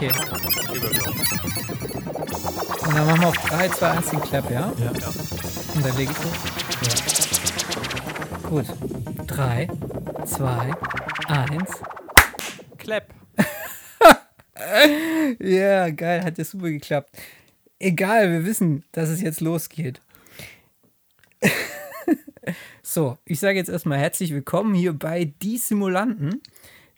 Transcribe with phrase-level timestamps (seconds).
[0.00, 0.12] Okay.
[2.86, 4.72] Und dann machen wir auf 3, 2, 1 den Clap, ja?
[4.78, 4.92] Ja.
[5.74, 6.32] Und dann lege ich los.
[8.40, 8.48] Ja.
[8.48, 8.64] Gut.
[9.26, 9.68] 3,
[10.24, 10.72] 2,
[11.28, 11.70] 1.
[12.78, 13.12] Clap.
[15.38, 17.14] Ja, geil, hat ja super geklappt.
[17.78, 20.00] Egal, wir wissen, dass es jetzt losgeht.
[22.82, 26.40] so, ich sage jetzt erstmal herzlich willkommen hier bei Die Simulanten,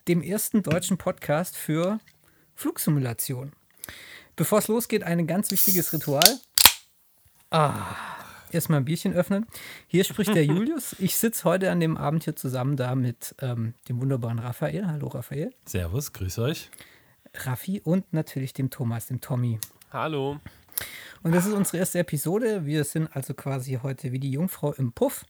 [0.07, 1.99] dem ersten deutschen Podcast für
[2.63, 3.51] Flugsimulation.
[4.37, 6.39] Bevor es losgeht, ein ganz wichtiges Ritual.
[7.51, 7.97] Ah,
[8.53, 9.47] erstmal ein Bierchen öffnen.
[9.89, 10.95] Hier spricht der Julius.
[11.01, 14.87] Ich sitze heute an dem Abend hier zusammen da mit ähm, dem wunderbaren Raphael.
[14.87, 15.53] Hallo Raphael.
[15.65, 16.71] Servus, grüß euch.
[17.35, 19.59] Raffi und natürlich dem Thomas, dem Tommy.
[19.91, 20.39] Hallo.
[21.23, 22.67] Und das ist unsere erste Episode.
[22.67, 25.25] Wir sind also quasi heute wie die Jungfrau im Puff.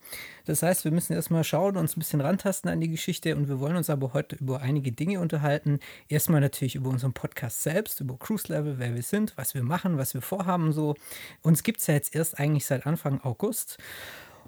[0.46, 3.60] Das heißt, wir müssen erstmal schauen, uns ein bisschen rantasten an die Geschichte und wir
[3.60, 5.80] wollen uns aber heute über einige Dinge unterhalten.
[6.08, 9.98] Erstmal natürlich über unseren Podcast selbst, über Cruise Level, wer wir sind, was wir machen,
[9.98, 10.94] was wir vorhaben so.
[11.42, 13.76] Uns gibt es ja jetzt erst eigentlich seit Anfang August.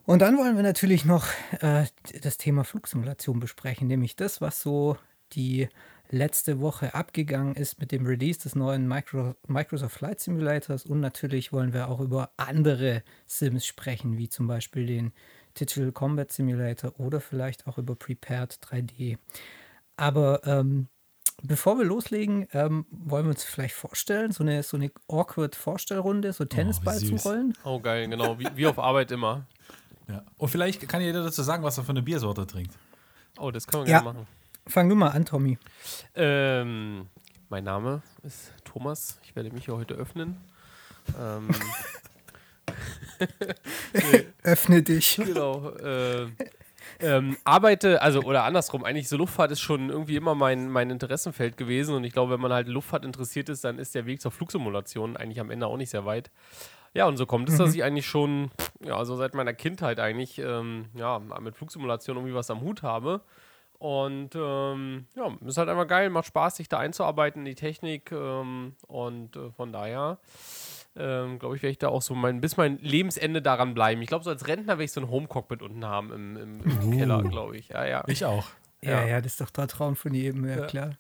[0.07, 1.27] Und dann wollen wir natürlich noch
[1.61, 1.85] äh,
[2.23, 4.97] das Thema Flugsimulation besprechen, nämlich das, was so
[5.33, 5.69] die
[6.15, 10.87] letzte Woche abgegangen ist mit dem Release des neuen Micro Microsoft Flight Simulators.
[10.87, 15.13] Und natürlich wollen wir auch über andere Sims sprechen, wie zum Beispiel den
[15.59, 19.19] Digital Combat Simulator oder vielleicht auch über Prepared 3D.
[19.97, 20.89] Aber ähm,
[21.43, 26.33] bevor wir loslegen, ähm, wollen wir uns vielleicht vorstellen, so eine, so eine awkward Vorstellrunde,
[26.33, 27.27] so Tennisball zum süß.
[27.27, 27.55] Rollen.
[27.65, 28.39] Oh, geil, genau.
[28.39, 29.47] Wie, wie auf Arbeit immer.
[30.09, 30.23] Ja.
[30.37, 32.77] Und vielleicht kann jeder dazu sagen, was er für eine Biersorte trinkt.
[33.39, 34.01] Oh, das können wir Ja.
[34.01, 34.27] gerne machen.
[34.67, 35.59] Fang du mal an, Tommy.
[36.15, 37.07] Ähm,
[37.51, 39.21] mein Name ist Thomas.
[39.23, 40.37] Ich werde mich hier heute öffnen.
[41.21, 41.49] Ähm,
[44.43, 45.17] Öffne dich.
[45.17, 45.71] genau.
[45.71, 46.29] Äh,
[47.01, 51.57] ähm, arbeite, also oder andersrum, eigentlich so Luftfahrt ist schon irgendwie immer mein, mein Interessenfeld
[51.57, 54.31] gewesen und ich glaube, wenn man halt Luftfahrt interessiert ist, dann ist der Weg zur
[54.31, 56.31] Flugsimulation eigentlich am Ende auch nicht sehr weit.
[56.95, 58.51] Ja, und so kommt es, dass ich eigentlich schon,
[58.85, 63.21] ja, also seit meiner Kindheit eigentlich, ähm, ja, mit Flugsimulation irgendwie was am Hut habe.
[63.79, 68.13] Und ähm, ja, ist halt einfach geil, macht Spaß, sich da einzuarbeiten in die Technik.
[68.13, 70.19] Ähm, und äh, von daher,
[70.97, 74.01] ähm, glaube ich, werde ich da auch so mein, bis mein Lebensende daran bleiben.
[74.01, 76.97] Ich glaube, so als Rentner werde ich so ein Homecockpit unten haben im, im, im
[76.99, 77.69] Keller, glaube ich.
[77.69, 78.05] Ja, ja.
[78.07, 78.47] Ich auch.
[78.81, 79.07] Ja, Ja.
[79.07, 80.67] ja, das ist doch der Traum von jedem, ja, Ja.
[80.67, 80.91] klar.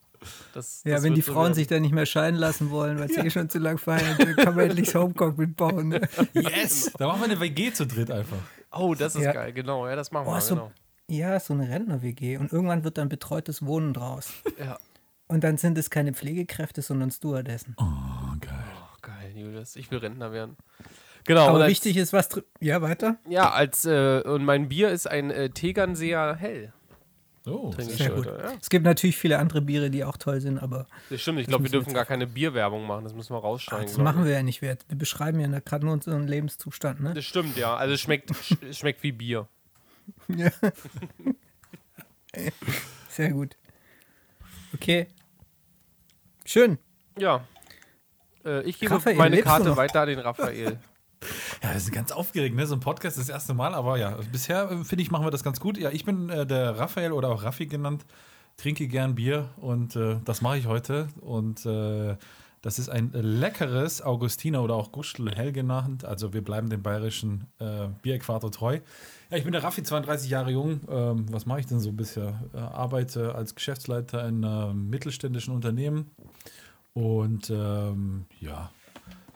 [0.54, 1.54] Das, Ja, das wenn die so Frauen werden.
[1.54, 4.34] sich dann nicht mehr scheiden lassen wollen, weil sie eh schon zu lang feiern, dann
[4.36, 5.88] kann man endlich das Homecockpit bauen.
[5.90, 6.00] Ne?
[6.32, 6.90] Yes!
[6.98, 8.38] Da machen wir eine WG zu dritt einfach.
[8.72, 9.32] Oh, das ist Ja.
[9.32, 9.86] geil, genau.
[9.86, 10.72] Ja, das machen Oh, wir, so- genau.
[11.08, 12.38] Ja, so eine Rentner-WG.
[12.38, 14.30] Und irgendwann wird dann betreutes Wohnen draus.
[14.58, 14.78] Ja.
[15.26, 17.74] Und dann sind es keine Pflegekräfte, sondern Stewardessen.
[17.78, 17.84] Oh,
[18.40, 18.52] geil.
[18.76, 19.76] Oh, geil, Julius.
[19.76, 20.56] Ich will Rentner werden.
[21.26, 21.44] Genau.
[21.44, 22.28] und Aber als, wichtig ist, was.
[22.28, 23.16] dr- Ja, weiter.
[23.28, 26.72] Ja, als, äh, und mein Bier ist ein äh, Tegernseer Hell.
[27.46, 28.38] Oh, Trinke ich Sehr heute, gut.
[28.42, 28.52] Ja.
[28.60, 31.64] Es gibt natürlich viele andere Biere, die auch toll sind, aber Das stimmt, ich glaube,
[31.64, 33.04] wir dürfen gar keine Bierwerbung machen.
[33.04, 33.86] Das müssen wir rausschneiden.
[33.86, 34.84] das machen wir ja nicht wert.
[34.88, 37.00] Wir beschreiben ja gerade nur unseren Lebenszustand.
[37.00, 37.12] Ne?
[37.12, 37.76] Das stimmt, ja.
[37.76, 38.30] Also es schmeckt,
[38.72, 39.46] schmeckt wie Bier.
[40.28, 40.50] Ja.
[43.08, 43.56] Sehr gut.
[44.74, 45.06] Okay.
[46.44, 46.78] Schön.
[47.18, 47.46] Ja.
[48.44, 50.78] Äh, ich gebe Raphael, meine Karte weiter an den Raphael.
[51.62, 52.66] Ja, das ist ganz aufgeregt, ne?
[52.66, 55.30] So ein Podcast ist das erste Mal, aber ja, bisher äh, finde ich, machen wir
[55.30, 55.78] das ganz gut.
[55.78, 58.04] Ja, ich bin äh, der Raphael oder auch Raffi genannt,
[58.58, 61.08] trinke gern Bier und äh, das mache ich heute.
[61.22, 62.16] Und äh,
[62.60, 66.04] das ist ein leckeres Augustiner oder auch Gustl hell genannt.
[66.04, 68.80] Also wir bleiben dem bayerischen äh, Bieräquator treu.
[69.30, 70.80] Ja, ich bin der Raffi, 32 Jahre jung.
[70.88, 72.42] Ähm, was mache ich denn so bisher?
[72.52, 76.10] Äh, arbeite als Geschäftsleiter in einem mittelständischen Unternehmen
[76.92, 78.70] und ähm, ja,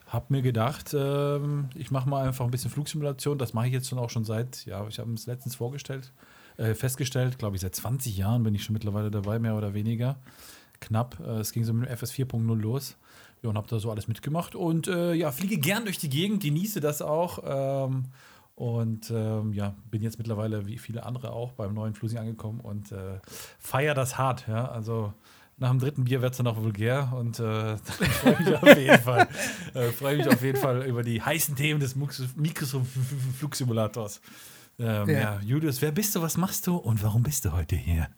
[0.06, 3.38] hab mir gedacht, ähm, ich mache mal einfach ein bisschen Flugsimulation.
[3.38, 6.12] Das mache ich jetzt schon auch schon seit, ja, ich habe es letztens vorgestellt,
[6.56, 10.16] äh, festgestellt, glaube ich, seit 20 Jahren bin ich schon mittlerweile dabei, mehr oder weniger.
[10.80, 11.18] Knapp.
[11.20, 12.96] Äh, es ging so mit dem FS 4.0 los.
[13.42, 14.54] Ja, und habe da so alles mitgemacht.
[14.54, 17.38] Und äh, ja, fliege gern durch die Gegend, genieße das auch.
[17.44, 18.06] Ähm,
[18.58, 22.90] und ähm, ja, bin jetzt mittlerweile, wie viele andere auch, beim neuen Flusing angekommen und
[22.90, 23.20] äh,
[23.60, 24.48] feier das hart.
[24.48, 25.12] Ja, also
[25.58, 27.76] nach dem dritten Bier wird es dann auch vulgär und äh,
[28.16, 29.28] freue mich auf jeden Fall.
[29.74, 34.20] Äh, freue mich auf jeden Fall über die heißen Themen des Microsoft-Flugsimulators.
[34.80, 35.20] Ähm, Ja.
[35.20, 35.38] ja.
[35.40, 38.08] Julius, wer bist du, was machst du und warum bist du heute hier?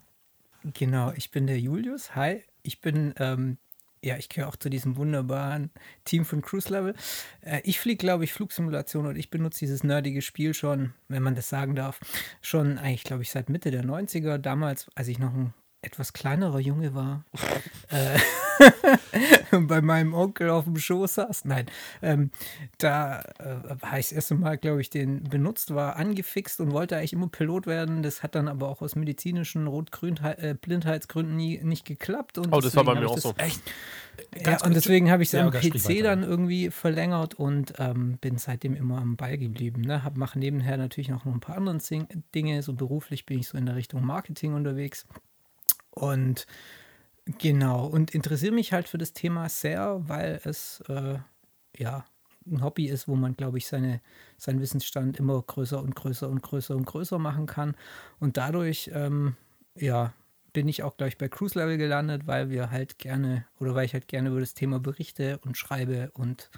[0.73, 2.15] Genau, ich bin der Julius.
[2.15, 3.59] Hi, ich bin, ähm,
[4.03, 5.69] ja, ich gehöre auch zu diesem wunderbaren
[6.05, 6.95] Team von Cruise Level.
[7.41, 11.35] Äh, ich fliege, glaube ich, Flugsimulation und ich benutze dieses nerdige Spiel schon, wenn man
[11.35, 11.99] das sagen darf,
[12.41, 14.37] schon eigentlich, glaube ich, seit Mitte der 90er.
[14.37, 17.25] Damals, als ich noch ein etwas kleinerer Junge war,
[17.89, 18.19] äh,
[19.51, 21.45] bei meinem Onkel auf dem Schoß saß.
[21.45, 21.65] Nein,
[22.01, 22.31] ähm,
[22.77, 26.97] da äh, habe ich das erste Mal, glaube ich, den benutzt, war angefixt und wollte
[26.97, 28.03] eigentlich immer Pilot werden.
[28.03, 32.37] Das hat dann aber auch aus medizinischen Rot-Grün-Blindheitsgründen nie nicht geklappt.
[32.37, 33.33] Und Oh, das war bei mir auch so.
[33.37, 33.61] Echt?
[34.45, 38.37] Ja, und deswegen habe ich es Ja, am PC dann irgendwie verlängert und ähm, bin
[38.37, 39.81] seitdem immer am Ball geblieben.
[39.81, 40.01] Ne?
[40.15, 41.79] Mache nebenher natürlich noch ein paar andere
[42.35, 42.61] Dinge.
[42.61, 45.05] So beruflich bin ich so in der Richtung Marketing unterwegs.
[45.91, 46.45] Und
[47.25, 51.19] genau, und interessiere mich halt für das Thema sehr, weil es äh,
[51.77, 52.05] ja
[52.45, 54.01] ein Hobby ist, wo man, glaube ich, seine,
[54.37, 57.75] seinen Wissensstand immer größer und größer und größer und größer machen kann.
[58.19, 59.35] Und dadurch, ähm,
[59.75, 60.13] ja,
[60.53, 63.93] bin ich auch gleich bei Cruise Level gelandet, weil wir halt gerne, oder weil ich
[63.93, 66.49] halt gerne über das Thema berichte und schreibe und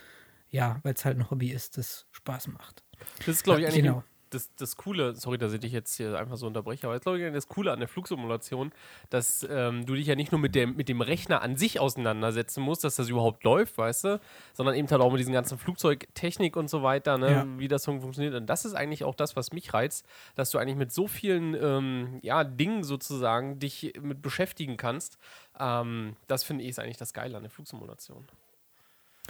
[0.49, 2.83] ja, weil es halt ein Hobby ist, das Spaß macht.
[3.19, 4.03] Das ist, glaube ich, eigentlich Genau.
[4.33, 7.03] Das, das Coole, sorry, dass ich dich jetzt hier einfach so unterbreche, aber das ist,
[7.05, 8.71] glaube ich, das Coole an der Flugsimulation,
[9.09, 12.61] dass ähm, du dich ja nicht nur mit dem, mit dem Rechner an sich auseinandersetzen
[12.61, 14.19] musst, dass das überhaupt läuft, weißt du,
[14.53, 17.45] sondern eben halt auch mit diesen ganzen Flugzeugtechnik und so weiter, ne, Ja.
[17.57, 18.35] wie das so funktioniert.
[18.35, 21.53] Und das ist eigentlich auch das, was mich reizt, dass du eigentlich mit so vielen
[21.55, 25.17] ähm, ja, Dingen sozusagen dich mit beschäftigen kannst.
[25.59, 28.27] Ähm, das finde ich ist eigentlich das Geile an der Flugsimulation.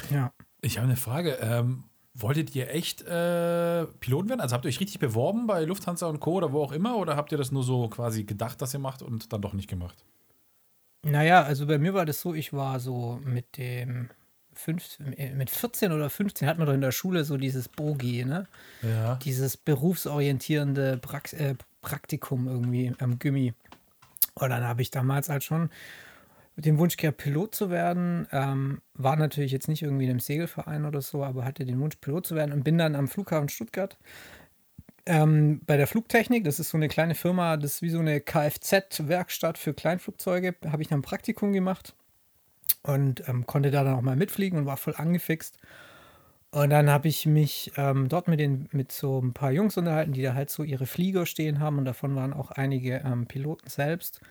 [0.09, 0.31] Ja.
[0.61, 1.38] Ich habe eine Frage.
[1.41, 1.83] Ähm,
[2.13, 4.42] wolltet ihr echt äh, Piloten werden?
[4.42, 6.33] Also habt ihr euch richtig beworben bei Lufthansa und Co.
[6.33, 6.98] oder wo auch immer?
[6.98, 9.69] Oder habt ihr das nur so quasi gedacht, dass ihr macht und dann doch nicht
[9.69, 10.04] gemacht?
[11.04, 14.10] Naja, also bei mir war das so, ich war so mit dem
[14.54, 18.48] fünf, mit 14 oder 15 hat man doch in der Schule so dieses Bogi, ne?
[18.81, 19.15] Ja.
[19.15, 23.54] Dieses berufsorientierende Prax äh, Praktikum irgendwie am Gimmi.
[24.36, 25.69] Und dann habe ich damals halt schon
[26.55, 28.27] den Wunsch gehabt, Pilot zu werden.
[28.31, 31.95] Ähm, war natürlich jetzt nicht irgendwie in einem Segelverein oder so, aber hatte den Wunsch,
[31.97, 33.97] Pilot zu werden und bin dann am Flughafen Stuttgart
[35.05, 36.44] ähm, bei der Flugtechnik.
[36.44, 40.55] Das ist so eine kleine Firma, das ist wie so eine Kfz-Werkstatt für Kleinflugzeuge.
[40.67, 41.95] Habe ich dann ein Praktikum gemacht
[42.83, 45.57] und ähm, konnte da dann auch mal mitfliegen und war voll angefixt.
[46.51, 50.13] Und dann habe ich mich ähm, dort mit, den, mit so ein paar Jungs unterhalten,
[50.13, 53.69] die da halt so ihre Flieger stehen haben und davon waren auch einige ähm, Piloten
[53.69, 54.21] selbst.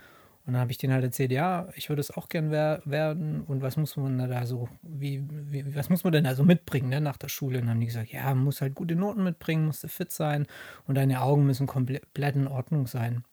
[0.44, 3.42] Und dann habe ich denen halt erzählt, ja, ich würde es auch gern wer werden
[3.42, 6.88] und was muss man da so, wie, wie, was muss man denn da so mitbringen
[6.88, 7.58] ne, nach der Schule?
[7.58, 10.10] Und dann haben die gesagt, ja, man muss halt gute Noten mitbringen, musst du fit
[10.10, 10.46] sein
[10.86, 13.24] und deine Augen müssen komplett in Ordnung sein.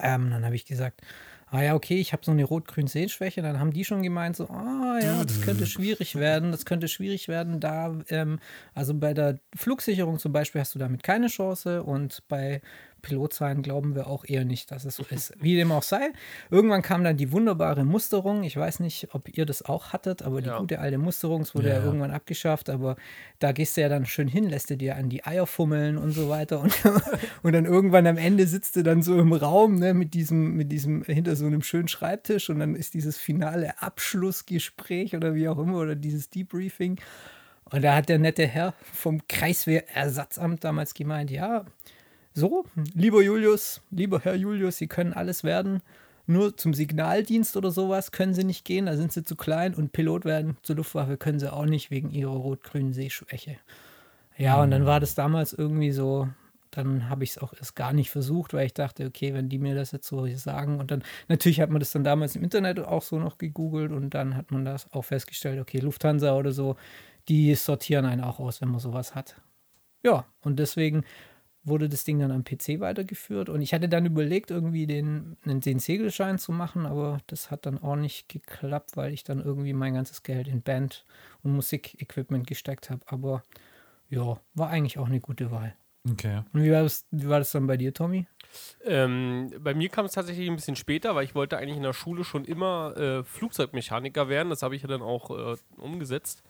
[0.00, 1.02] Ähm, dann habe ich gesagt,
[1.54, 3.40] ah ja, okay, ich habe so eine rot-grün Sehschwäche.
[3.42, 7.28] Dann haben die schon gemeint, so, ah ja, das könnte schwierig werden, das könnte schwierig
[7.28, 7.60] werden.
[7.60, 8.40] Da, ähm,
[8.74, 12.60] also bei der Flugsicherung zum Beispiel hast du damit keine Chance und bei
[13.04, 15.34] Pilotsein glauben wir auch eher nicht, dass es so ist.
[15.40, 16.10] Wie dem auch sei,
[16.50, 18.42] irgendwann kam dann die wunderbare Musterung.
[18.44, 20.58] Ich weiß nicht, ob ihr das auch hattet, aber die Ja.
[20.58, 21.86] gute alte Musterung, es wurde ja, Ja, ja.
[21.86, 22.96] irgendwann abgeschafft, aber
[23.38, 26.12] da gehst du ja dann schön hin, lässt du dir an die Eier fummeln und
[26.12, 26.72] so weiter und,
[27.42, 30.72] und dann irgendwann am Ende sitzt du dann so im Raum ne, mit diesem, mit
[30.72, 35.58] diesem, hinter so einem schönen Schreibtisch und dann ist dieses finale Abschlussgespräch oder wie auch
[35.58, 36.98] immer oder dieses Debriefing
[37.70, 41.64] und da hat der nette Herr vom Kreiswehrersatzamt damals gemeint, ja,
[42.34, 42.64] so,
[42.94, 45.80] lieber Julius, lieber Herr Julius, Sie können alles werden.
[46.26, 49.92] Nur zum Signaldienst oder sowas können Sie nicht gehen, da sind Sie zu klein und
[49.92, 53.58] Pilot werden zur Luftwaffe können Sie auch nicht wegen Ihrer rot-grünen Sehschwäche.
[54.36, 56.28] Ja, und dann war das damals irgendwie so,
[56.70, 59.58] dann habe ich es auch erst gar nicht versucht, weil ich dachte, okay, wenn die
[59.58, 62.80] mir das jetzt so sagen und dann, natürlich hat man das dann damals im Internet
[62.80, 66.76] auch so noch gegoogelt und dann hat man das auch festgestellt, okay, Lufthansa oder so,
[67.28, 69.36] die sortieren einen auch aus, wenn man sowas hat.
[70.02, 71.04] Ja, und deswegen
[71.64, 75.78] wurde das Ding dann am PC weitergeführt und ich hatte dann überlegt, irgendwie den, den
[75.78, 79.94] Segelschein zu machen, aber das hat dann auch nicht geklappt, weil ich dann irgendwie mein
[79.94, 81.04] ganzes Geld in Band
[81.42, 83.00] und Musikequipment gesteckt habe.
[83.06, 83.42] Aber
[84.10, 85.74] ja, war eigentlich auch eine gute Wahl.
[86.10, 86.42] Okay.
[86.52, 88.26] Und wie war das, wie war das dann bei dir, Tommy?
[88.84, 91.94] Ähm, bei mir kam es tatsächlich ein bisschen später, weil ich wollte eigentlich in der
[91.94, 94.50] Schule schon immer äh, Flugzeugmechaniker werden.
[94.50, 96.42] Das habe ich ja dann auch äh, umgesetzt.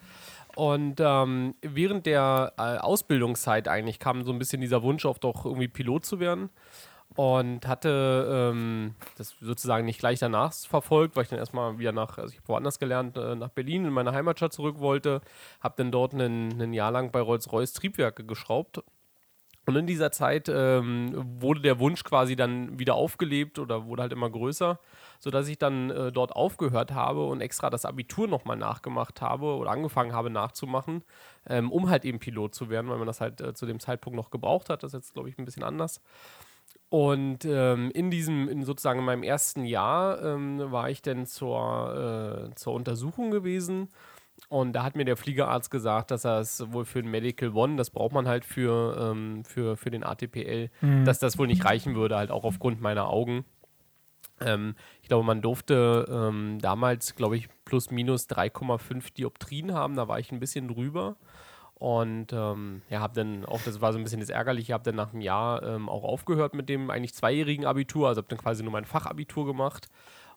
[0.54, 5.44] Und ähm, während der äh, Ausbildungszeit eigentlich kam so ein bisschen dieser Wunsch auf, doch
[5.44, 6.50] irgendwie Pilot zu werden.
[7.16, 12.18] Und hatte ähm, das sozusagen nicht gleich danach verfolgt, weil ich dann erstmal wieder nach,
[12.18, 15.20] also ich habe woanders gelernt, äh, nach Berlin in meine Heimatstadt zurück wollte.
[15.60, 18.82] Habe dann dort ein Jahr lang bei Rolls-Royce Triebwerke geschraubt
[19.66, 24.12] und in dieser Zeit ähm, wurde der Wunsch quasi dann wieder aufgelebt oder wurde halt
[24.12, 24.78] immer größer,
[25.20, 29.70] sodass ich dann äh, dort aufgehört habe und extra das Abitur nochmal nachgemacht habe oder
[29.70, 31.02] angefangen habe nachzumachen,
[31.48, 34.16] ähm, um halt eben Pilot zu werden, weil man das halt äh, zu dem Zeitpunkt
[34.16, 34.82] noch gebraucht hat.
[34.82, 36.02] Das ist jetzt, glaube ich, ein bisschen anders.
[36.90, 42.50] Und ähm, in diesem, in sozusagen in meinem ersten Jahr ähm, war ich dann zur,
[42.50, 43.88] äh, zur Untersuchung gewesen.
[44.48, 47.76] Und da hat mir der Fliegerarzt gesagt, dass er es wohl für ein Medical One,
[47.76, 50.70] das braucht man halt für, ähm, für, für den ATPL,
[51.04, 53.44] dass das wohl nicht reichen würde, halt auch aufgrund meiner Augen.
[54.40, 59.96] Ähm, ich glaube, man durfte ähm, damals, glaube ich, plus minus 3,5 Dioptrien haben.
[59.96, 61.16] Da war ich ein bisschen drüber.
[61.74, 64.94] Und ähm, ja, habe dann auch, das war so ein bisschen das Ärgerliche, habe dann
[64.94, 68.62] nach einem Jahr ähm, auch aufgehört mit dem eigentlich zweijährigen Abitur, also habe dann quasi
[68.62, 69.88] nur mein Fachabitur gemacht.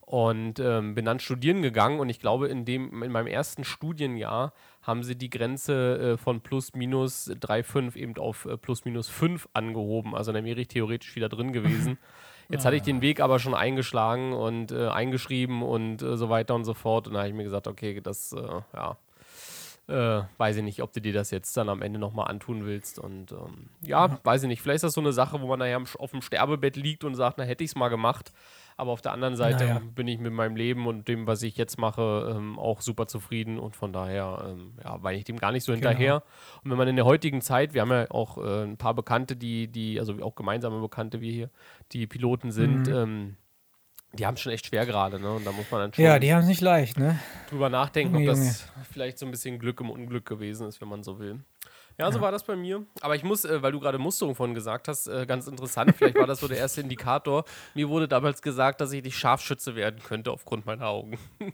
[0.08, 4.54] Und ähm, bin dann studieren gegangen und ich glaube, in, dem, in meinem ersten Studienjahr
[4.82, 9.50] haben sie die Grenze äh, von plus minus 3,5 eben auf äh, plus minus 5
[9.52, 10.16] angehoben.
[10.16, 11.98] Also dann wäre ich theoretisch wieder drin gewesen.
[12.50, 16.56] Jetzt hatte ich den Weg aber schon eingeschlagen und äh, eingeschrieben und äh, so weiter
[16.56, 17.08] und so fort.
[17.10, 18.98] Und da habe ich mir gesagt, okay, das, äh, ja,
[19.88, 23.00] äh, weiß ich nicht, ob du dir das jetzt dann am Ende nochmal antun willst.
[23.00, 24.62] Und ähm, ja, ja, weiß ich nicht.
[24.62, 27.38] Vielleicht ist das so eine Sache, wo man nachher auf dem Sterbebett liegt und sagt,
[27.38, 28.32] na, hätte ich es mal gemacht.
[28.80, 29.82] Aber auf der anderen Seite naja.
[29.96, 33.58] bin ich mit meinem Leben und dem, was ich jetzt mache, ähm, auch super zufrieden
[33.58, 35.90] und von daher ähm, ja, weine ich dem gar nicht so genau.
[35.90, 36.24] hinterher.
[36.64, 39.36] Und wenn man in der heutigen Zeit, wir haben ja auch äh, ein paar Bekannte,
[39.36, 41.50] die, die, also auch gemeinsame Bekannte wie hier,
[41.92, 42.94] die Piloten sind, mhm.
[42.94, 43.38] ähm,
[44.14, 45.32] die haben es schon echt schwer gerade, ne?
[45.32, 47.20] Und da muss man dann schon ja, die haben es nicht leicht, ne?
[47.50, 51.04] drüber nachdenken, ob das vielleicht so ein bisschen Glück im Unglück gewesen ist, wenn man
[51.04, 51.44] so will.
[52.00, 52.26] Ja, so ja.
[52.26, 52.86] war das bei mir.
[53.02, 56.16] Aber ich muss, äh, weil du gerade Musterung von gesagt hast, äh, ganz interessant, vielleicht
[56.16, 57.44] war das so der erste Indikator.
[57.74, 61.18] Mir wurde damals gesagt, dass ich nicht Scharfschütze werden könnte aufgrund meiner Augen.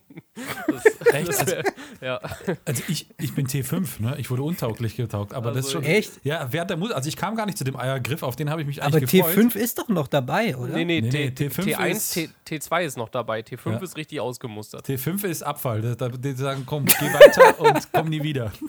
[0.67, 1.27] das, echt?
[1.29, 1.71] Das wär, also,
[2.01, 2.19] ja.
[2.65, 4.15] also ich, ich bin T5, ne?
[4.17, 5.33] Ich wurde untauglich getaugt.
[5.33, 5.83] Aber also das ist schon.
[5.83, 6.19] Echt?
[6.23, 8.67] Ja, während der also ich kam gar nicht zu dem Eiergriff, auf den habe ich
[8.67, 9.37] mich eigentlich aber gefreut.
[9.37, 10.73] Aber T5 ist doch noch dabei, oder?
[10.73, 13.39] Nee, nee, nee, nee T5 T1, ist, T, T2 ist noch dabei.
[13.39, 13.77] T5 ja.
[13.77, 14.85] ist richtig ausgemustert.
[14.85, 15.81] T5 ist Abfall.
[15.81, 18.51] Die sagen, komm, geh weiter und komm nie wieder.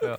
[0.00, 0.16] Ja.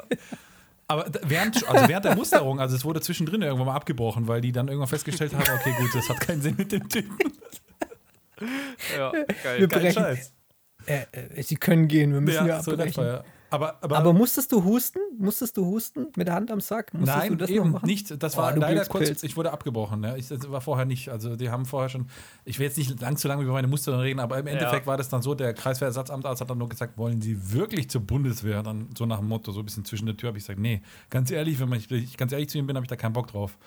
[0.90, 4.52] Aber während, also während der Musterung, also es wurde zwischendrin irgendwann mal abgebrochen, weil die
[4.52, 7.16] dann irgendwann festgestellt haben, okay, gut, das hat keinen Sinn mit dem Typen.
[8.98, 9.12] Ja,
[9.44, 9.60] geil.
[9.60, 9.94] Wir brechen.
[9.94, 10.34] Scheiß.
[10.88, 12.94] Äh, äh, sie können gehen, wir müssen ja, ja abbrechen.
[12.94, 13.24] So ja.
[13.52, 15.00] Aber, aber, aber, musstest du husten?
[15.18, 16.94] Musstest du husten mit der Hand am Sack?
[16.94, 18.22] Musstest nein, du das eben nicht.
[18.22, 19.24] Das war oh, leider kurz.
[19.24, 20.04] Ich wurde abgebrochen.
[20.04, 20.16] Ja.
[20.16, 21.10] Ich das war vorher nicht.
[21.10, 22.08] Also die haben vorher schon.
[22.46, 24.88] Ich will jetzt nicht lang zu lange über meine Muster reden, aber im Endeffekt ja.
[24.88, 25.34] war das dann so.
[25.34, 28.62] Der Kreiswehrersatzamt hat dann nur gesagt, wollen Sie wirklich zur Bundeswehr?
[28.62, 30.28] Dann so nach dem Motto, so ein bisschen zwischen der Tür.
[30.28, 32.90] Habe ich gesagt, nee, ganz ehrlich, wenn ich ganz ehrlich zu ihm bin, habe ich
[32.90, 33.58] da keinen Bock drauf.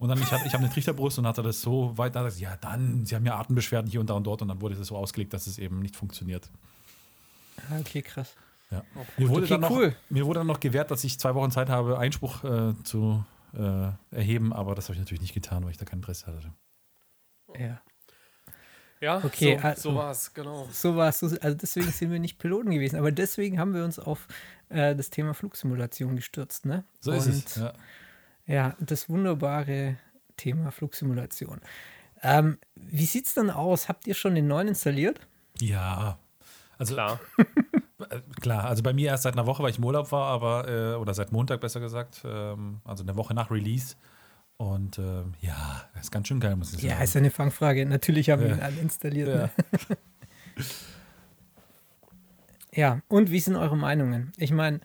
[0.00, 3.04] Und dann, ich, ich habe eine Trichterbrust und hatte das so weit, dass ja, dann,
[3.04, 4.42] Sie haben ja Atembeschwerden hier und da und dort.
[4.42, 6.48] Und dann wurde es so ausgelegt, dass es eben nicht funktioniert.
[7.70, 8.34] Ah, okay, krass.
[8.70, 8.84] Ja.
[9.16, 9.96] Mir, wurde okay, dann noch, cool.
[10.10, 13.24] mir wurde dann noch gewährt, dass ich zwei Wochen Zeit habe, Einspruch äh, zu
[13.54, 16.52] äh, erheben, aber das habe ich natürlich nicht getan, weil ich da kein Interesse hatte.
[17.58, 17.80] Ja.
[19.00, 20.68] Ja, okay, so, also, so war es, genau.
[20.70, 21.22] So war es.
[21.22, 24.28] Also deswegen sind wir nicht Piloten gewesen, aber deswegen haben wir uns auf
[24.68, 26.84] äh, das Thema Flugsimulation gestürzt, ne?
[27.00, 27.56] So Und, ist es.
[27.56, 27.72] Ja.
[28.46, 29.96] ja, das wunderbare
[30.36, 31.62] Thema Flugsimulation.
[32.22, 33.88] Ähm, wie sieht es dann aus?
[33.88, 35.26] Habt ihr schon den neuen installiert?
[35.58, 36.18] Ja.
[36.76, 37.20] Also, Klar.
[38.10, 40.68] Äh, klar, also bei mir erst seit einer Woche, weil ich im Urlaub war, aber,
[40.68, 43.96] äh, oder seit Montag besser gesagt, ähm, also eine Woche nach Release.
[44.56, 46.88] Und ähm, ja, ist ganz schön geil, muss ich sagen.
[46.88, 47.86] Ja, ist eine Fangfrage.
[47.86, 48.48] Natürlich haben ja.
[48.48, 49.28] wir ihn alle installiert.
[49.28, 49.34] Ja.
[49.34, 49.50] Ne?
[52.74, 54.32] ja, und wie sind eure Meinungen?
[54.36, 54.80] Ich meine,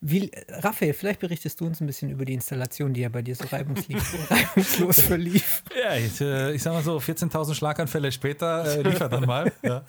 [0.00, 3.36] wie, Raphael, vielleicht berichtest du uns ein bisschen über die Installation, die ja bei dir
[3.36, 5.62] so reibungslos verlief.
[5.78, 9.52] Ja, ich, äh, ich sag mal so, 14.000 Schlaganfälle später äh, liefert dann mal.
[9.62, 9.84] ja.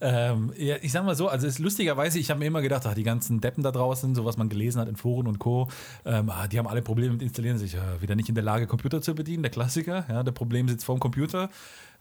[0.00, 2.94] Ähm, ja, ich sag mal so, also ist lustigerweise, ich habe mir immer gedacht, ach,
[2.94, 5.68] die ganzen Deppen da draußen, so was man gelesen hat in Foren und Co.,
[6.04, 8.66] ähm, ah, die haben alle Probleme mit Installieren, sich äh, wieder nicht in der Lage,
[8.66, 11.50] Computer zu bedienen, der Klassiker, ja, der Problem sitzt vorm Computer.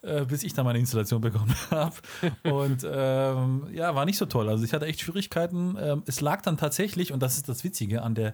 [0.03, 1.95] Äh, bis ich dann meine Installation bekommen habe.
[2.43, 4.49] Und ähm, ja, war nicht so toll.
[4.49, 5.77] Also ich hatte echt Schwierigkeiten.
[5.79, 8.33] Ähm, es lag dann tatsächlich, und das ist das Witzige, an der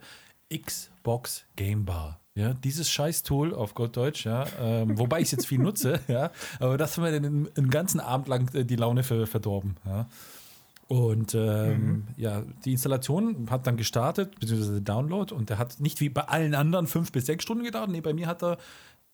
[0.49, 2.21] Xbox Game Bar.
[2.37, 6.29] Ja, dieses Scheiß-Tool auf Gottdeutsch, ja, ähm, wobei ich es jetzt viel nutze, ja,
[6.59, 10.07] aber das hat mir den, den ganzen Abend lang äh, die Laune ver verdorben, ja.
[10.87, 12.07] Und ähm, mhm.
[12.15, 16.21] ja, die Installation hat dann gestartet, beziehungsweise der Download, und der hat nicht wie bei
[16.21, 17.89] allen anderen fünf bis sechs Stunden gedauert.
[17.89, 18.57] Nee, bei mir hat er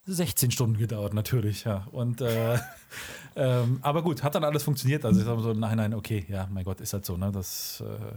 [0.05, 1.87] 16 Stunden gedauert, natürlich, ja.
[1.91, 2.59] Und äh,
[3.37, 5.05] ähm, aber gut, hat dann alles funktioniert.
[5.05, 7.31] Also ich sage so, nein, nein, okay, ja, mein Gott, ist halt so, ne?
[7.31, 8.15] Das äh,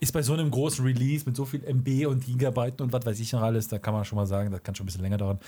[0.00, 3.20] ist bei so einem großen Release mit so viel MB und Gigabyten und was weiß
[3.20, 5.18] ich noch alles, da kann man schon mal sagen, das kann schon ein bisschen länger
[5.18, 5.38] dauern.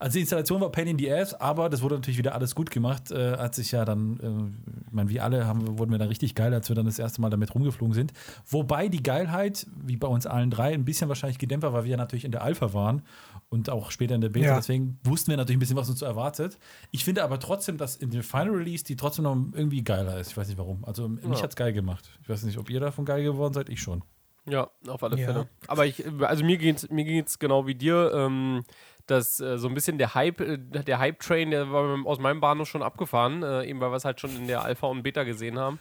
[0.00, 2.70] Also die Installation war Pain in the Ass, aber das wurde natürlich wieder alles gut
[2.70, 6.08] gemacht, äh, als ich ja dann, äh, ich meine, wie alle haben, wurden wir dann
[6.08, 8.12] richtig geil, als wir dann das erste Mal damit rumgeflogen sind.
[8.48, 11.92] Wobei die Geilheit, wie bei uns allen drei, ein bisschen wahrscheinlich gedämpft war, weil wir
[11.92, 13.02] ja natürlich in der Alpha waren
[13.50, 14.46] und auch später in der Beta.
[14.46, 14.56] Ja.
[14.56, 16.58] Deswegen wussten wir natürlich ein bisschen, was uns erwartet.
[16.92, 20.30] Ich finde aber trotzdem, dass in dem Final Release die trotzdem noch irgendwie geiler ist.
[20.30, 20.84] Ich weiß nicht warum.
[20.84, 21.42] Also mich ja.
[21.42, 22.08] hat es geil gemacht.
[22.22, 23.68] Ich weiß nicht, ob ihr davon geil geworden seid.
[23.68, 24.02] Ich schon.
[24.46, 25.26] Ja, auf alle ja.
[25.26, 25.48] Fälle.
[25.66, 28.12] Aber ich, also mir geht es mir geht's genau wie dir.
[28.14, 28.62] Ähm,
[29.06, 32.68] dass äh, so ein bisschen der Hype, äh, der Hype-Train, der war aus meinem Bahnhof
[32.68, 35.58] schon abgefahren, äh, eben weil wir es halt schon in der Alpha und Beta gesehen
[35.58, 35.80] haben.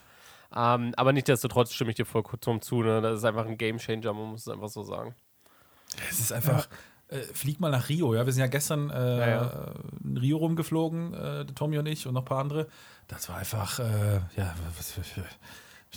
[0.56, 2.82] Ähm, aber nichtsdestotrotz stimme ich dir vollkommen zu.
[2.82, 3.02] Ne?
[3.02, 5.14] Das ist einfach ein Game-Changer, man muss es einfach so sagen.
[6.10, 6.66] Es ist einfach.
[6.66, 6.78] Ja.
[7.10, 8.26] Äh, flieg mal nach Rio, ja.
[8.26, 9.74] Wir sind ja gestern äh, ja, ja.
[10.04, 12.68] in Rio rumgeflogen, äh, Tommy und ich und noch ein paar andere.
[13.08, 15.06] Das war einfach, ja, was, was,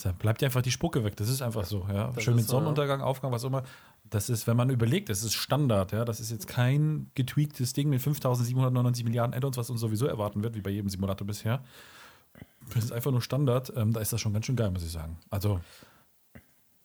[0.03, 1.17] da bleibt dir einfach die Spucke weg.
[1.17, 1.87] Das ist einfach so.
[1.93, 2.13] Ja.
[2.19, 3.11] Schön mit Sonnenuntergang, so, ja.
[3.11, 3.63] Aufgang, was immer.
[4.09, 5.93] Das ist, wenn man überlegt, das ist Standard.
[5.93, 6.05] Ja.
[6.05, 10.55] Das ist jetzt kein getweaktes Ding mit 5799 Milliarden Add-ons, was uns sowieso erwarten wird,
[10.55, 11.63] wie bei jedem Simulator bisher.
[12.75, 13.73] Das ist einfach nur Standard.
[13.77, 15.19] Ähm, da ist das schon ganz schön geil, muss ich sagen.
[15.31, 15.61] Also,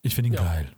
[0.01, 0.43] ich finde ihn Ja.
[0.43, 0.71] geil.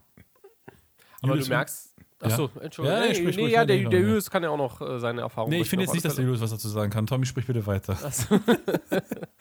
[1.21, 1.88] Aber Julius, du merkst.
[2.21, 3.01] Achso, Entschuldigung.
[3.01, 5.21] Ja, nee, sprich nee, ja, ja, der, der Julius kann ja auch noch äh, seine
[5.21, 7.07] Erfahrungen Nee, ich finde jetzt nicht, dass der Julius was dazu sagen kann.
[7.07, 7.97] Tommy, sprich bitte weiter.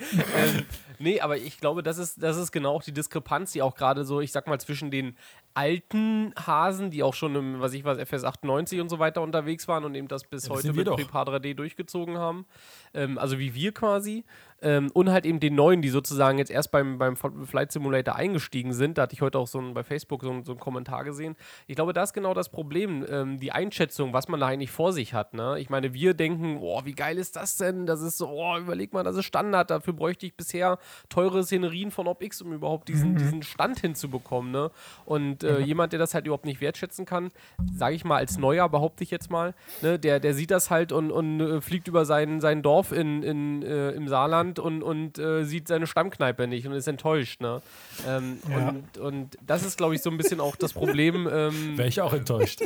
[0.00, 0.64] ähm,
[1.00, 4.04] nee, aber ich glaube, das ist, das ist genau auch die Diskrepanz, die auch gerade
[4.04, 5.16] so, ich sag mal, zwischen den
[5.54, 9.66] alten Hasen, die auch schon im, was ich weiß, FS 98 und so weiter unterwegs
[9.66, 10.86] waren und eben das bis Ja, das heute mit.
[10.86, 12.46] Prepar 3D durchgezogen haben.
[12.94, 14.24] Ähm, also wie wir quasi.
[14.60, 18.72] Ähm, und halt eben den neuen, die sozusagen jetzt erst beim, beim Flight Simulator eingestiegen
[18.72, 18.98] sind.
[18.98, 21.36] Da hatte ich heute auch so ein, bei Facebook so, ein, so einen Kommentar gesehen.
[21.68, 24.92] Ich glaube, das ist genau das Problem, ähm, die Einschätzung, was man da eigentlich vor
[24.92, 25.32] sich hat.
[25.32, 25.60] Ne?
[25.60, 27.86] Ich meine, wir denken, oh, wie geil ist das denn?
[27.86, 29.70] Das ist so, oh, überleg mal, das ist Standard.
[29.70, 34.50] Dafür bräuchte ich bisher teure Szenerien von OpX, um überhaupt diesen, diesen Stand hinzubekommen.
[34.50, 34.72] Ne?
[35.04, 37.30] Und äh, jemand, der das halt überhaupt nicht wertschätzen kann,
[37.72, 40.00] sage ich mal als Neuer, behaupte ich jetzt mal, ne?
[40.00, 43.62] der, der sieht das halt und, und äh, fliegt über sein, sein Dorf in, in,
[43.62, 47.40] äh, im Saarland und, und äh, sieht seine Stammkneipe nicht und ist enttäuscht.
[47.40, 47.60] Ne?
[48.06, 48.68] Ähm, Ja.
[48.68, 51.28] und, und das ist, glaube ich, so ein bisschen auch das Problem.
[51.38, 52.60] Ähm, Wäre ich auch enttäuscht.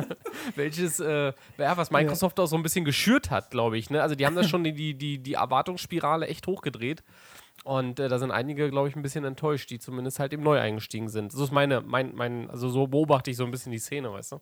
[0.54, 3.90] welches, äh, ja, was Microsoft auch so ein bisschen geschürt hat, glaube ich.
[3.90, 4.02] Ne?
[4.02, 7.02] Also die haben da schon die, die, die Erwartungsspirale echt hochgedreht.
[7.64, 10.58] Und äh, da sind einige, glaube ich, ein bisschen enttäuscht, die zumindest halt eben neu
[10.58, 11.32] eingestiegen sind.
[11.32, 14.32] So ist meine, mein, mein, also so beobachte ich so ein bisschen die Szene, weißt
[14.32, 14.40] du?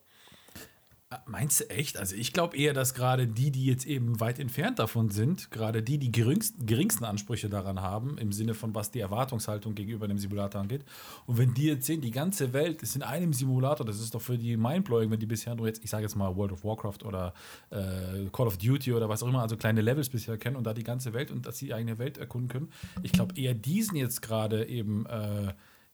[1.24, 1.98] Meinst du echt?
[1.98, 5.80] Also ich glaube eher, dass gerade die, die jetzt eben weit entfernt davon sind, gerade
[5.80, 10.18] die, die geringsten, geringsten Ansprüche daran haben, im Sinne von was die Erwartungshaltung gegenüber dem
[10.18, 10.84] Simulator angeht.
[11.26, 14.20] Und wenn die jetzt sehen, die ganze Welt ist in einem Simulator, das ist doch
[14.20, 17.04] für die mindblowing, wenn die bisher nur jetzt, ich sage jetzt mal World of Warcraft
[17.04, 17.34] oder
[17.70, 20.74] äh, Call of Duty oder was auch immer, also kleine Levels bisher kennen und da
[20.74, 22.72] die ganze Welt und dass sie die eigene Welt erkunden können.
[23.04, 25.52] Ich glaube eher, die sind jetzt gerade eben äh,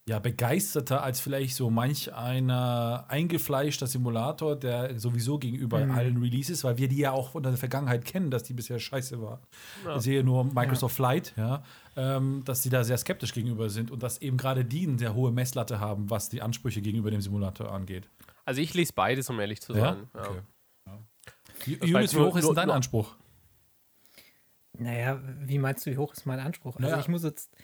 [0.09, 6.77] ja, begeisterter als vielleicht so manch einer eingefleischter Simulator, der sowieso gegenüber allen Releases, weil
[6.77, 9.41] wir die ja auch von der Vergangenheit kennen, dass die bisher scheiße war.
[9.97, 11.63] Ich sehe nur Microsoft Flight, ja,
[11.97, 15.15] ähm, dass sie da sehr skeptisch gegenüber sind und dass eben gerade die eine sehr
[15.15, 18.09] hohe Messlatte haben, was die Ansprüche gegenüber dem Simulator angeht.
[18.45, 20.09] Also ich lese beides, um ehrlich zu sein.
[20.15, 20.21] Ja?
[20.21, 20.41] Okay.
[20.87, 21.87] Ja.
[21.87, 23.15] Julius, wie hoch ist denn dein Anspruch?
[24.79, 26.77] Naja, wie meinst du, wie hoch ist mein Anspruch?
[26.77, 27.01] Also Naja.
[27.01, 27.55] ich muss jetzt.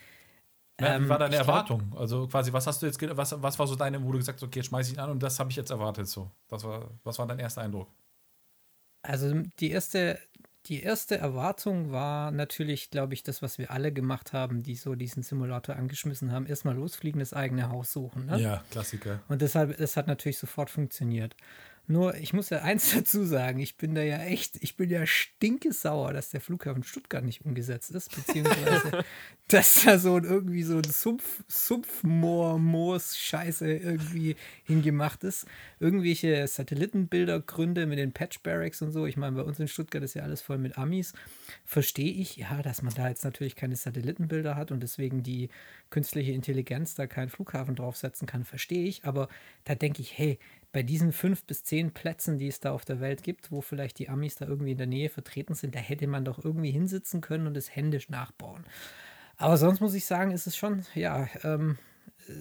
[0.80, 1.92] Ja, wie ähm, war deine Erwartung?
[1.96, 4.46] Also quasi, was hast du jetzt, was, was war so deine, wo du gesagt hast,
[4.46, 6.30] okay, jetzt schmeiß ich ihn an und das habe ich jetzt erwartet so.
[6.48, 7.88] Das war, was war dein erster Eindruck?
[9.02, 10.18] Also die erste,
[10.66, 14.94] die erste Erwartung war natürlich, glaube ich, das, was wir alle gemacht haben, die so
[14.94, 16.46] diesen Simulator angeschmissen haben.
[16.46, 18.26] Erstmal losfliegen, das eigene Haus suchen.
[18.26, 18.38] Ne?
[18.38, 19.20] Ja, Klassiker.
[19.28, 21.34] Und deshalb, das hat natürlich sofort funktioniert.
[21.90, 25.06] Nur, ich muss ja eins dazu sagen, ich bin da ja echt, ich bin ja
[25.06, 29.06] stinkesauer, dass der Flughafen Stuttgart nicht umgesetzt ist, beziehungsweise,
[29.48, 35.46] dass da so ein, irgendwie so ein Sumpf, Sumpfmoor-Moos-Scheiße irgendwie hingemacht ist.
[35.80, 39.06] Irgendwelche Satellitenbildergründe mit den Patch Barracks und so.
[39.06, 41.14] Ich meine, bei uns in Stuttgart ist ja alles voll mit Amis.
[41.64, 45.48] Verstehe ich, ja, dass man da jetzt natürlich keine Satellitenbilder hat und deswegen die
[45.88, 49.06] künstliche Intelligenz da keinen Flughafen draufsetzen kann, verstehe ich.
[49.06, 49.30] Aber
[49.64, 50.38] da denke ich, hey,
[50.72, 53.98] bei diesen fünf bis zehn Plätzen, die es da auf der Welt gibt, wo vielleicht
[53.98, 57.20] die Amis da irgendwie in der Nähe vertreten sind, da hätte man doch irgendwie hinsitzen
[57.20, 58.64] können und es händisch nachbauen.
[59.36, 61.78] Aber sonst muss ich sagen, ist es schon, ja, ähm,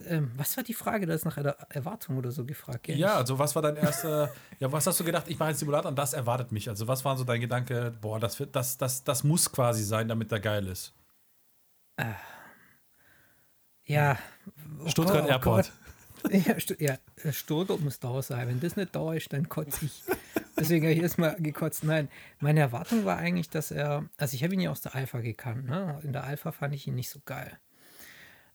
[0.07, 1.05] ähm, was war die Frage?
[1.05, 2.83] Da ist nach einer Erwartung oder so gefragt.
[2.83, 2.97] gell?
[2.97, 5.89] Ja, also was war dein erster, ja, was hast du gedacht, ich mache einen Simulator
[5.89, 6.67] und das erwartet mich?
[6.67, 10.07] Also was war so dein Gedanke, boah, das, wird, das, das, das muss quasi sein,
[10.07, 10.93] damit der geil ist?
[13.85, 14.17] Ja.
[14.83, 15.65] oh Stuttgart Gott, oh Airport.
[15.65, 15.86] Gott.
[16.31, 16.97] Ja, Stu ja,
[17.31, 18.47] Stuttgart muss da sein.
[18.47, 20.03] Wenn das nicht da ist, dann kotze ich.
[20.59, 21.83] Deswegen habe ich erstmal gekotzt.
[21.83, 25.19] Nein, meine Erwartung war eigentlich, dass er, also ich habe ihn ja aus der Alpha
[25.19, 25.65] gekannt.
[25.67, 25.99] Ne?
[26.03, 27.57] In der Alpha fand ich ihn nicht so geil.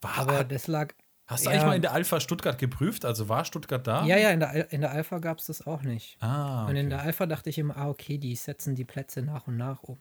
[0.00, 0.94] Aber das lag.
[1.28, 3.04] Hast du ja, eigentlich mal in der Alpha Stuttgart geprüft?
[3.04, 4.04] Also war Stuttgart da?
[4.04, 6.16] Ja, ja, in der, in der Alpha gab es das auch nicht.
[6.20, 6.96] Ah, Und in okay.
[6.96, 9.98] der Alpha dachte ich immer, ah, okay, die setzen die Plätze nach und nach um.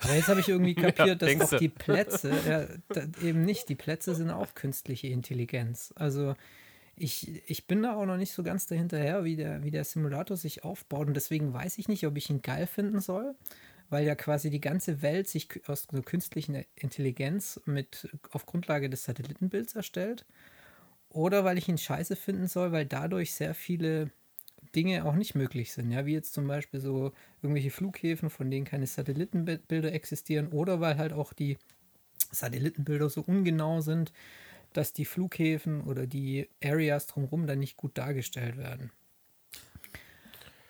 [0.00, 3.74] Aber jetzt habe ich irgendwie kapiert, dass denkst auch die Plätze, ja, eben nicht, die
[3.74, 5.92] Plätze sind auch künstliche Intelligenz.
[5.96, 6.34] Also
[7.00, 10.36] ich, ich bin da auch noch nicht so ganz dahinterher, wie der, wie der Simulator
[10.36, 11.08] sich aufbaut.
[11.08, 13.34] Und deswegen weiß ich nicht, ob ich ihn geil finden soll,
[13.88, 19.04] weil ja quasi die ganze Welt sich aus einer künstlichen Intelligenz mit auf Grundlage des
[19.04, 20.26] Satellitenbilds erstellt.
[21.08, 24.10] Oder weil ich ihn scheiße finden soll, weil dadurch sehr viele
[24.76, 25.90] Dinge auch nicht möglich sind.
[25.90, 30.48] Ja, wie jetzt zum Beispiel so irgendwelche Flughäfen, von denen keine Satellitenbilder existieren.
[30.48, 31.56] Oder weil halt auch die
[32.30, 34.12] Satellitenbilder so ungenau sind,
[34.72, 38.92] dass die Flughäfen oder die Areas drumherum dann nicht gut dargestellt werden.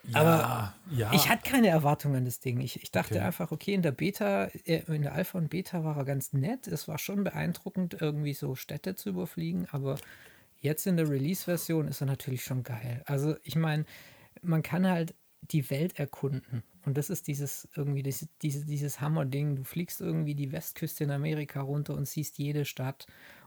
[0.03, 1.13] ja, aber ja.
[1.13, 2.61] Ich hatte keine Erwartung an das Ding.
[2.61, 3.27] Ich, ich dachte Okay.
[3.27, 6.67] einfach, okay, in der Beta, äh, in der Alpha und Beta war er ganz nett.
[6.67, 10.01] Es war schon beeindruckend, irgendwie so Städte zu überfliegen, aber
[10.61, 13.03] jetzt in der Release-Version ist er natürlich schon geil.
[13.07, 13.85] Also, ich meine,
[14.43, 16.63] man kann halt die Welt erkunden.
[16.85, 19.57] Und das ist dieses irgendwie das, diese, dieses Hammerding.
[19.57, 23.07] Du fliegst irgendwie die Westküste in Amerika runter und siehst jede Stadt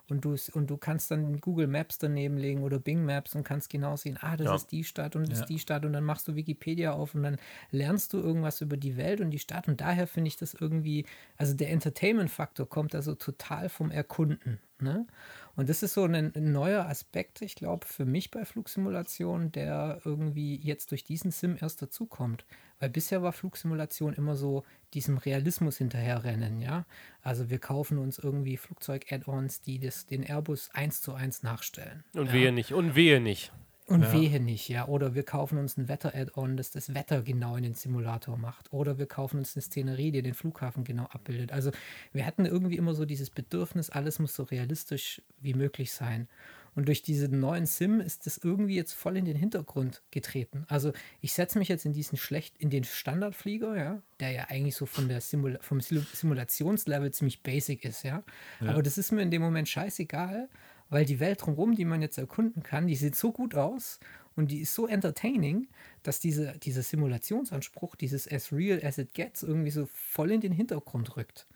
[0.10, 3.70] und du, und du kannst dann Google Maps daneben legen oder Bing Maps und kannst
[3.70, 4.56] genau sehen, ah, das Ja.
[4.56, 5.44] ist die Stadt und das Ja.
[5.44, 7.38] ist die Stadt und dann machst du Wikipedia auf und dann
[7.72, 11.06] lernst du irgendwas über die Welt und die Stadt und daher finde ich das irgendwie,
[11.38, 14.60] also der Entertainment-Faktor kommt also total vom Erkunden.
[14.80, 15.08] Ne?
[15.56, 20.02] Und das ist so ein, ein neuer Aspekt, ich glaube, für mich bei Flugsimulation, der
[20.04, 22.46] irgendwie jetzt durch diesen Sim erst dazukommt.
[22.80, 24.64] Weil bisher war Flugsimulation immer so
[24.94, 26.86] diesem Realismus hinterherrennen, ja.
[27.22, 32.04] Also wir kaufen uns irgendwie Flugzeug-Add-ons, die das, den Airbus eins zu eins nachstellen.
[32.14, 32.34] Und ja.
[32.34, 32.74] wehe nicht.
[32.74, 33.52] Und wehe nicht.
[33.88, 34.14] Und Ja.
[34.14, 34.88] wehe nicht, ja.
[34.88, 38.72] Oder wir kaufen uns ein Wetter-Add-on, das das Wetter genau in den Simulator macht.
[38.72, 41.52] Oder wir kaufen uns eine Szenerie, die den Flughafen genau abbildet.
[41.52, 41.72] Also
[42.14, 46.30] wir hatten irgendwie immer so dieses Bedürfnis, alles muss so realistisch wie möglich sein.
[46.76, 50.66] Und durch diesen neuen Sim ist das irgendwie jetzt voll in den Hintergrund getreten.
[50.70, 50.92] Also
[51.22, 54.86] ich setze mich jetzt in diesen schlecht, in den Standardflieger, ja, der ja eigentlich so
[54.88, 58.24] von der Simula vom Simulationslevel ziemlich basic ist, ja.
[58.62, 60.50] Aber das ist mir in dem Moment scheißegal,
[60.94, 64.00] weil die Welt drumherum, die man jetzt erkunden kann, die sieht so gut aus
[64.36, 65.68] und die ist so entertaining,
[66.04, 70.52] dass diese, dieser Simulationsanspruch, dieses as real as it gets, irgendwie so voll in den
[70.54, 71.48] Hintergrund rückt.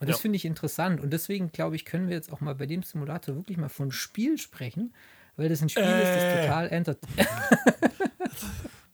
[0.00, 0.22] Und das Ja.
[0.22, 1.00] finde ich interessant.
[1.00, 3.92] Und deswegen, glaube ich, können wir jetzt auch mal bei dem Simulator wirklich mal von
[3.92, 4.92] Spiel sprechen,
[5.36, 6.40] weil das ein Spiel ist, das Äh.
[6.40, 7.26] total entertaining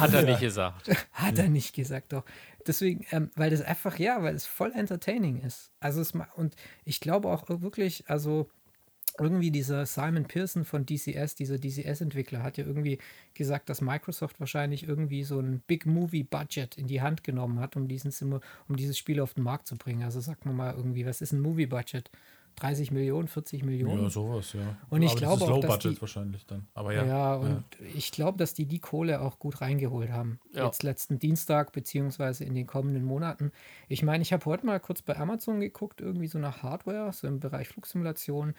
[0.00, 0.90] Hat er nicht gesagt.
[1.12, 2.24] Hat er nicht gesagt, doch.
[2.66, 5.70] Deswegen, ähm, weil das einfach, ja, weil es voll entertaining ist.
[5.80, 8.48] Also es und ich glaube auch wirklich, also
[9.18, 12.98] irgendwie dieser Simon Pearson von DCS, dieser DCS-Entwickler, hat ja irgendwie
[13.34, 17.76] gesagt, dass Microsoft wahrscheinlich irgendwie so ein Big Movie Budget in die Hand genommen hat,
[17.76, 20.02] um diesen Simu um dieses Spiel auf den Markt zu bringen.
[20.02, 22.10] Also sagt man mal irgendwie, was ist ein Movie Budget?
[22.58, 24.04] 30 Millionen, 40 Millionen?
[24.04, 24.78] Ja, sowas, ja.
[24.88, 26.66] Und ich Aber glaube das ist auch, Low dass Budget die- wahrscheinlich dann.
[26.72, 27.34] Aber Ja, ja.
[27.34, 30.40] und ich glaube, dass die die Kohle auch gut reingeholt haben.
[30.54, 30.64] Ja.
[30.64, 33.52] Jetzt letzten Dienstag, beziehungsweise in den kommenden Monaten.
[33.88, 37.26] Ich meine, ich habe heute mal kurz bei Amazon geguckt, irgendwie so nach Hardware, so
[37.26, 38.54] im Bereich Flugsimulation.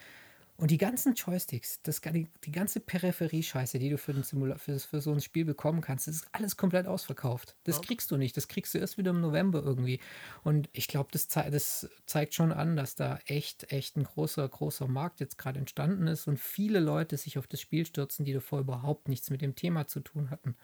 [0.60, 5.12] Und die ganzen Joysticks, das, die, die ganze Peripherie-Scheiße, die du für, für, für so
[5.12, 7.54] ein Spiel bekommen kannst, das ist alles komplett ausverkauft.
[7.62, 8.36] Das kriegst du nicht.
[8.36, 10.00] Das kriegst du erst wieder im November irgendwie.
[10.42, 14.48] Und ich glaube, das, zei das zeigt schon an, dass da echt, echt ein großer,
[14.48, 18.32] großer Markt jetzt gerade entstanden ist und viele Leute sich auf das Spiel stürzen, die
[18.32, 20.56] davor überhaupt nichts mit dem Thema zu tun hatten.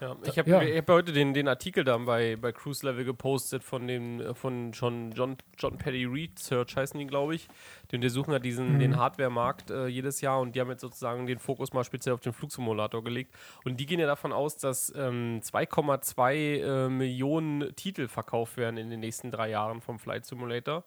[0.00, 0.62] Ja, ich habe Ja.
[0.62, 4.72] ich hab heute den, den Artikel da bei, bei Cruise Level gepostet von dem von
[4.72, 7.48] John, John, John Petty Research heißen die, glaube ich.
[7.90, 11.38] Die untersuchen ja diesen den Hardware-Markt äh, jedes Jahr und die haben jetzt sozusagen den
[11.38, 13.34] Fokus mal speziell auf den Flugsimulator gelegt.
[13.64, 18.90] Und die gehen ja davon aus, dass ähm, 2,2 äh, Millionen Titel verkauft werden in
[18.90, 20.84] den nächsten drei Jahren vom Flight Simulator.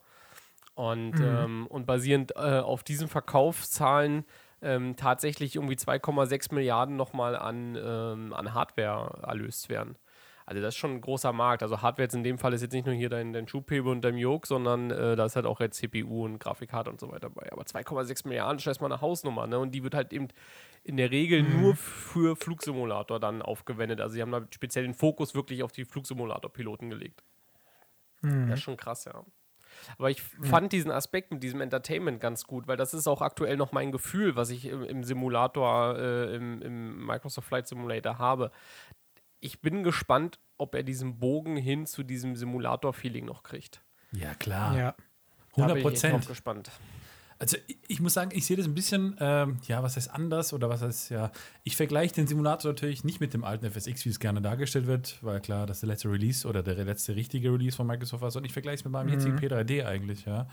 [0.75, 4.25] Und, ähm, und basierend äh, auf diesen Verkaufszahlen
[4.63, 9.97] ähm, tatsächlich irgendwie 2,6 Milliarden nochmal an, ähm, an Hardware erlöst werden.
[10.45, 11.63] Also das ist schon ein großer Markt.
[11.63, 14.01] Also Hardware jetzt in dem Fall ist jetzt nicht nur hier dein, dein Schubhebel und
[14.01, 17.29] dein Yoke, sondern äh, da ist halt auch jetzt CPU und Grafikkarte und so weiter
[17.29, 17.49] bei.
[17.51, 19.59] Aber 2,6 Milliarden ist erstmal eine Hausnummer, ne?
[19.59, 20.27] Und die wird halt eben
[20.83, 24.01] in der Regel nur für Flugsimulator dann aufgewendet.
[24.01, 27.23] Also sie haben da speziell den Fokus wirklich auf die Flugsimulator-Piloten gelegt.
[28.49, 29.23] Das ist schon krass, ja.
[29.97, 33.57] Aber ich fand diesen Aspekt mit diesem Entertainment ganz gut, weil das ist auch aktuell
[33.57, 38.51] noch mein Gefühl, was ich im, im Simulator, äh, im, im Microsoft Flight Simulator habe.
[39.39, 43.81] Ich bin gespannt, ob er diesen Bogen hin zu diesem Simulator-Feeling noch kriegt.
[44.11, 44.77] Ja, klar.
[44.77, 44.95] Ja.
[45.55, 46.27] Da 100 bin ich drauf Prozent.
[46.27, 46.71] gespannt.
[47.43, 50.53] Also ich, ich muss sagen, ich sehe das ein bisschen, ähm, ja, was heißt anders
[50.53, 51.29] oder was heißt, ja,
[51.65, 55.17] ich vergleiche den Simulator natürlich nicht mit dem alten FSX, wie es gerne dargestellt wird,
[55.21, 58.31] weil klar, das ist der letzte Release oder der letzte richtige Release von Microsoft war,
[58.31, 60.47] sondern ich vergleiche es mit meinem jetzigen P3D eigentlich, ja.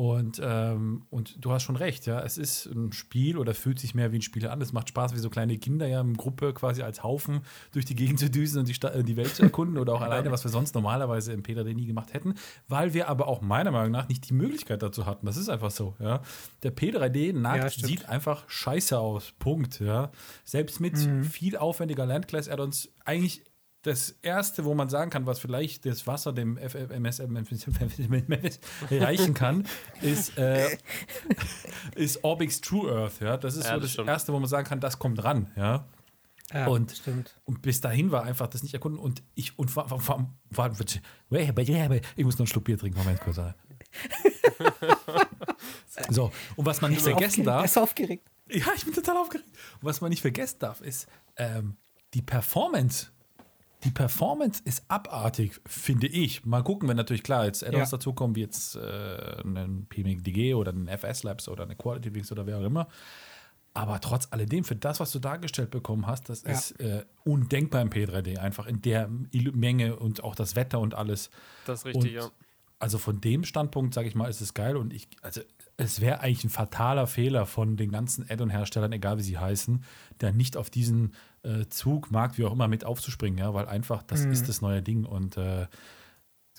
[0.00, 3.94] Und, ähm, und du hast schon recht, ja, es ist ein Spiel oder fühlt sich
[3.94, 4.58] mehr wie ein Spiel an.
[4.62, 7.40] Es macht Spaß, wie so kleine Kinder ja in Gruppe quasi als Haufen
[7.72, 10.00] durch die Gegend zu düsen und die, Sta- äh, die Welt zu erkunden oder auch
[10.00, 12.32] alleine, was wir sonst normalerweise im P3D nie gemacht hätten,
[12.66, 15.26] weil wir aber auch meiner Meinung nach nicht die Möglichkeit dazu hatten.
[15.26, 16.22] Das ist einfach so, ja.
[16.62, 19.34] Der P3D nackt Ja, sieht einfach scheiße aus.
[19.38, 20.12] Punkt, ja.
[20.44, 23.42] Selbst mit viel aufwendiger Landclass-Add-ons eigentlich
[23.82, 27.20] das erste, wo man sagen kann, was vielleicht das Wasser dem FMS
[28.90, 29.66] reichen kann,
[30.02, 30.76] ist, äh,
[31.94, 33.20] ist Orbix True Earth.
[33.20, 35.50] Ja, das ist Ja, so das das erste, wo man sagen kann, das kommt ran.
[35.56, 35.86] Ja,
[36.52, 37.36] Ja, Und- stimmt.
[37.44, 39.00] und bis dahin war einfach das nicht erkunden.
[39.00, 40.72] Und ich und war, war, war, war,
[42.16, 42.98] ich muss noch einen Schluck Bier trinken.
[42.98, 43.36] Moment kurz.
[46.10, 47.62] so und was man nicht vergessen darf.
[47.62, 48.28] Er ist aufgeregt.
[48.50, 49.48] Ja, ich bin total aufgeregt.
[49.80, 51.76] Und was man nicht vergessen darf, ist ähm,
[52.14, 53.08] die Performance.
[53.84, 56.44] Die Performance ist abartig, finde ich.
[56.44, 57.96] Mal gucken, wenn natürlich klar jetzt Add-ons Ja.
[57.96, 62.46] dazukommen, wie jetzt äh, ein PMDG oder ein FS Labs oder eine Quality Wings oder
[62.46, 62.88] wer auch immer.
[63.72, 66.50] Aber trotz alledem, für das, was du dargestellt bekommen hast, das Ja.
[66.50, 68.36] ist äh, undenkbar im P3D.
[68.38, 71.30] Einfach in der Menge und auch das Wetter und alles.
[71.66, 72.30] Das ist richtig, und ja.
[72.80, 74.76] Also von dem Standpunkt, sage ich mal, ist es geil.
[74.76, 75.42] Und ich, also
[75.76, 79.84] es wäre eigentlich ein fataler Fehler von den ganzen Add-on-Herstellern, egal wie sie heißen,
[80.20, 81.12] der nicht auf diesen
[81.42, 84.82] äh, Zug, Markt, wie auch immer, mit aufzuspringen, ja, weil einfach das ist das neue
[84.82, 85.04] Ding.
[85.04, 85.66] Und äh,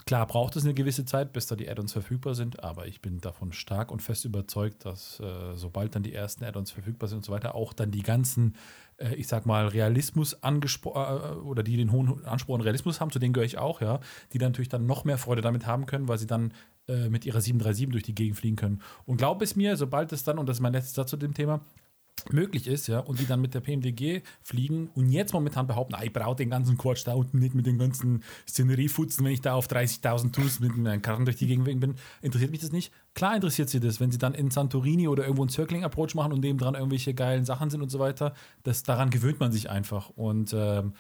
[0.06, 3.20] Klar braucht es eine gewisse Zeit, bis da die Add-ons verfügbar sind, aber ich bin
[3.20, 7.26] davon stark und fest überzeugt, dass äh, sobald dann die ersten Add-ons verfügbar sind und
[7.26, 8.56] so weiter, auch dann die ganzen,
[8.98, 13.12] äh, ich sag mal, Realismus angesprochen äh, oder die den hohen Anspruch an Realismus haben,
[13.12, 14.00] zu denen gehöre ich auch, ja,
[14.34, 16.54] die dann natürlich dann noch mehr Freude damit haben können, weil sie dann
[16.88, 18.82] äh, mit ihrer 737 durch die Gegend fliegen können.
[19.06, 21.34] Und glaub es mir, sobald es dann, und das ist mein letzter Satz zu dem
[21.34, 21.62] Thema,
[22.32, 26.04] möglich ist, ja, und die dann mit der PMDG fliegen und jetzt momentan behaupten, ah,
[26.04, 29.54] ich brauche den ganzen Quatsch da unten nicht mit den ganzen Szeneriefutzen, wenn ich da
[29.54, 32.94] auf 30.000 Tours mit meinen Karren durch die Gegend bin, interessiert mich das nicht.
[33.14, 36.40] Klar interessiert sie das, wenn sie dann in Santorini oder irgendwo einen Circling-Approach machen und
[36.42, 40.54] nebendran irgendwelche geilen Sachen sind und so weiter, das, daran gewöhnt man sich einfach und
[40.54, 40.94] ähm,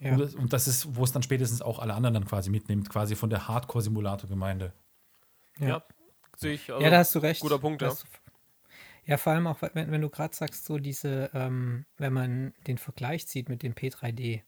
[0.00, 0.12] Ja.
[0.12, 2.88] und, das, und das ist, wo es dann spätestens auch alle anderen dann quasi mitnimmt,
[2.90, 4.72] quasi von der Hardcore-Simulator-Gemeinde.
[5.58, 5.82] Ja.
[6.36, 6.70] Sehe ich.
[6.70, 7.40] Also, ja, da hast du recht.
[7.40, 7.94] Guter Punkt, ja.
[9.06, 12.76] Ja, vor allem auch, wenn, wenn du gerade sagst, so diese, ähm, wenn man den
[12.76, 14.42] Vergleich zieht mit dem P3D,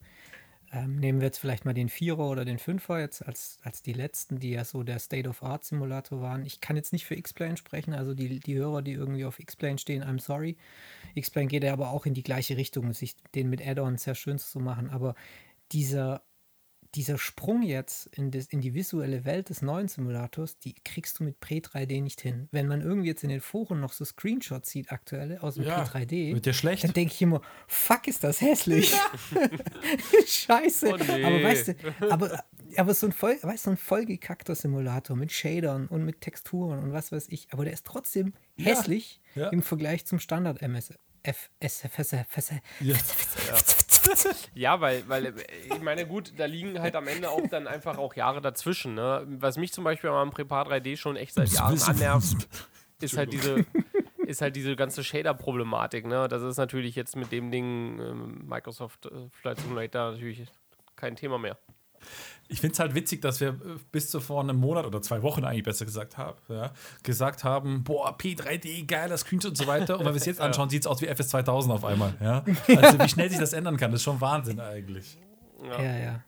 [0.72, 3.92] ähm, nehmen wir jetzt vielleicht mal den Vierer oder den Fünfer jetzt als, als die
[3.92, 6.44] letzten, die ja so der State-of-Art-Simulator waren.
[6.44, 9.78] Ich kann jetzt nicht für X-Plane sprechen, also die, die Hörer, die irgendwie auf X-Plane
[9.78, 10.56] stehen, I'm sorry.
[11.14, 14.38] X-Plane geht ja aber auch in die gleiche Richtung, sich den mit Add-ons sehr schön
[14.38, 15.14] zu machen, aber
[15.72, 16.22] dieser
[16.94, 21.24] dieser Sprung jetzt in, das, in die visuelle Welt des neuen Simulators, die kriegst du
[21.24, 22.48] mit Pre-3D nicht hin.
[22.50, 26.34] Wenn man irgendwie jetzt in den Foren noch so Screenshots sieht, aktuelle aus dem P3D,
[26.34, 26.84] Wird dir schlecht?
[26.84, 28.94] dann denke ich immer, fuck, ist das hässlich.
[30.26, 30.88] Scheiße.
[30.88, 31.24] Oh nee.
[31.24, 31.74] Aber weißt du,
[32.10, 32.44] aber,
[32.76, 36.92] aber so ein voll, weißt, so ein vollgekackter Simulator mit Shadern und mit Texturen und
[36.92, 38.66] was weiß ich, aber der ist trotzdem Ja.
[38.66, 39.48] hässlich Ja.
[39.50, 40.92] im Vergleich zum Standard MS.
[41.22, 42.96] F, S, F, S, F, S, Ja.
[44.54, 45.32] Ja, weil, weil, äh,
[45.74, 48.94] ich meine, gut, da liegen halt am Ende auch dann einfach auch Jahre dazwischen.
[48.94, 49.24] Ne?
[49.26, 52.48] Was mich zum Beispiel am Prepar 3D schon echt seit Jahren annervt,
[53.00, 53.64] ist halt diese,
[54.26, 56.06] ist halt diese ganze Shader-Problematik.
[56.06, 56.28] Ne?
[56.28, 60.46] Das ist natürlich jetzt mit dem Ding ähm, Microsoft äh, Flight Simulator natürlich
[60.96, 61.56] kein Thema mehr.
[62.50, 63.54] Ich finde es halt witzig, dass wir äh,
[63.92, 67.84] bis zu vor einem Monat oder zwei Wochen eigentlich besser gesagt haben, ja, gesagt haben,
[67.84, 69.98] boah, P3D, geiler Screenshot und so weiter.
[69.98, 72.14] Und wenn wir es jetzt anschauen, sieht es aus wie FS 2000 auf einmal.
[72.20, 72.44] Ja?
[72.76, 75.18] Also wie schnell sich das ändern kann, das ist schon Wahnsinn eigentlich.
[75.62, 75.96] Ja, ja.
[75.98, 76.22] Ja,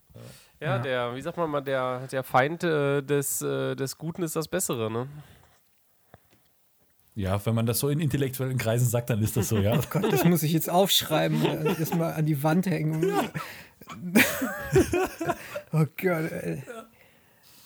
[0.60, 0.78] Ja.
[0.78, 4.46] der, wie sagt man mal, der, der Feind äh, des, äh, des Guten ist das
[4.46, 5.06] Bessere, ne?
[7.14, 9.78] Ja, wenn man das so in intellektuellen Kreisen sagt, dann ist das so, ja.
[9.90, 13.10] Gott, das muss ich jetzt aufschreiben, äh, das mal an die Wand hängen.
[15.72, 16.32] oh Gott.
[16.32, 16.62] Ey.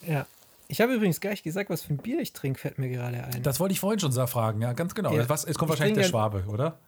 [0.06, 0.26] Ja.
[0.68, 3.42] Ich habe übrigens gleich gesagt, was für ein Bier ich trinke, fällt mir gerade ein.
[3.42, 5.12] Das wollte ich vorhin schon fragen, ja, ganz genau.
[5.12, 5.28] Ja.
[5.28, 6.78] Was, es kommt Ich wahrscheinlich der Schwabe, oder?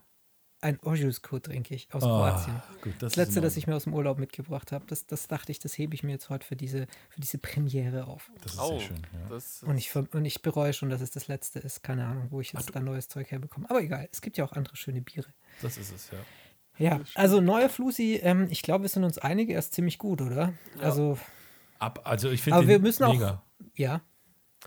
[0.63, 2.63] ein Ojusko trinke ich aus Ah, Kroatien.
[2.83, 5.53] gut, das, Das letzte, das ich mir aus dem Urlaub mitgebracht habe, das, das dachte
[5.53, 8.31] ich, das hebe ich mir jetzt heute für diese, für diese Premiere auf.
[8.43, 8.97] Das ist Oh, sehr schön.
[9.13, 9.29] Ja.
[9.29, 11.83] das, Und ich, und ich bereue schon, dass es das letzte ist.
[11.83, 13.69] Keine Ahnung, wo ich jetzt da neues Zeug herbekomme.
[13.71, 15.29] Aber egal, es gibt ja auch andere schöne Biere.
[15.63, 16.19] Das ist es, ja.
[16.79, 20.21] Ja, also neuer Flusi, ähm, ich glaube, wir sind uns einige, er ist ziemlich gut,
[20.21, 20.53] oder?
[20.81, 21.19] Also,
[21.79, 23.43] Ab, also ich finde aber wir müssen auch, mega.
[23.75, 24.01] ja,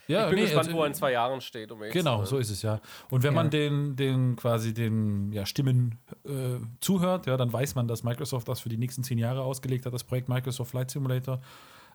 [0.07, 1.71] Ja, ich bin nee, gespannt, also- wo er in zwei Jahren steht.
[1.71, 2.25] Um ehrlich zu Genau, sein.
[2.27, 2.79] so ist es ja.
[3.11, 3.41] Und wenn Ja.
[3.43, 8.47] man den, den quasi den ja, Stimmen äh, zuhört, ja, dann weiß man, dass Microsoft
[8.47, 11.41] das für die nächsten zehn Jahre ausgelegt hat, das Projekt Microsoft Flight Simulator.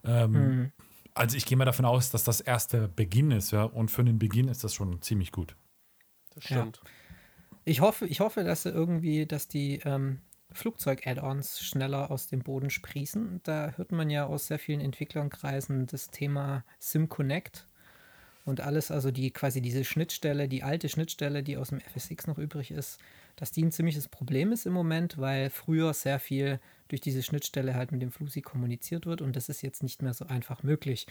[0.04, 0.72] Ähm, Mhm.
[1.16, 3.62] Also ich gehe mal davon aus, dass das erst der Beginn ist, ja.
[3.62, 5.54] Und für den Beginn ist das schon ziemlich gut.
[6.34, 6.80] Das stimmt.
[7.64, 10.20] Ich hoffe, ich hoffe, dass irgendwie, dass die ähm,
[10.52, 13.40] Flugzeug-Add-ons schneller aus dem Boden sprießen.
[13.42, 17.66] Da hört man ja aus sehr vielen Entwicklerkreisen das Thema SimConnect
[18.44, 22.38] und alles, also die quasi diese Schnittstelle, die alte Schnittstelle, die aus dem FSX noch
[22.38, 23.00] übrig ist,
[23.36, 27.74] dass die ein ziemliches Problem ist im Moment, weil früher sehr viel durch diese Schnittstelle
[27.74, 31.06] halt mit dem Flusi kommuniziert wird und das ist jetzt nicht mehr so einfach möglich.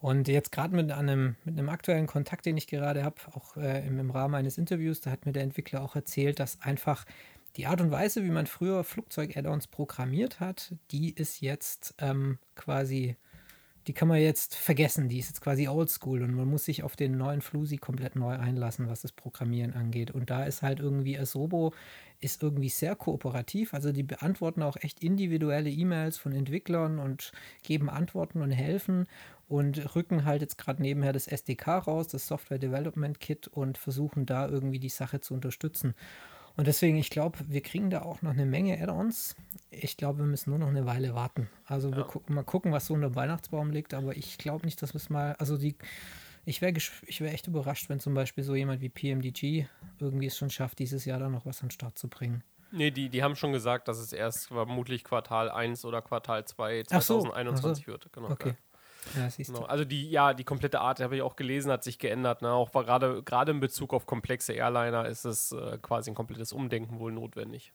[0.00, 3.86] Und jetzt gerade mit einem, mit einem aktuellen Kontakt, den ich gerade habe, auch äh,
[3.86, 7.04] im, im Rahmen eines Interviews, da hat mir der Entwickler auch erzählt, dass einfach
[7.56, 13.16] die Art und Weise, wie man früher Flugzeug-Add-ons programmiert hat, die ist jetzt ähm, quasi,
[13.86, 16.96] die kann man jetzt vergessen, die ist jetzt quasi oldschool und man muss sich auf
[16.96, 20.12] den neuen Flusi komplett neu einlassen, was das Programmieren angeht.
[20.12, 21.74] Und da ist halt irgendwie Asobo
[22.20, 27.88] ist irgendwie sehr kooperativ, also die beantworten auch echt individuelle E-Mails von Entwicklern und geben
[27.88, 29.06] Antworten und helfen
[29.48, 34.26] und rücken halt jetzt gerade nebenher das SDK raus, das Software Development Kit und versuchen
[34.26, 35.94] da irgendwie die Sache zu unterstützen.
[36.56, 39.34] Und deswegen, ich glaube, wir kriegen da auch noch eine Menge Add-ons.
[39.70, 41.48] Ich glaube, wir müssen nur noch eine Weile warten.
[41.64, 44.82] Also wir gucken, mal gucken, was so unter dem Weihnachtsbaum liegt, aber ich glaube nicht,
[44.82, 45.74] dass wir es mal, also die
[46.44, 49.66] Ich wäre ich wär echt überrascht, wenn zum Beispiel so jemand wie PMDG
[49.98, 52.42] irgendwie es schon schafft, dieses Jahr dann noch was an den Start zu bringen.
[52.72, 56.84] Nee, die, die haben schon gesagt, dass es erst vermutlich Quartal 1 oder Quartal 2
[56.84, 57.86] 2021 so, so.
[57.86, 58.12] wird.
[58.12, 58.54] Genau, okay.
[59.16, 59.62] Ja, genau.
[59.62, 62.42] Also die, ja, die komplette Art, habe ich auch gelesen, hat sich geändert.
[62.42, 62.50] Ne?
[62.50, 66.98] Auch gerade, gerade in Bezug auf komplexe Airliner ist es äh, quasi ein komplettes Umdenken
[66.98, 67.72] wohl notwendig.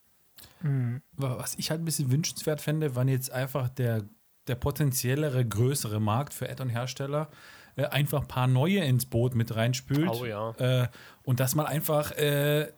[0.62, 1.02] Mhm.
[1.14, 4.04] Was ich halt ein bisschen wünschenswert fände, wann jetzt einfach der,
[4.48, 7.30] der potenziellere, größere Markt für Add-on-Hersteller
[7.76, 10.10] äh, einfach ein paar neue ins Boot mit reinspült.
[10.10, 10.52] Oh, ja.
[10.58, 10.88] Äh,
[11.24, 12.72] und dass man einfach äh,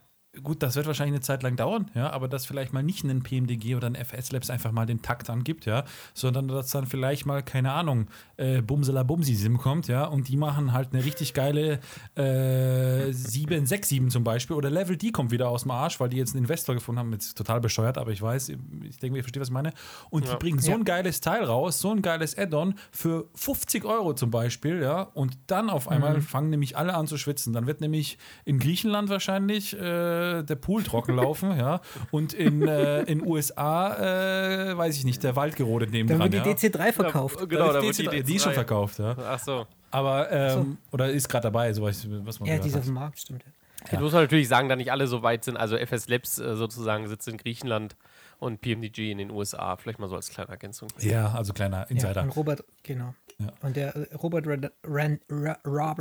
[0.43, 3.23] gut, das wird wahrscheinlich eine Zeit lang dauern, ja, aber dass vielleicht mal nicht ein
[3.23, 7.25] PMDG oder ein FS Labs einfach mal den Takt angibt, ja, sondern dass dann vielleicht
[7.25, 11.33] mal, keine Ahnung, äh, Bumsela Bumsi Sim kommt, ja, und die machen halt eine richtig
[11.33, 11.79] geile
[12.15, 16.35] äh, 767 zum Beispiel oder Level D kommt wieder aus dem Arsch, weil die jetzt
[16.35, 19.49] einen Investor gefunden haben, jetzt total bescheuert, aber ich weiß, ich denke, ihr versteht, was
[19.49, 19.73] ich meine.
[20.09, 20.31] Und ja.
[20.31, 24.31] die bringen so ein geiles Teil raus, so ein geiles Add-on für 50 Euro zum
[24.31, 26.21] Beispiel, ja, und dann auf einmal mhm.
[26.21, 27.53] fangen nämlich alle an zu schwitzen.
[27.53, 31.81] Dann wird nämlich in Griechenland wahrscheinlich äh, der Pool trocken laufen, ja.
[32.11, 36.33] Und in äh, in USA, äh, weiß ich nicht, der Wald gerodet neben Dann wird
[36.33, 37.39] die DC3 verkauft.
[37.39, 39.15] Ja, genau, da wird die, DC3, die ist schon verkauft, ja.
[39.17, 39.67] Ach so.
[39.91, 40.93] Aber, ähm, so.
[40.93, 43.43] oder ist gerade dabei, so was, was man Ja, die ist auf dem Markt, stimmt.
[43.85, 43.93] Ja.
[43.93, 45.55] Ich muss natürlich sagen, da nicht alle so weit sind.
[45.55, 47.95] Also FS Labs äh, sozusagen sitzt in Griechenland
[48.39, 49.77] und PMDG in den USA.
[49.77, 50.89] Vielleicht mal so als kleine Ergänzung.
[50.99, 52.15] Ja, also kleiner Insider.
[52.15, 53.13] Ja, und Robert, genau.
[53.39, 53.47] Ja.
[53.61, 55.19] Und der äh, Robert Ran, Ran,
[55.65, 55.99] Robert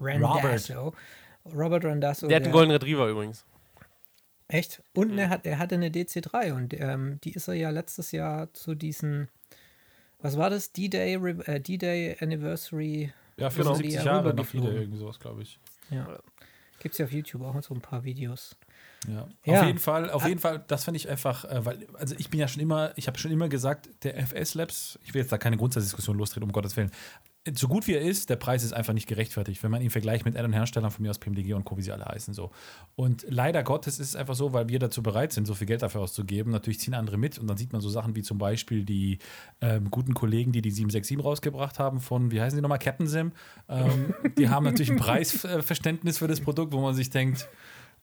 [0.00, 0.92] Randasso.
[1.54, 2.28] Robert Randasso.
[2.28, 3.44] Der hat einen Golden Retriever übrigens.
[4.48, 4.82] Echt?
[4.94, 5.18] Und mhm.
[5.18, 8.74] er, hat, er hatte eine DC3 und ähm, die ist er ja letztes Jahr zu
[8.74, 9.28] diesen,
[10.20, 10.72] was war das?
[10.72, 13.12] D-Day äh, D-Day Anniversary.
[13.36, 15.58] Ja, 75 Jahre noch wieder irgendwie sowas, glaube ich.
[15.90, 16.18] Ja.
[16.78, 18.56] Gibt es ja auf YouTube auch so ein paar Videos.
[19.08, 19.28] Ja.
[19.44, 19.60] ja.
[19.60, 20.28] Auf jeden Fall, auf ah.
[20.28, 23.08] jeden Fall, das finde ich einfach, äh, weil, also ich bin ja schon immer, ich
[23.08, 26.52] habe schon immer gesagt, der FS Labs, ich will jetzt da keine Grundsatzdiskussion lostreten, um
[26.52, 26.90] Gottes Willen,
[27.54, 30.24] so gut wie er ist, der Preis ist einfach nicht gerechtfertigt, wenn man ihn vergleicht
[30.24, 32.34] mit anderen Herstellern von mir aus PMDG und Co., wie sie alle heißen.
[32.34, 32.50] So.
[32.96, 35.82] Und leider Gottes ist es einfach so, weil wir dazu bereit sind, so viel Geld
[35.82, 36.50] dafür auszugeben.
[36.50, 39.18] Natürlich ziehen andere mit und dann sieht man so Sachen wie zum Beispiel die
[39.60, 43.32] ähm, guten Kollegen, die die 767 rausgebracht haben von, wie heißen die nochmal, Captain Sim.
[43.68, 47.48] Ähm, die haben natürlich ein Preisverständnis für das Produkt, wo man sich denkt,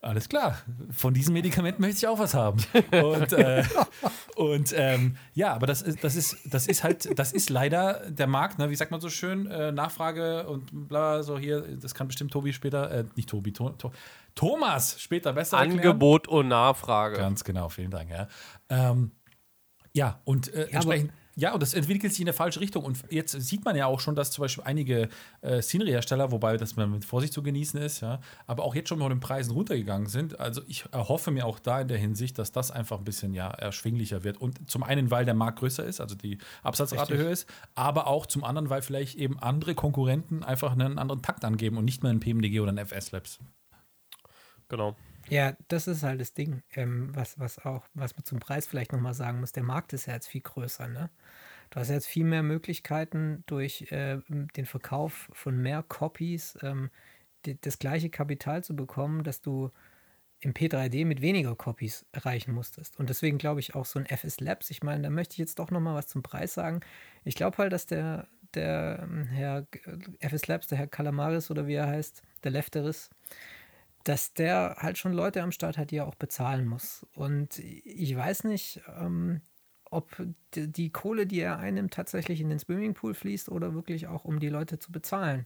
[0.03, 0.57] alles klar,
[0.91, 2.63] von diesem Medikament möchte ich auch was haben.
[2.91, 3.63] Und, äh,
[4.35, 8.27] und ähm, ja, aber das ist, das, ist, das ist halt, das ist leider der
[8.27, 8.69] Markt, ne?
[8.69, 12.51] wie sagt man so schön, äh, Nachfrage und bla, so hier, das kann bestimmt Tobi
[12.51, 13.91] später, äh, nicht Tobi, to, to,
[14.35, 15.79] Thomas später besser erklären.
[15.79, 17.17] Angebot und Nachfrage.
[17.17, 18.09] Ganz genau, vielen Dank.
[18.09, 18.27] Ja,
[18.69, 19.11] ähm,
[19.93, 22.85] ja und äh, ja, entsprechend ja, und das entwickelt sich in der falsche Richtung.
[22.85, 25.09] Und jetzt sieht man ja auch schon, dass zum Beispiel einige
[25.41, 29.09] äh, Scenery-Hersteller, wobei das mit Vorsicht zu genießen ist, ja, aber auch jetzt schon mit
[29.09, 30.39] den Preisen runtergegangen sind.
[30.39, 33.49] Also ich erhoffe mir auch da in der Hinsicht, dass das einfach ein bisschen ja,
[33.49, 34.37] erschwinglicher wird.
[34.37, 38.27] Und zum einen, weil der Markt größer ist, also die Absatzrate höher ist, aber auch
[38.27, 42.11] zum anderen, weil vielleicht eben andere Konkurrenten einfach einen anderen Takt angeben und nicht mehr
[42.11, 43.39] ein PMDG oder ein FS Labs.
[44.69, 44.95] Genau.
[45.29, 48.91] Ja, das ist halt das Ding, ähm, was, was auch, was man zum Preis vielleicht
[48.91, 49.53] nochmal sagen muss.
[49.53, 51.09] Der Markt ist ja jetzt viel größer, ne?
[51.69, 56.91] Du hast jetzt viel mehr Möglichkeiten durch äh, den Verkauf von mehr Copies ähm,
[57.45, 59.71] die, das gleiche Kapital zu bekommen, dass du
[60.39, 62.99] im P3D mit weniger Copies erreichen musstest.
[62.99, 64.69] Und deswegen glaube ich auch so ein FS Labs.
[64.69, 66.81] Ich meine, da möchte ich jetzt doch nochmal was zum Preis sagen.
[67.23, 69.65] Ich glaube halt, dass der, der ähm, Herr
[70.19, 73.09] FS Labs, der Herr Kalamaris oder wie er heißt, der Lefteris,
[74.03, 77.05] dass der halt schon Leute am Start hat, die er auch bezahlen muss.
[77.15, 79.41] Und ich weiß nicht, ähm,
[79.89, 80.09] ob
[80.53, 84.49] die, Kohle, die er einnimmt, tatsächlich in den Swimmingpool fließt oder wirklich auch, um die
[84.49, 85.45] Leute zu bezahlen.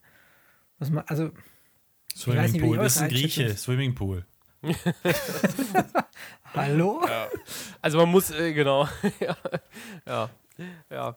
[0.79, 1.31] Was man, also,
[2.15, 4.25] Swimmingpool, das ist ein Grieche, Swimmingpool.
[6.53, 7.03] Hallo?
[7.07, 7.27] Ja.
[7.81, 8.87] Also man muss, äh, genau.
[9.19, 9.37] ja.
[10.05, 10.29] ja.
[10.89, 11.15] Ja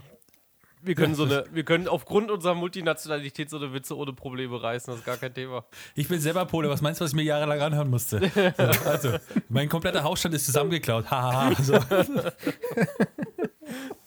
[0.82, 4.92] wir können so eine, wir können aufgrund unserer Multinationalität so eine Witze ohne Probleme reißen,
[4.92, 5.64] das ist gar kein Thema.
[5.94, 8.20] Ich bin selber Pole, was meinst du, was ich mir jahrelang anhören musste?
[8.56, 9.16] So, also,
[9.48, 11.10] mein kompletter Hausstand ist zusammengeklaut.
[11.10, 11.54] Hahaha.
[11.62, 11.74] so.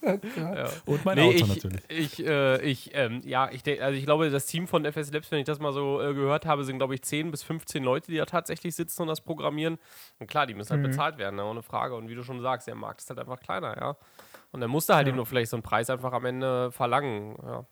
[0.06, 0.70] ja.
[0.86, 1.82] Und mein nee, Auto ich, natürlich.
[1.90, 5.32] Ich, äh, ich, ähm, ja, ich denke, also ich glaube, das Team von FS Labs,
[5.32, 8.12] wenn ich das mal so äh, gehört habe, sind, glaube ich, 10 bis 15 Leute,
[8.12, 9.78] die da tatsächlich sitzen und das programmieren.
[10.20, 10.88] Und klar, die müssen halt mhm.
[10.88, 11.96] bezahlt werden, ne, ohne Frage.
[11.96, 13.96] Und wie du schon sagst, der Markt ist halt einfach kleiner, ja.
[14.54, 15.10] Und dann musste halt ja.
[15.10, 17.36] eben nur vielleicht so einen Preis einfach am Ende verlangen.
[17.44, 17.66] Ja.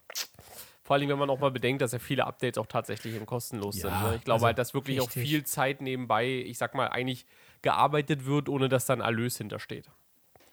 [0.84, 3.82] Vor allem, wenn man auch mal bedenkt, dass ja viele Updates auch tatsächlich eben kostenlos
[3.82, 3.92] ja, sind.
[3.92, 4.16] Ne?
[4.18, 5.22] Ich glaube also halt, dass wirklich richtig.
[5.22, 7.28] auch viel Zeit nebenbei, ich sag mal, eigentlich
[7.62, 9.90] gearbeitet wird, ohne dass dann Erlös hintersteht.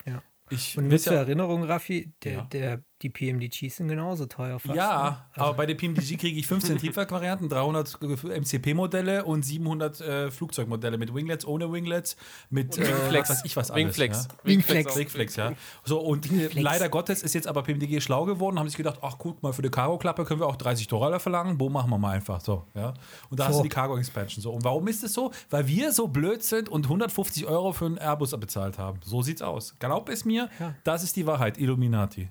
[0.04, 0.22] Ja.
[0.50, 2.42] Ich und mit zur Erinnerung, Raffi, der, ja.
[2.52, 4.74] der die PMDGs sind genauso teuer fast.
[4.74, 5.16] Ja, ne?
[5.34, 10.98] Also, aber bei der PMDG kriege ich 15 Triebwerkvarianten, 300 MCP-Modelle und 700 äh, Flugzeugmodelle
[10.98, 12.16] mit Winglets, ohne Winglets,
[12.50, 13.28] mit äh, Wingflex.
[13.30, 13.84] was weiß ich was alles.
[13.84, 14.28] Wingflex.
[14.28, 14.34] Ja.
[14.44, 14.96] Wingflex.
[14.96, 15.52] Wingflex, ja.
[15.84, 19.16] So, und äh, leider Gottes ist jetzt aber PMDG schlau geworden, haben sich gedacht, ach
[19.18, 22.12] guck mal, für die Cargo-Klappe können wir auch 30 Dollar verlangen, boom, machen wir mal
[22.16, 22.94] einfach so, ja.
[23.30, 23.58] Und da hast So.
[23.60, 24.52] du die Cargo-Expansion so.
[24.52, 25.30] Und warum ist es so?
[25.50, 28.98] Weil wir so blöd sind und 150 Euro für einen Airbus bezahlt haben.
[29.04, 29.76] So sieht's aus.
[29.78, 30.74] Glaub es mir, Ja.
[30.84, 32.28] das ist die Wahrheit, Illuminati.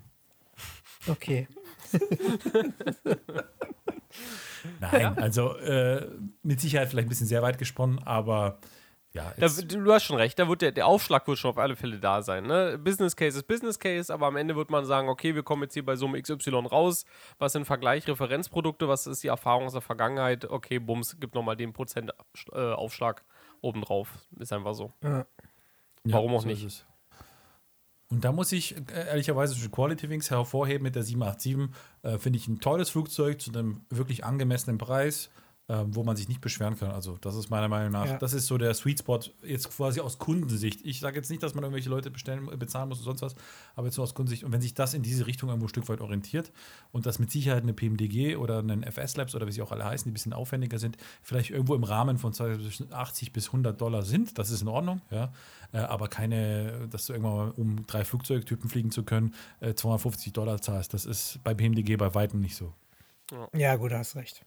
[1.08, 1.48] Okay.
[4.80, 6.08] Nein, also äh,
[6.42, 8.58] mit Sicherheit vielleicht ein bisschen sehr weit gesponnen, aber
[9.14, 11.76] ja, Da, du hast schon recht, da wird der, der Aufschlag wird schon auf alle
[11.76, 12.46] Fälle da sein.
[12.46, 12.78] Ne?
[12.78, 15.74] Business Case ist Business Case, aber am Ende wird man sagen, okay, wir kommen jetzt
[15.74, 17.06] hier bei Summe XY raus.
[17.38, 20.44] Was sind Vergleich, Referenzprodukte, was ist die Erfahrung aus der Vergangenheit?
[20.44, 22.12] Okay, Bums, gibt nochmal den Prozent
[22.52, 23.24] äh, Aufschlag
[23.62, 24.10] obendrauf.
[24.38, 24.92] Ist einfach so.
[25.02, 25.18] Ja.
[25.18, 25.26] ja,
[26.04, 26.86] warum auch so nicht?
[28.10, 31.74] Und da muss ich äh, ehrlicherweise schon Quality Wings hervorheben mit der 787.
[32.02, 35.30] Äh, Finde ich ein tolles Flugzeug zu einem wirklich angemessenen Preis,
[35.68, 36.90] äh, wo man sich nicht beschweren kann.
[36.90, 38.16] Also, das ist meiner Meinung nach, Ja.
[38.18, 40.80] das ist so der Sweet Spot, jetzt quasi aus Kundensicht.
[40.84, 43.34] Ich sage jetzt nicht, dass man irgendwelche Leute bestellen, bezahlen muss oder sonst was,
[43.76, 44.44] aber jetzt so aus Kundensicht.
[44.44, 46.50] Und wenn sich das in diese Richtung irgendwo ein Stück weit orientiert
[46.90, 49.84] und das mit Sicherheit eine PMDG oder einen FS Labs oder wie sie auch alle
[49.84, 52.32] heißen, die ein bisschen aufwendiger sind, vielleicht irgendwo im Rahmen von
[52.90, 55.32] 80 bis 100 Dollar sind, das ist in Ordnung, ja.
[55.72, 60.32] Äh, aber keine, dass du irgendwann mal, um drei Flugzeugtypen fliegen zu können, äh, 250
[60.32, 60.94] Dollar zahlst.
[60.94, 62.72] Das ist bei PMDG bei Weitem nicht so.
[63.52, 64.46] ja, gut, hast recht.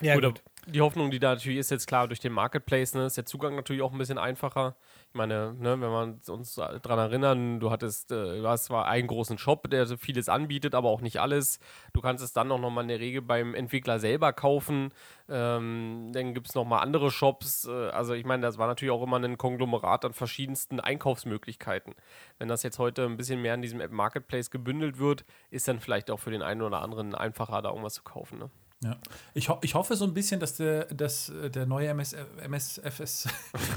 [0.00, 0.42] Ja, Oder gut.
[0.66, 3.54] die Hoffnung, die da natürlich ist, jetzt klar durch den Marketplace, ne, ist der Zugang
[3.54, 4.74] natürlich auch ein bisschen einfacher.
[5.08, 9.06] Ich meine, ne, wenn wir uns daran erinnern, du hattest, äh, du hast zwar einen
[9.06, 11.60] großen Shop, der so vieles anbietet, aber auch nicht alles.
[11.92, 14.92] Du kannst es dann auch nochmal in der Regel beim Entwickler selber kaufen.
[15.28, 17.66] Ähm, dann gibt es nochmal andere Shops.
[17.66, 21.94] Äh, also ich meine, das war natürlich auch immer ein Konglomerat an verschiedensten Einkaufsmöglichkeiten.
[22.38, 25.80] Wenn das jetzt heute ein bisschen mehr in diesem App Marketplace gebündelt wird, ist dann
[25.80, 28.38] vielleicht auch für den einen oder anderen einfacher, da irgendwas zu kaufen.
[28.38, 28.50] Ne?
[28.82, 28.96] Ja.
[29.34, 32.16] Ich, ho ich hoffe so ein bisschen, dass der, dass äh, der neue MS,
[32.48, 33.28] MSFS,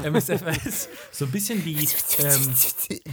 [0.04, 1.88] MSFS so ein bisschen die,
[2.20, 2.54] ähm,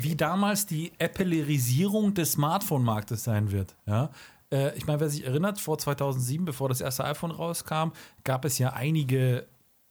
[0.01, 3.75] wie damals die Applerisierung des Smartphone-Marktes sein wird.
[3.87, 4.11] Ja?
[4.53, 7.91] Äh, ich meine, wer sich erinnert, vor 2007, bevor das erste iPhone rauskam,
[8.23, 9.47] gab es ja einige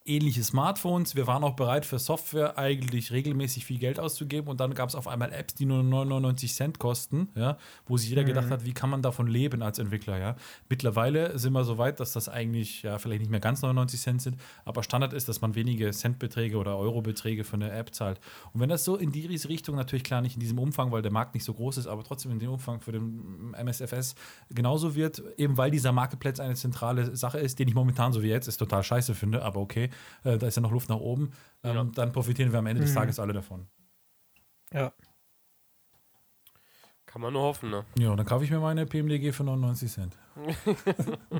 [0.10, 1.16] ähnliche Smartphones.
[1.16, 4.96] Wir waren auch bereit für Software eigentlich regelmäßig viel Geld auszugeben und dann gab es
[4.96, 7.58] auf einmal Apps, die nur 99 Cent kosten, ja,
[7.88, 10.36] wo sich jeder gedacht hat, wie kann man davon leben als Entwickler, ja.
[10.68, 14.22] Mittlerweile sind wir so weit, dass das eigentlich ja vielleicht nicht mehr ganz 99 Cent
[14.22, 18.20] sind, aber Standard ist, dass man wenige Centbeträge oder Eurobeträge für eine App zahlt.
[18.54, 21.12] Und wenn das so in diese Richtung natürlich klar nicht in diesem Umfang, weil der
[21.12, 24.16] Markt nicht so groß ist, aber trotzdem in dem Umfang für den MSFS
[24.50, 28.30] genauso wird, eben weil dieser Marketplace eine zentrale Sache ist, den ich momentan so wie
[28.30, 29.90] jetzt ist total scheiße finde, aber okay,
[30.24, 31.32] äh, da ist ja noch Luft nach oben,
[31.64, 31.84] ähm, Ja.
[31.84, 33.68] dann profitieren wir am Ende des Tages alle davon.
[34.74, 34.94] Ja.
[37.06, 37.86] Kann man nur hoffen, ne?
[37.98, 40.18] Ja, dann kaufe ich mir meine PMDG für 99 Cent.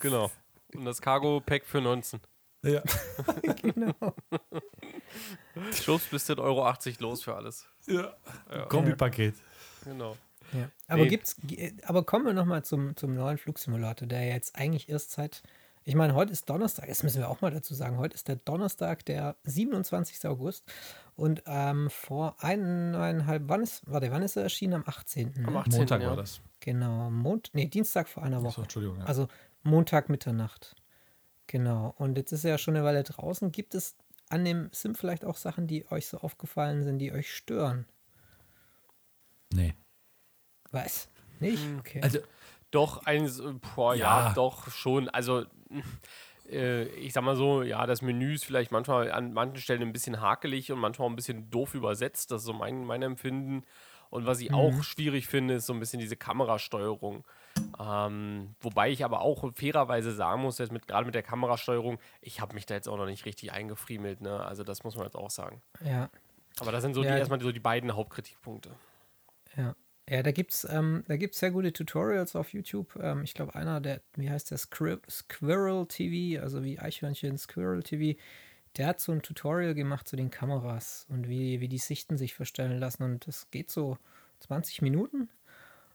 [0.00, 0.30] Genau.
[0.74, 2.20] Und das Cargo-Pack für 19.
[2.62, 2.82] Ja.
[3.62, 4.14] genau.
[5.72, 7.66] Schluss bis 10,80 Euro los für alles.
[7.86, 8.14] ja.
[8.68, 9.34] Kombipaket.
[9.84, 10.16] Genau.
[10.52, 10.70] Ja.
[10.86, 11.08] Aber Nee.
[11.08, 11.36] gibt's,
[11.84, 15.42] aber kommen wir nochmal zum, zum neuen Flugsimulator, der jetzt eigentlich erst seit,
[15.88, 18.36] ich meine, heute ist Donnerstag, das müssen wir auch mal dazu sagen, heute ist der
[18.36, 20.28] Donnerstag, der 27.
[20.28, 20.70] August
[21.16, 24.74] und ähm, vor eineinhalb, wann ist, warte, wann ist er erschienen?
[24.74, 25.46] Am 18.
[25.46, 25.58] Am Ne?
[25.60, 25.78] 18.
[25.78, 26.10] Montag ja.
[26.10, 26.42] war das.
[26.60, 28.62] Genau, Mond, nee, Dienstag vor einer Achso, Woche.
[28.64, 28.98] Entschuldigung.
[28.98, 29.04] Ja.
[29.06, 29.28] Also
[29.62, 30.76] Montag Mitternacht.
[31.46, 31.94] Genau.
[31.96, 33.50] Und jetzt ist er ja schon eine Weile draußen.
[33.50, 33.96] Gibt es
[34.28, 37.86] an dem Sim vielleicht auch Sachen, die euch so aufgefallen sind, die euch stören?
[39.54, 39.74] nee.
[40.70, 41.08] Was?
[41.40, 41.64] Nicht?
[41.78, 42.02] Okay.
[42.02, 42.18] Also,
[42.70, 44.28] Doch, eins, äh, boah, ja.
[44.28, 44.32] Ja.
[44.34, 45.08] doch schon.
[45.08, 45.46] Also,
[46.50, 49.92] äh, ich sag mal so, ja, das Menü ist vielleicht manchmal an manchen Stellen ein
[49.92, 52.30] bisschen hakelig und manchmal auch ein bisschen doof übersetzt.
[52.30, 53.64] Das ist so mein, mein Empfinden.
[54.10, 57.24] Und was ich auch schwierig finde, ist so ein bisschen diese Kamerasteuerung.
[57.78, 62.40] Ähm, wobei ich aber auch fairerweise sagen muss, jetzt mit, gerade mit der Kamerasteuerung, ich
[62.40, 64.22] habe mich da jetzt auch noch nicht richtig eingefriemelt.
[64.22, 64.42] Ne?
[64.42, 65.60] Also, das muss man jetzt auch sagen.
[65.84, 66.08] ja.
[66.60, 67.12] Aber das sind so Ja.
[67.12, 68.70] die, erstmal so die beiden Hauptkritikpunkte.
[69.56, 69.76] Ja.
[70.10, 72.96] Ja, da gibt's, ähm, da gibt's sehr gute Tutorials auf YouTube.
[73.00, 77.82] Ähm, ich glaube, einer, der, wie heißt der, Squir Squirrel TV, also wie Eichhörnchen Squirrel
[77.82, 78.18] TV,
[78.76, 82.34] der hat so ein Tutorial gemacht zu den Kameras und wie, wie die Sichten sich
[82.34, 83.02] verstellen lassen.
[83.02, 83.98] Und das geht so
[84.40, 85.28] 20 Minuten.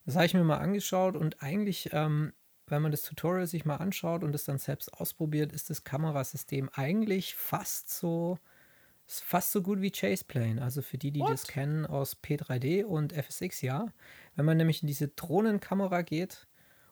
[0.05, 2.33] Das habe ich mir mal angeschaut und eigentlich, ähm,
[2.67, 6.69] wenn man das Tutorial sich mal anschaut und es dann selbst ausprobiert, ist das Kamerasystem
[6.73, 8.37] eigentlich fast so,
[9.07, 10.61] ist fast so gut wie Chaseplane.
[10.61, 13.87] Also für die, die das kennen aus P3D und FSX, ja.
[14.35, 16.47] Wenn man nämlich in diese Drohnenkamera geht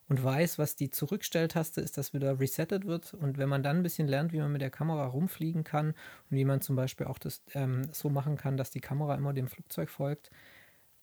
[0.08, 3.14] und weiß, was die Zurückstelltaste ist, dass wieder resettet wird.
[3.14, 5.92] Und wenn man dann ein bisschen lernt, wie man mit der Kamera rumfliegen kann
[6.30, 9.32] und wie man zum Beispiel auch das ähm, so machen kann, dass die Kamera immer
[9.32, 10.30] dem Flugzeug folgt,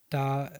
[0.09, 0.51] da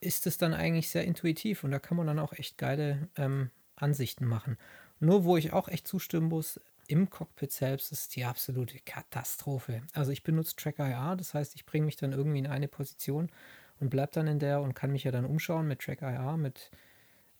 [0.00, 3.50] ist es dann eigentlich sehr intuitiv und da kann man dann auch echt geile ähm,
[3.76, 4.56] Ansichten machen.
[5.00, 9.82] Nur wo ich auch echt zustimmen muss, im Cockpit selbst ist die absolute Katastrophe.
[9.92, 13.30] Also ich benutze Tracker IR, das heißt, ich bringe mich dann irgendwie in eine Position
[13.78, 16.70] und bleibe dann in der und kann mich ja dann umschauen mit Tracker IR, mit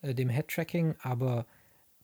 [0.02, 1.46] äh, dem Head-Tracking, aber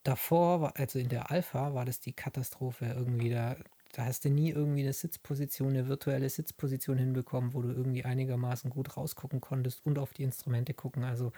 [0.02, 3.30] davor, also in der Alpha, war das die Katastrophe irgendwie.
[3.30, 3.56] Da,
[3.92, 8.70] da hast du nie irgendwie eine Sitzposition, eine virtuelle Sitzposition hinbekommen, wo du irgendwie einigermaßen
[8.70, 11.04] gut rausgucken konntest und auf die Instrumente gucken.
[11.04, 11.32] Also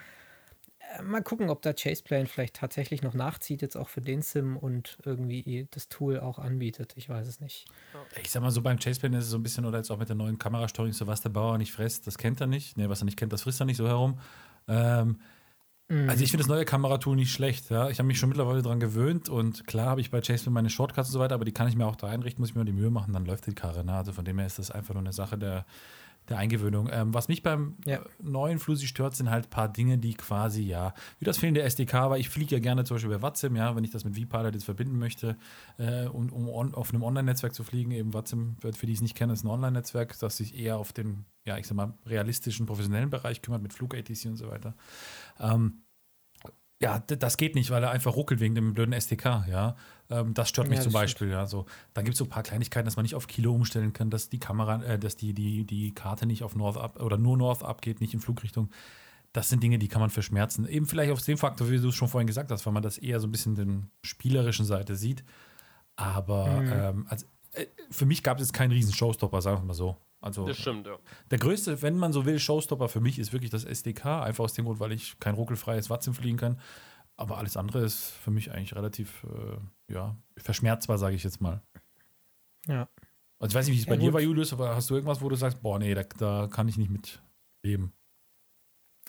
[1.03, 4.99] mal gucken, ob da Chaseplane vielleicht tatsächlich noch nachzieht, jetzt auch für den Sim und
[5.05, 6.94] irgendwie das Tool auch anbietet.
[6.97, 7.66] Ich weiß es nicht.
[8.22, 10.09] Ich sag mal so, beim Chaseplane ist es so ein bisschen, oder jetzt auch mit
[10.09, 12.76] der neuen Kamerasteuerung, so was der Bauer nicht frisst, das kennt er nicht.
[12.76, 14.18] Ne, was er nicht kennt, das frisst er nicht so herum.
[14.68, 15.18] Ähm,
[15.88, 16.11] Mhm.
[16.11, 17.70] Also ich finde das neue Kameratool nicht schlecht.
[17.70, 17.88] Ja?
[17.90, 21.09] Ich habe mich schon mittlerweile daran gewöhnt und klar habe ich bei Chase meine Shortcuts
[21.09, 22.72] und so weiter, aber die kann ich mir auch da einrichten, muss ich mir die
[22.72, 23.84] Mühe machen, dann läuft die Karre.
[23.84, 23.92] Ne?
[23.92, 25.64] Also von dem her ist das einfach nur eine Sache der,
[26.29, 26.89] der Eingewöhnung.
[26.91, 28.01] Ähm, was mich beim ja.
[28.20, 32.11] neuen Flusi stört, sind halt ein paar Dinge, die quasi, ja, wie das fehlende SDK,
[32.11, 34.55] weil ich fliege ja gerne zum Beispiel über WhatsApp, ja, wenn ich das mit vPilot
[34.55, 35.37] jetzt verbinden möchte,
[35.79, 38.39] äh, um, um on, auf einem Online-Netzwerk zu fliegen, eben WhatsApp,
[38.77, 41.66] für die es nicht kennen, ist ein Online-Netzwerk, das sich eher auf den, ja, ich
[41.66, 44.74] sag mal, realistischen, professionellen Bereich kümmert, mit Flug-ATC und so weiter.
[45.39, 45.83] Ähm,
[46.81, 49.77] ja, das geht nicht, weil er einfach ruckelt wegen dem blöden SDK, ja.
[50.11, 51.40] Ähm, das stört mich ja, zum Beispiel, stimmt.
[51.40, 51.46] ja.
[51.46, 54.11] So, dann gibt es so ein paar Kleinigkeiten, dass man nicht auf Kilo umstellen kann,
[54.11, 57.36] dass die Kamera, äh, dass die, die, die Karte nicht auf North ab oder nur
[57.36, 58.70] North abgeht, nicht in Flugrichtung.
[59.32, 60.66] Das sind Dinge, die kann man verschmerzen.
[60.66, 62.98] Eben vielleicht auf dem Faktor, wie du es schon vorhin gesagt hast, weil man das
[62.98, 65.24] eher so ein bisschen den spielerischen Seite sieht.
[65.96, 66.72] Aber mhm.
[66.72, 69.96] ähm, also, äh, für mich gab es jetzt keinen riesen Showstopper, sagen wir mal so.
[70.20, 70.96] Also, das stimmt, ja.
[71.30, 74.22] Der größte, wenn man so will, Showstopper für mich ist wirklich das SDK.
[74.22, 76.59] Einfach aus dem Grund, weil ich kein ruckelfreies Watson fliegen kann.
[77.17, 81.62] Aber alles andere ist für mich eigentlich relativ, äh, ja, verschmerzbar, sage ich jetzt mal.
[82.67, 82.89] Ja.
[83.39, 84.07] Also ich weiß nicht, wie es ja, bei gut.
[84.07, 86.69] dir war, Julius, aber hast du irgendwas, wo du sagst, boah, nee, da, da kann
[86.69, 87.23] ich nicht mit
[87.62, 87.93] leben?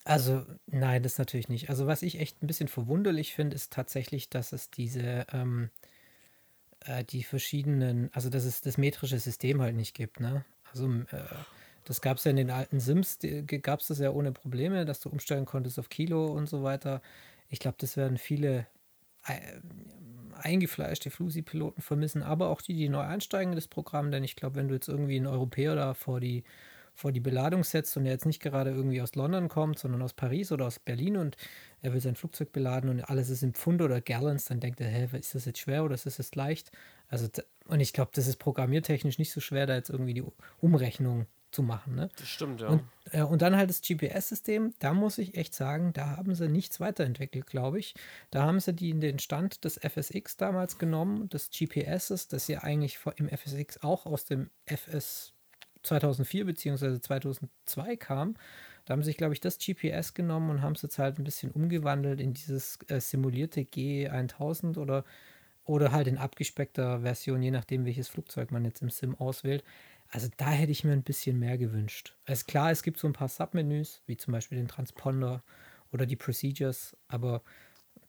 [0.04, 1.70] Also, nein, das natürlich nicht.
[1.70, 5.70] Also, was ich echt ein bisschen verwunderlich finde, ist tatsächlich, dass es diese, ähm,
[6.82, 10.46] äh, die verschiedenen, also dass es das metrische System halt nicht gibt, ne?
[10.72, 11.24] Also äh,
[11.84, 13.20] das gab es ja in den alten Sims,
[13.62, 17.02] gab es das ja ohne Probleme, dass du umstellen konntest auf Kilo und so weiter.
[17.50, 18.68] Ich glaube, das werden viele
[19.26, 19.60] äh,
[20.34, 24.56] eingefleischte Flusi-Piloten vermissen, aber auch die, die neu einsteigen in das Programm, denn ich glaube,
[24.56, 26.44] wenn du jetzt irgendwie einen Europäer da vor die,
[26.94, 30.14] vor die Beladung setzt und er jetzt nicht gerade irgendwie aus London kommt, sondern aus
[30.14, 31.38] Paris oder aus Berlin und
[31.82, 34.88] er will sein Flugzeug beladen und alles ist im Pfund oder Gallons, dann denkt er,
[34.88, 36.72] hä, ist das jetzt schwer oder ist das jetzt leicht?
[37.08, 37.28] Also,
[37.68, 40.24] und ich glaube, das ist programmiertechnisch nicht so schwer, da jetzt irgendwie die
[40.60, 41.28] Umrechnung
[41.58, 41.96] zu machen.
[41.96, 42.10] Ne?
[42.20, 42.68] Das stimmt, ja.
[42.68, 46.48] Und, äh, und dann halt das GPS-System, da muss ich echt sagen, da haben sie
[46.48, 47.96] nichts weiterentwickelt, glaube ich.
[48.30, 52.60] Da haben sie die in den Stand des FSX damals genommen, des GPSs, das ja
[52.60, 55.34] eigentlich im FSX auch aus dem FS
[55.82, 57.02] 2004 bzw.
[57.02, 58.36] 2002 kam.
[58.86, 61.24] Da haben sie sich, glaube ich, das GPS genommen und haben es jetzt halt ein
[61.24, 65.06] bisschen umgewandelt in dieses äh, simulierte G1000 oder
[65.68, 69.66] oder halt in abgespeckter Version, je nachdem, welches Flugzeug man jetzt im Sim auswählt.
[70.10, 72.16] Also da hätte ich mir ein bisschen mehr gewünscht.
[72.26, 75.44] Also klar, es gibt so ein paar Submenüs, wie zum Beispiel den Transponder
[75.92, 77.42] oder die Procedures, aber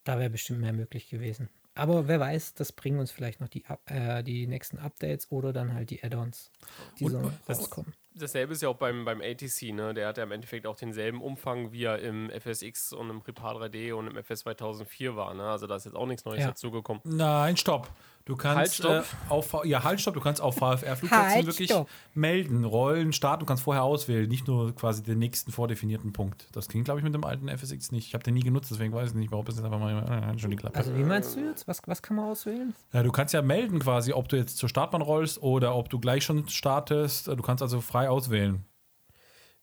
[0.04, 1.48] da wäre bestimmt mehr möglich gewesen.
[1.74, 5.74] Aber wer weiß, das bringen uns vielleicht noch die, äh, die nächsten Updates oder dann
[5.74, 6.50] halt die Add-ons,
[6.98, 9.94] die so rauskommen dasselbe ist ja auch beim, beim ATC, ne?
[9.94, 13.56] Der hat ja im Endeffekt auch denselben Umfang, wie er im FSX und im Prepar
[13.56, 15.44] 3D und im FS 2004 war, ne?
[15.44, 16.48] Also da ist jetzt auch nichts Neues ja.
[16.48, 17.02] dazugekommen.
[17.04, 17.90] Nein, stopp.
[18.28, 21.88] Du kannst halt, äh, auf ja halt stopp, du kannst auf VFR-Flugplätzen halt, wirklich stopp.
[22.12, 26.46] melden, rollen, starten, du kannst vorher auswählen, nicht nur quasi den nächsten vordefinierten Punkt.
[26.52, 28.06] Das ging, glaube ich, mit dem alten FSX nicht.
[28.06, 30.38] Ich habe den nie genutzt, deswegen weiß ich nicht, warum es jetzt einfach mal äh,
[30.38, 30.76] schon die Klappe.
[30.76, 31.66] Also wie meinst du jetzt?
[31.66, 32.74] Was, was kann man auswählen?
[32.92, 35.98] Ja, du kannst ja melden quasi, ob du jetzt zur Startbahn rollst oder ob du
[35.98, 37.28] gleich schon startest.
[37.28, 38.62] Du kannst also frei auswählen.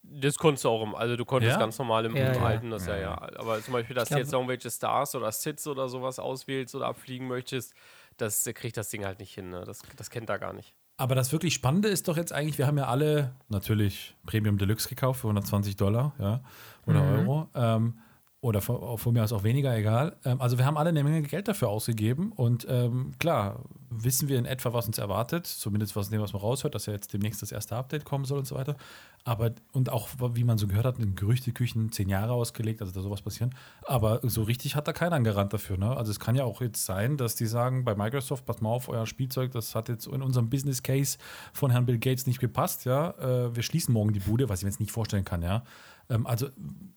[0.02, 1.60] Das konntest du auch im, also du konntest ja?
[1.60, 3.22] ganz normal im, ja, im Alten das ja, ja.
[3.38, 7.28] Aber zum Beispiel, dass du jetzt irgendwelche Stars oder Sits oder sowas auswählst oder abfliegen
[7.28, 7.76] möchtest,
[8.18, 9.50] das kriegt das Ding halt nicht hin.
[9.50, 9.64] Ne?
[9.66, 10.74] Das, das kennt er gar nicht.
[10.98, 14.88] Aber das wirklich Spannende ist doch jetzt eigentlich, wir haben ja alle natürlich Premium Deluxe
[14.88, 16.42] gekauft für 120 Dollar ja,
[16.86, 17.20] oder mhm.
[17.20, 17.50] Euro.
[17.54, 18.00] Ähm,
[18.42, 20.18] oder von, von, mir aus auch weniger, egal.
[20.24, 24.38] Ähm, also wir haben alle eine Menge Geld dafür ausgegeben und ähm, klar, wissen wir
[24.38, 27.42] in etwa, was uns erwartet, zumindest was dem, was man raushört, dass ja jetzt demnächst
[27.42, 28.76] das erste Update kommen soll und so weiter.
[29.24, 33.02] Aber, und auch, wie man so gehört hat, in Gerüchteküchen zehn Jahre ausgelegt, also da
[33.02, 33.56] sowas passieren.
[33.84, 35.78] Aber so richtig hat da keiner einen Garant dafür.
[35.78, 35.98] Ne?
[35.98, 38.88] Also es kann ja auch jetzt sein, dass die sagen bei Microsoft, pass mal auf,
[38.88, 41.18] euer Spielzeug, das hat jetzt in unserem Business Case
[41.54, 43.12] von Herrn Bill Gates nicht gepasst, ja.
[43.18, 45.64] Äh, wir schließen morgen die Bude, was ich mir jetzt nicht vorstellen kann, ja.
[46.10, 46.48] Ähm, also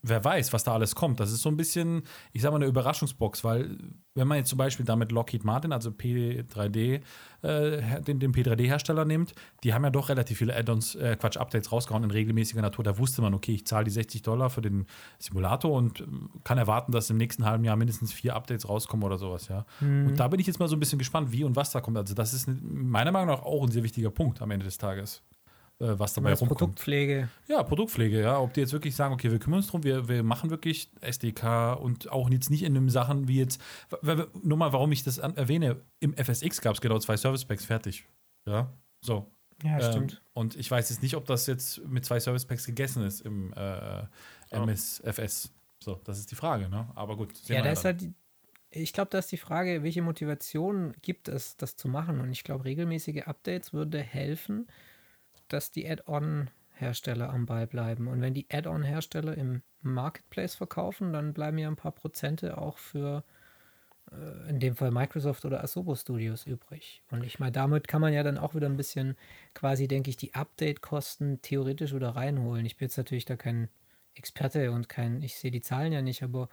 [0.03, 1.21] wer weiß, was da alles kommt.
[1.21, 2.03] Das ist so ein bisschen,
[2.33, 3.77] ich sag mal, eine Überraschungsbox, weil
[4.15, 7.01] wenn man jetzt zum Beispiel damit Lockheed Martin, also P3D,
[7.43, 11.71] äh, den, den P3D-Hersteller nimmt, die haben ja doch relativ viele Add-ons, äh, Quatsch, Updates
[11.71, 12.85] rausgehauen in regelmäßiger Natur.
[12.85, 14.87] Da wusste man, okay, ich zahle die 60 Dollar für den
[15.19, 16.05] Simulator und äh,
[16.45, 19.67] kann erwarten, dass im nächsten halben Jahr mindestens vier Updates rauskommen oder sowas, ja.
[19.81, 20.09] Mhm.
[20.09, 21.97] Und da bin ich jetzt mal so ein bisschen gespannt, wie und was da kommt.
[21.97, 25.23] Also das ist meiner Meinung nach auch ein sehr wichtiger Punkt am Ende des Tages.
[25.81, 26.59] Äh, was dabei rumkommt.
[26.59, 27.29] Produktpflege.
[27.47, 28.41] Ja, Produktpflege, ja.
[28.41, 31.75] Ob die jetzt wirklich sagen, okay, wir kümmern uns drum, wir, wir machen wirklich SDK
[31.75, 33.61] und auch jetzt nicht in einem Sachen wie jetzt,
[34.43, 38.07] nur mal, warum ich das erwähne, im FSX gab es genau zwei Service Packs fertig.
[38.45, 39.31] Ja, so.
[39.63, 40.23] Ja, ähm, stimmt.
[40.35, 43.53] Und ich weiß jetzt nicht, ob das jetzt mit zwei Service Packs gegessen ist im
[43.55, 44.03] äh,
[44.51, 45.53] MSFS.
[45.79, 46.89] So, das ist die Frage, ne?
[46.97, 47.33] Aber gut.
[47.47, 48.13] Ja, da ist halt die,
[48.71, 52.21] ich glaube, da ist die Frage, welche Motivation gibt es, das zu machen?
[52.21, 54.67] Und ich glaube, regelmäßige Updates würde helfen,
[55.49, 58.09] dass die Add-on-Hersteller am Ball bleiben.
[58.09, 63.25] Und wenn die Add-on-Hersteller im Marketplace verkaufen, dann bleiben ja ein paar Prozente auch für
[64.11, 67.03] äh, in dem Fall Microsoft oder Asobo Studios übrig.
[67.11, 69.17] Und ich meine, damit kann man ja dann auch wieder ein bisschen
[69.55, 72.67] quasi, denke ich, die Update-Kosten theoretisch wieder reinholen.
[72.67, 73.69] Ich bin jetzt natürlich da kein
[74.15, 76.49] Experte und kein, ich sehe die Zahlen ja nicht, aber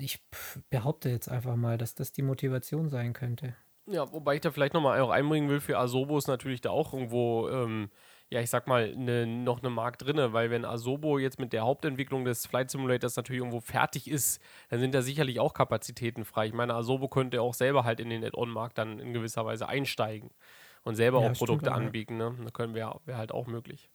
[0.00, 0.22] ich
[0.70, 3.54] behaupte jetzt einfach mal, dass das die Motivation sein könnte.
[3.88, 6.92] Ja, wobei ich da vielleicht nochmal auch einbringen will, für Asobo ist natürlich da auch
[6.92, 7.90] irgendwo, ähm,
[8.30, 11.62] ja, ich sag mal, ne, noch eine Markt drin, weil wenn Asobo jetzt mit der
[11.62, 16.48] Hauptentwicklung des Flight Simulators natürlich irgendwo fertig ist, dann sind da sicherlich auch Kapazitäten frei.
[16.48, 20.30] Ich meine, Asobo könnte auch selber halt in den Add-on-Markt dann in gewisser Weise einsteigen
[20.82, 22.16] und selber ja, auch Produkte stimmt, anbieten.
[22.16, 22.34] Ne?
[22.44, 23.88] Da können wir wäre halt auch möglich.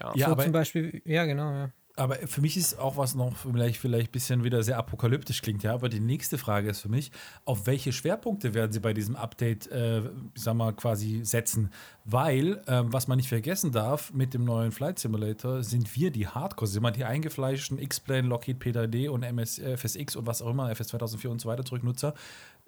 [0.00, 1.70] Ja, ja so zum Beispiel, ja, genau, ja.
[1.96, 5.62] Aber für mich ist auch was noch vielleicht vielleicht ein bisschen wieder sehr apokalyptisch klingt,
[5.62, 5.74] ja.
[5.74, 7.10] Aber die nächste Frage ist für mich,
[7.44, 10.02] auf welche Schwerpunkte werden Sie bei diesem Update, äh,
[10.34, 11.70] sag mal, quasi setzen?
[12.04, 16.26] Weil, ähm, was man nicht vergessen darf, mit dem neuen Flight Simulator sind wir die
[16.26, 20.70] Hardcore, sind wir die eingefleischten X-Plane, Lockheed P3D und MS, FSX und was auch immer,
[20.74, 22.14] FS 2004 und so weiter Zurücknutzer,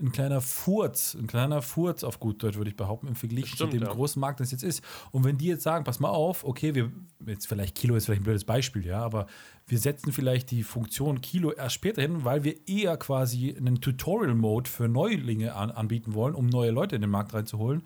[0.00, 3.66] ein kleiner Furz, ein kleiner Furz auf gut Deutsch, würde ich behaupten, im Vergleich zu
[3.66, 3.88] dem ja.
[3.88, 4.82] großen Markt, das jetzt ist.
[5.12, 6.90] Und wenn die jetzt sagen, pass mal auf, okay, wir,
[7.26, 9.26] jetzt vielleicht Kilo ist vielleicht ein blödes Beispiel, ja, aber
[9.66, 14.68] wir setzen vielleicht die Funktion Kilo erst später hin, weil wir eher quasi einen Tutorial-Mode
[14.68, 17.82] für Neulinge an, anbieten wollen, um neue Leute in den Markt reinzuholen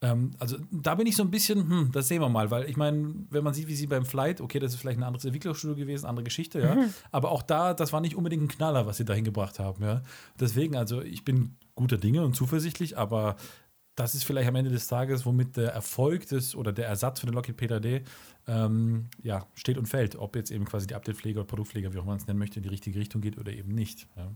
[0.00, 2.76] ähm, also da bin ich so ein bisschen, hm, das sehen wir mal, weil ich
[2.76, 5.76] meine, wenn man sieht, wie sie beim Flight, okay, das ist vielleicht ein anderes Entwicklerstudio
[5.76, 6.74] gewesen, andere Geschichte, ja.
[6.74, 6.94] Mhm.
[7.10, 10.02] Aber auch da, das war nicht unbedingt ein Knaller, was sie da hingebracht haben, ja.
[10.38, 13.36] Deswegen, also ich bin guter Dinge und zuversichtlich, aber
[13.96, 17.26] das ist vielleicht am Ende des Tages, womit der Erfolg des oder der Ersatz für
[17.26, 18.02] den Lockheed P3D
[18.46, 22.04] ähm, ja, steht und fällt, ob jetzt eben quasi die Update-Pflege oder Produktpflege, wie auch
[22.04, 24.06] man es nennen möchte, in die richtige Richtung geht oder eben nicht.
[24.16, 24.30] Ja.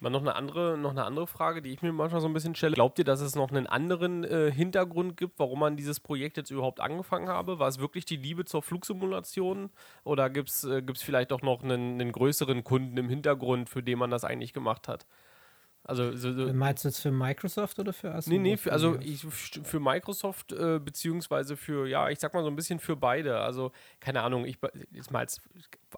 [0.00, 2.54] Mal noch eine andere, noch eine andere Frage, die ich mir manchmal so ein bisschen
[2.54, 2.74] stelle.
[2.74, 6.50] Glaubt ihr, dass es noch einen anderen äh, Hintergrund gibt, warum man dieses Projekt jetzt
[6.50, 7.58] überhaupt angefangen habe?
[7.58, 9.70] War es wirklich die Liebe zur Flugsimulation?
[10.04, 13.98] Oder gibt es äh, vielleicht auch noch einen, einen, größeren Kunden im Hintergrund, für den
[13.98, 15.06] man das eigentlich gemacht hat?
[15.86, 18.28] Also, so, so Meinst du jetzt für Microsoft oder für Asus?
[18.28, 22.48] Nee, nee, für, also ich, für Microsoft äh, beziehungsweise für, ja, ich sag mal so
[22.48, 23.40] ein bisschen für beide.
[23.40, 23.70] Also,
[24.00, 24.56] keine Ahnung, ich
[24.92, 25.42] jetzt mal als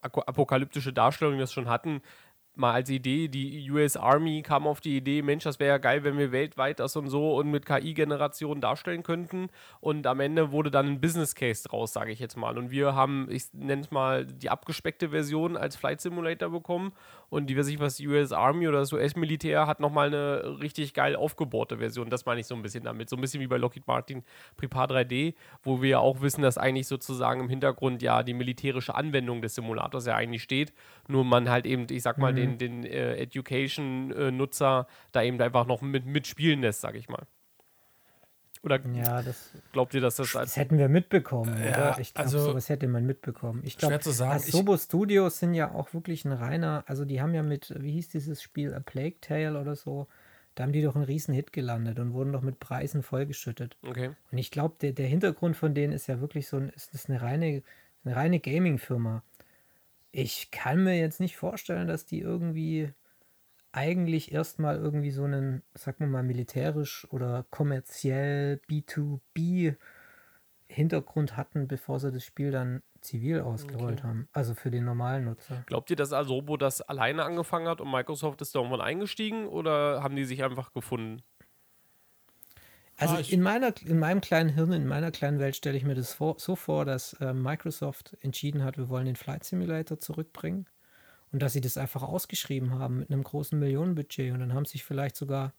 [0.02, 2.02] apokalyptische Darstellung das schon hatten,
[2.56, 6.04] mal als Idee, die US Army kam auf die Idee, Mensch, das wäre ja geil,
[6.04, 9.48] wenn wir weltweit das und so und mit KI-Generationen darstellen könnten.
[9.80, 12.56] Und am Ende wurde dann ein Business Case draus, sage ich jetzt mal.
[12.56, 16.92] Und wir haben, ich nenne es mal, die abgespeckte Version als Flight Simulator bekommen.
[17.28, 21.16] Und die, weiß ich was, US Army oder das US-Militär hat nochmal eine richtig geil
[21.16, 22.08] aufgebohrte Version.
[22.08, 23.10] Das meine ich so ein bisschen damit.
[23.10, 24.22] So ein bisschen wie bei Lockheed Martin
[24.56, 28.94] Prepar 3D, wo wir ja auch wissen, dass eigentlich sozusagen im Hintergrund ja die militärische
[28.94, 30.72] Anwendung des Simulators ja eigentlich steht.
[31.08, 32.36] Nur man halt eben, ich sag mal, mhm.
[32.36, 37.26] den den, den äh, Education-Nutzer da eben einfach noch mit, mitspielen lässt, sag ich mal.
[38.62, 40.50] Oder ja, das, glaubt ihr, dass das als.
[40.50, 41.98] Das hätten wir mitbekommen, ja, oder?
[42.00, 43.62] Ich glaube, also, sowas hätte man mitbekommen.
[43.64, 47.72] Ich glaube, Asobo Studios sind ja auch wirklich ein reiner, also die haben ja mit,
[47.78, 50.08] wie hieß dieses Spiel, A Plague Tale oder so,
[50.56, 53.76] da haben die doch einen riesen Hit gelandet und wurden doch mit Preisen vollgeschüttet.
[53.86, 54.10] Okay.
[54.32, 57.22] Und ich glaube, der, der Hintergrund von denen ist ja wirklich so, ist das eine
[57.22, 57.62] reine,
[58.04, 59.22] eine reine Gaming-Firma
[60.16, 62.90] ich kann mir jetzt nicht vorstellen, dass die irgendwie
[63.72, 69.76] eigentlich erstmal irgendwie so einen, sagen wir mal, militärisch oder kommerziell B2B
[70.68, 74.08] Hintergrund hatten, bevor sie das Spiel dann zivil ausgerollt okay.
[74.08, 74.28] haben.
[74.32, 75.62] Also für den normalen Nutzer.
[75.66, 80.02] Glaubt ihr, dass Asobo das alleine angefangen hat und Microsoft ist da irgendwann eingestiegen oder
[80.02, 81.22] haben die sich einfach gefunden?
[82.98, 85.94] Also ah, in, meiner, in meinem kleinen Hirn, in meiner kleinen Welt stelle ich mir
[85.94, 90.66] das vor, so vor, dass äh, Microsoft entschieden hat, wir wollen den Flight Simulator zurückbringen
[91.32, 94.84] und dass sie das einfach ausgeschrieben haben mit einem großen Millionenbudget und dann haben sich
[94.84, 95.54] vielleicht sogar,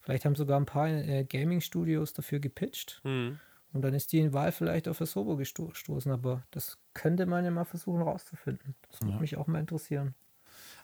[0.00, 3.04] vielleicht haben sogar ein paar äh, Gaming-Studios dafür gepitcht.
[3.04, 3.40] Mhm.
[3.72, 7.64] Und dann ist die Wahl vielleicht auf Asobo gestoßen, aber das könnte man ja mal
[7.66, 8.76] versuchen rauszufinden.
[8.88, 9.20] Das würde Ja.
[9.20, 10.14] mich auch mal interessieren.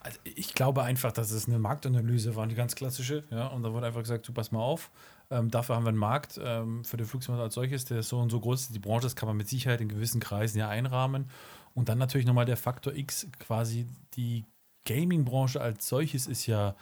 [0.02, 3.24] Also ich glaube einfach, dass es eine Marktanalyse war, die ganz klassische.
[3.30, 4.90] Ja, und da wurde einfach gesagt, du pass mal auf,
[5.30, 8.18] ähm, dafür haben wir einen Markt ähm, für den Flugsimulator als solches, der ist so
[8.18, 8.74] und so groß ist.
[8.74, 11.30] Die Branche, das kann man mit Sicherheit in gewissen Kreisen ja einrahmen.
[11.74, 14.44] Und dann natürlich nochmal der Faktor X, quasi die
[14.84, 16.74] Gaming-Branche als solches ist ja,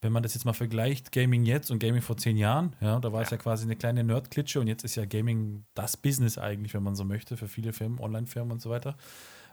[0.00, 3.12] wenn man das jetzt mal vergleicht, Gaming jetzt und Gaming vor zehn Jahren, ja, da
[3.12, 6.72] war es ja quasi eine kleine Nerd-Klitsche und jetzt ist ja Gaming das Business eigentlich,
[6.74, 8.96] wenn man so möchte, für viele Firmen, Online-Firmen und so weiter.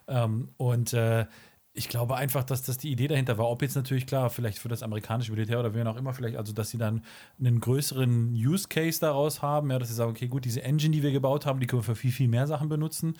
[0.07, 1.25] Ähm, und äh,
[1.73, 3.49] ich glaube einfach, dass das die Idee dahinter war.
[3.49, 6.51] Ob jetzt natürlich klar, vielleicht für das amerikanische Militär oder wer auch immer, vielleicht, also
[6.51, 7.01] dass sie dann
[7.39, 11.01] einen größeren Use Case daraus haben, ja, dass sie sagen, okay, gut, diese Engine, die
[11.01, 13.15] wir gebaut haben, die können wir für viel, viel mehr Sachen benutzen.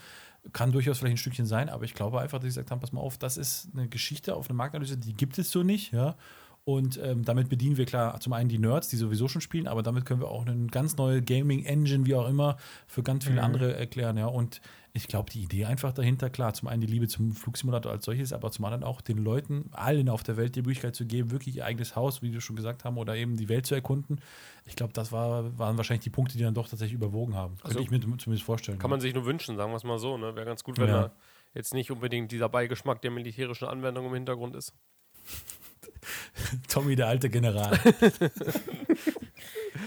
[0.51, 2.91] Kann durchaus vielleicht ein Stückchen sein, aber ich glaube einfach, dass sie gesagt haben, pass
[2.91, 6.15] mal auf, das ist eine Geschichte auf eine Marktanalyse, die gibt es so nicht, ja.
[6.63, 9.81] Und ähm, damit bedienen wir klar zum einen die Nerds, die sowieso schon spielen, aber
[9.81, 13.45] damit können wir auch eine ganz neue Gaming-Engine, wie auch immer, für ganz viele Mhm.
[13.45, 14.27] andere erklären, ja.
[14.27, 14.61] Und
[14.93, 18.33] ich glaube, die Idee einfach dahinter, klar, zum einen die Liebe zum Flugsimulator als solches,
[18.33, 21.55] aber zum anderen auch den Leuten, allen auf der Welt die Möglichkeit zu geben, wirklich
[21.57, 24.19] ihr eigenes Haus, wie wir schon gesagt haben, oder eben die Welt zu erkunden.
[24.65, 27.55] Ich glaube, das war, waren wahrscheinlich die Punkte, die dann doch tatsächlich überwogen haben.
[27.63, 28.79] Also Könnte ich mir zumindest vorstellen.
[28.79, 30.17] Kann man sich nur wünschen, sagen wir es mal so.
[30.17, 30.35] Ne?
[30.35, 31.01] Wäre ganz gut, wenn Ja.
[31.03, 31.11] da
[31.53, 34.73] jetzt nicht unbedingt dieser Beigeschmack der militärischen Anwendung im Hintergrund ist.
[36.67, 37.77] Tommy, der alte General.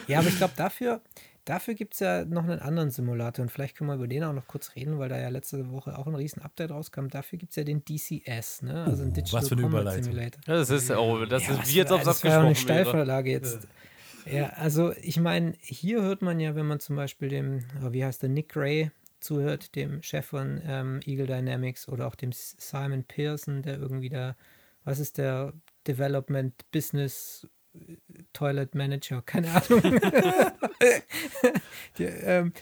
[0.07, 1.01] Ja, aber ich glaube, dafür,
[1.45, 4.33] dafür gibt es ja noch einen anderen Simulator und vielleicht können wir über den auch
[4.33, 7.09] noch kurz reden, weil da ja letzte Woche auch ein riesen Update rauskam.
[7.09, 8.85] Dafür gibt es ja den DCS, ne?
[8.85, 10.05] also ein Oh, Digital was für eine Combat Überleitung.
[10.05, 10.41] Simulator.
[10.47, 12.55] Das ist, oh, das Ja, ist wie jetzt für- aufs das war ja auch eine.
[12.55, 13.69] Steilvorlage jetzt.
[14.27, 18.05] Ja, also ich meine, hier hört man ja, wenn man zum Beispiel dem, oh, wie
[18.05, 18.91] heißt der, Nick Gray
[19.21, 24.35] zuhört, dem Chef von ähm, Eagle Dynamics oder auch dem Simon Pearson, der irgendwie da,
[24.85, 25.53] was ist der
[25.87, 27.47] Development Business
[28.33, 29.83] Toilet Manager, keine Ahnung.
[31.99, 32.53] die, ähm,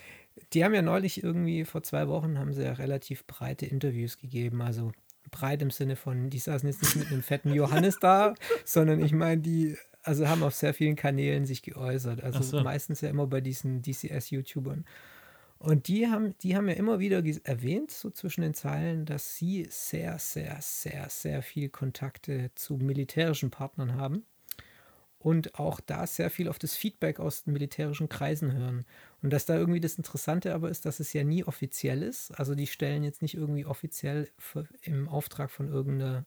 [0.52, 4.62] die haben ja neulich irgendwie vor zwei Wochen haben sie ja relativ breite Interviews gegeben,
[4.62, 4.92] also
[5.30, 8.34] breit im Sinne von, die saßen jetzt nicht mit einem fetten Johannes da,
[8.64, 12.22] sondern ich meine, die also haben auf sehr vielen Kanälen sich geäußert.
[12.22, 12.62] Also so.
[12.62, 14.84] meistens ja immer bei diesen DCS-YouTubern.
[15.58, 19.66] Und die haben, die haben ja immer wieder erwähnt, so zwischen den Zeilen, dass sie
[19.70, 24.24] sehr, sehr, sehr, sehr viel Kontakte zu militärischen Partnern haben
[25.22, 28.84] und auch da sehr viel auf das Feedback aus den militärischen Kreisen hören.
[29.22, 32.32] Und dass da irgendwie das Interessante aber ist, dass es ja nie offiziell ist.
[32.32, 34.28] Also die stellen jetzt nicht irgendwie offiziell
[34.82, 36.26] im Auftrag von irgendeiner,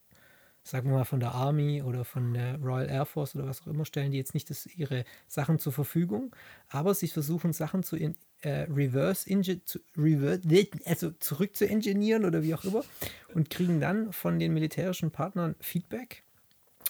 [0.63, 3.67] sagen wir mal von der Army oder von der Royal Air Force oder was auch
[3.67, 6.33] immer, stellen die jetzt nicht das, ihre Sachen zur Verfügung,
[6.69, 9.25] aber sie versuchen Sachen zu in, äh, reverse,
[9.65, 10.41] zu, reverse,
[10.85, 12.85] also zurück zu engineeren oder wie auch immer
[13.33, 16.23] und kriegen dann von den militärischen Partnern Feedback,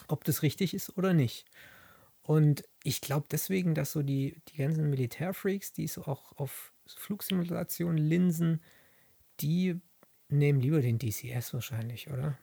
[0.06, 1.46] ob das richtig ist oder nicht.
[2.26, 7.98] Und ich glaube deswegen, dass so die, die ganzen Militärfreaks, die so auch auf Flugsimulationen
[7.98, 8.60] linsen,
[9.40, 9.80] die
[10.28, 12.36] nehmen lieber den DCS wahrscheinlich, oder?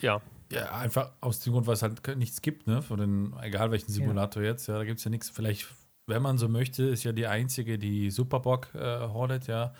[0.00, 2.80] Ja, Ja, einfach aus dem Grund, weil es halt nichts gibt, ne?
[2.80, 5.30] Von den, egal welchen Simulator jetzt, ja, da gibt es ja nichts.
[5.30, 5.66] Vielleicht,
[6.06, 9.74] wenn man so möchte, ist ja die einzige, die Superbock äh, Hornet, ja.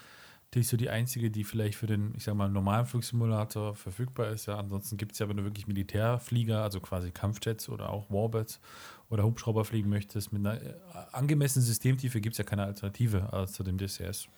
[0.55, 4.28] Die ist so die einzige, die vielleicht für den, ich sag mal, normalen Flugsimulator verfügbar
[4.30, 4.46] ist.
[4.46, 8.59] Ja, ansonsten gibt es ja, wenn du wirklich Militärflieger, also quasi Kampfjets oder auch Warbats
[9.11, 10.74] oder Hubschrauber fliegen möchtest, mit einer äh,
[11.12, 14.28] angemessenen Systemtiefe gibt es ja keine Alternative als zu dem DCS.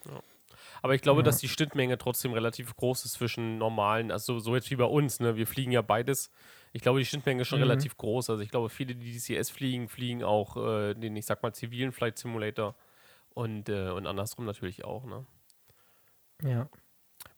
[0.83, 1.25] aber ich glaube, Ja.
[1.25, 5.21] dass die Schnittmenge trotzdem relativ groß ist zwischen normalen, also so jetzt wie bei uns,
[5.21, 5.37] ne?
[5.37, 6.31] Wir fliegen ja beides.
[6.73, 7.65] Ich glaube, die Schnittmenge ist schon Mhm.
[7.65, 8.31] relativ groß.
[8.31, 11.93] Also ich glaube, viele, die DCS fliegen, fliegen auch äh, den, ich sag mal, zivilen
[11.93, 12.75] Flight Simulator
[13.35, 15.25] und, äh, und andersrum natürlich auch, ne?
[16.43, 16.69] Ja.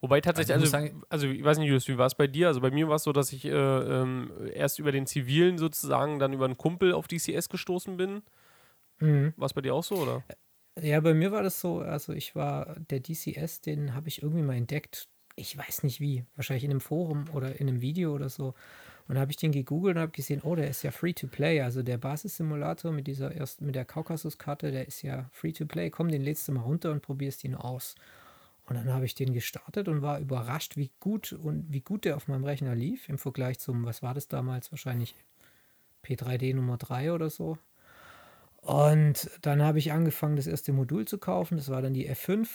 [0.01, 2.47] Wobei tatsächlich, Also ich also, also, ich weiß nicht, Julius, wie war es bei dir?
[2.47, 6.19] Also bei mir war es so, dass ich äh, ähm, erst über den zivilen sozusagen,
[6.19, 8.21] dann über einen Kumpel auf DCS gestoßen bin.
[8.99, 9.33] Mhm.
[9.37, 10.23] War es bei dir auch so, oder?
[10.81, 14.41] Ja, bei mir war das so, also ich war, der DCS, den habe ich irgendwie
[14.41, 15.07] mal entdeckt.
[15.35, 18.55] Ich weiß nicht wie, wahrscheinlich in einem Forum oder in einem Video oder so.
[19.07, 21.27] Und da habe ich den gegoogelt und habe gesehen, oh, der ist ja free to
[21.27, 21.61] play.
[21.61, 25.89] Also der Basissimulator mit dieser ersten, mit der Kaukasus-Karte, der ist ja free to play.
[25.89, 27.95] Komm, den lädst du mal runter und probierst ihn aus.
[28.65, 32.15] Und dann habe ich den gestartet und war überrascht, wie gut und wie gut der
[32.15, 34.71] auf meinem Rechner lief im Vergleich zum, was war das damals?
[34.71, 35.15] Wahrscheinlich
[36.05, 37.57] P3D Nummer 3 oder so.
[38.61, 41.57] Und dann habe ich angefangen, das erste Modul zu kaufen.
[41.57, 42.47] Das war dann die F5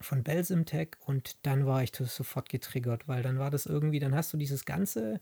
[0.00, 0.96] von Belsimtech.
[1.06, 4.64] Und dann war ich sofort getriggert, weil dann war das irgendwie, dann hast du dieses
[4.64, 5.20] ganze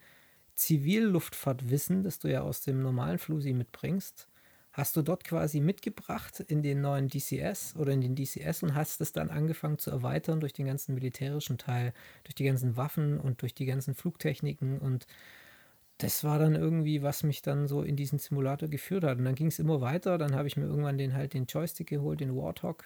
[0.55, 4.29] Zivilluftfahrtwissen, das du ja aus dem normalen Flusi mitbringst,
[4.73, 9.01] hast du dort quasi mitgebracht in den neuen DCS oder in den DCS und hast
[9.01, 11.93] es dann angefangen zu erweitern durch den ganzen militärischen Teil,
[12.25, 15.07] durch die ganzen Waffen und durch die ganzen Flugtechniken und
[15.99, 19.19] das war dann irgendwie, was mich dann so in diesen Simulator geführt hat.
[19.19, 20.19] Und dann ging es immer weiter.
[20.19, 22.85] Dann habe ich mir irgendwann den halt den Joystick geholt, den Warthog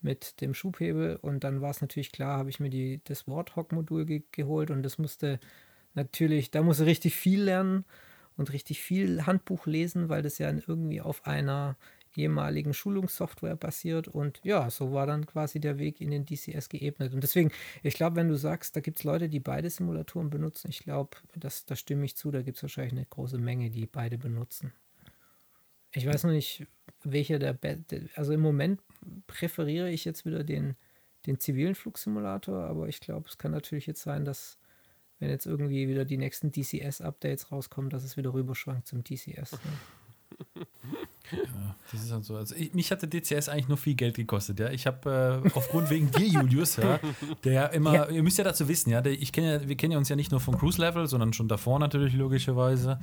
[0.00, 4.04] mit dem Schubhebel und dann war es natürlich klar, habe ich mir die, das Warthog-Modul
[4.06, 5.40] ge geholt und das musste
[5.94, 7.84] natürlich, da musste richtig viel lernen
[8.38, 11.76] und richtig viel Handbuch lesen, weil das ja irgendwie auf einer
[12.14, 14.08] ehemaligen Schulungssoftware basiert.
[14.08, 17.12] Und ja, so war dann quasi der Weg in den DCS geebnet.
[17.12, 17.50] Und deswegen,
[17.82, 21.16] ich glaube, wenn du sagst, da gibt es Leute, die beide Simulatoren benutzen, ich glaube,
[21.34, 24.72] das, da stimme ich zu, da gibt es wahrscheinlich eine große Menge, die beide benutzen.
[25.92, 26.66] Ich weiß noch nicht,
[27.02, 27.58] welcher der,
[28.14, 28.80] also im Moment
[29.26, 30.76] präferiere ich jetzt wieder den,
[31.26, 34.58] den zivilen Flugsimulator, aber ich glaube, es kann natürlich jetzt sein, dass
[35.18, 39.52] wenn jetzt irgendwie wieder die nächsten DCS-Updates rauskommen, dass es wieder rüberschwankt zum DCS.
[39.52, 40.66] Ne?
[41.30, 42.36] Ja, das ist halt so.
[42.36, 44.70] Also ich, mich hatte DCS eigentlich nur viel Geld gekostet, ja.
[44.70, 47.00] Ich habe äh, aufgrund wegen dir, Julius, ja,
[47.44, 48.08] der immer, ja.
[48.08, 50.16] ihr müsst ja dazu wissen, ja, der, ich kenne ja, wir kennen ja uns ja
[50.16, 52.98] nicht nur von Cruise Level, sondern schon davor natürlich logischerweise.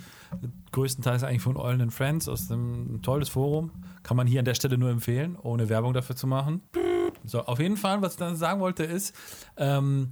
[0.72, 3.72] Größtenteils eigentlich von All and Friends aus dem tolles Forum.
[4.04, 6.62] Kann man hier an der Stelle nur empfehlen, ohne Werbung dafür zu machen.
[7.24, 9.16] So, auf jeden Fall, was ich dann sagen wollte, ist,
[9.58, 10.12] ähm,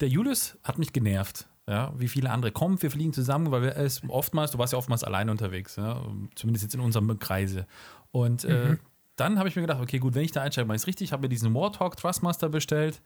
[0.00, 3.76] der Julius hat mich genervt ja, wie viele andere kommen, wir fliegen zusammen, weil wir
[3.76, 6.02] es oftmals, du warst ja oftmals allein unterwegs, ja,
[6.34, 7.66] zumindest jetzt in unserem Kreise.
[8.10, 8.72] Und äh, mhm.
[8.72, 8.76] äh,
[9.16, 11.12] dann habe ich mir gedacht, okay, gut, wenn ich da einsteige, mache ich es richtig,
[11.12, 13.02] habe mir diesen Warthog Thrustmaster bestellt,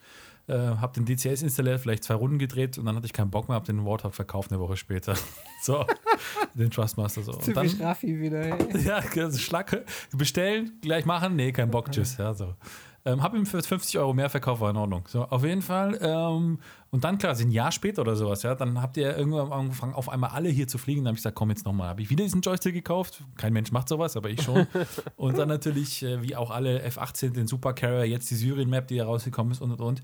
[0.46, 3.48] äh, habe den DCS installiert, vielleicht zwei Runden gedreht und dann hatte ich keinen Bock
[3.48, 5.16] mehr, habe den Warthog verkauft eine Woche später.
[5.62, 5.84] so,
[6.54, 7.32] den Trustmaster so.
[7.32, 8.42] Und dann, Raffi wieder.
[8.42, 8.84] Ey.
[8.84, 12.54] Ja, also Schlacke, bestellen, gleich machen, nee, kein Bock, tschüss, ja, so.
[13.04, 15.04] Ähm, habe ihm für 50 Euro mehr verkauft, war in Ordnung.
[15.08, 15.98] So, auf jeden Fall.
[16.00, 16.58] Ähm,
[16.90, 20.08] und dann, klar, ein Jahr später oder sowas, ja, dann habt ihr irgendwann angefangen, auf
[20.08, 21.00] einmal alle hier zu fliegen.
[21.00, 21.88] Dann habe ich gesagt, komm jetzt nochmal.
[21.88, 23.24] Habe ich wieder diesen Joystick gekauft.
[23.36, 24.68] Kein Mensch macht sowas, aber ich schon.
[25.16, 28.98] und dann natürlich, äh, wie auch alle F-18, den Super Carrier, jetzt die Syrien-Map, die
[28.98, 30.02] herausgekommen ist und und und.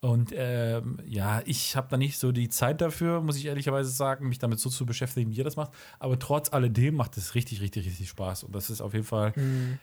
[0.00, 4.28] Und ähm, ja, ich habe da nicht so die Zeit dafür, muss ich ehrlicherweise sagen,
[4.28, 5.72] mich damit so zu beschäftigen, wie ihr das macht.
[5.98, 8.44] Aber trotz alledem macht es richtig, richtig, richtig Spaß.
[8.44, 9.34] Und das ist auf jeden Fall.
[9.36, 9.78] Mhm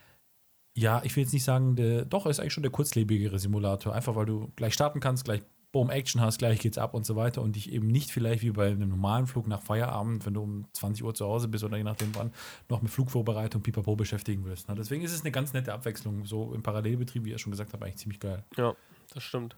[0.78, 3.96] ja, ich will jetzt nicht sagen, der, doch, ist eigentlich schon der kurzlebigere Simulator.
[3.96, 7.16] Einfach weil du gleich starten kannst, gleich Boom, Action hast, gleich geht's ab und so
[7.16, 10.42] weiter und dich eben nicht vielleicht wie bei einem normalen Flug nach Feierabend, wenn du
[10.42, 12.32] um 20 Uhr zu Hause bist oder je nachdem wann,
[12.70, 14.68] noch mit Flugvorbereitung, pipapo beschäftigen wirst.
[14.70, 16.26] Deswegen ist es eine ganz nette Abwechslung.
[16.26, 18.46] So im Parallelbetrieb, wie ihr schon gesagt habt, eigentlich ziemlich geil.
[18.56, 18.76] Ja,
[19.14, 19.58] das stimmt.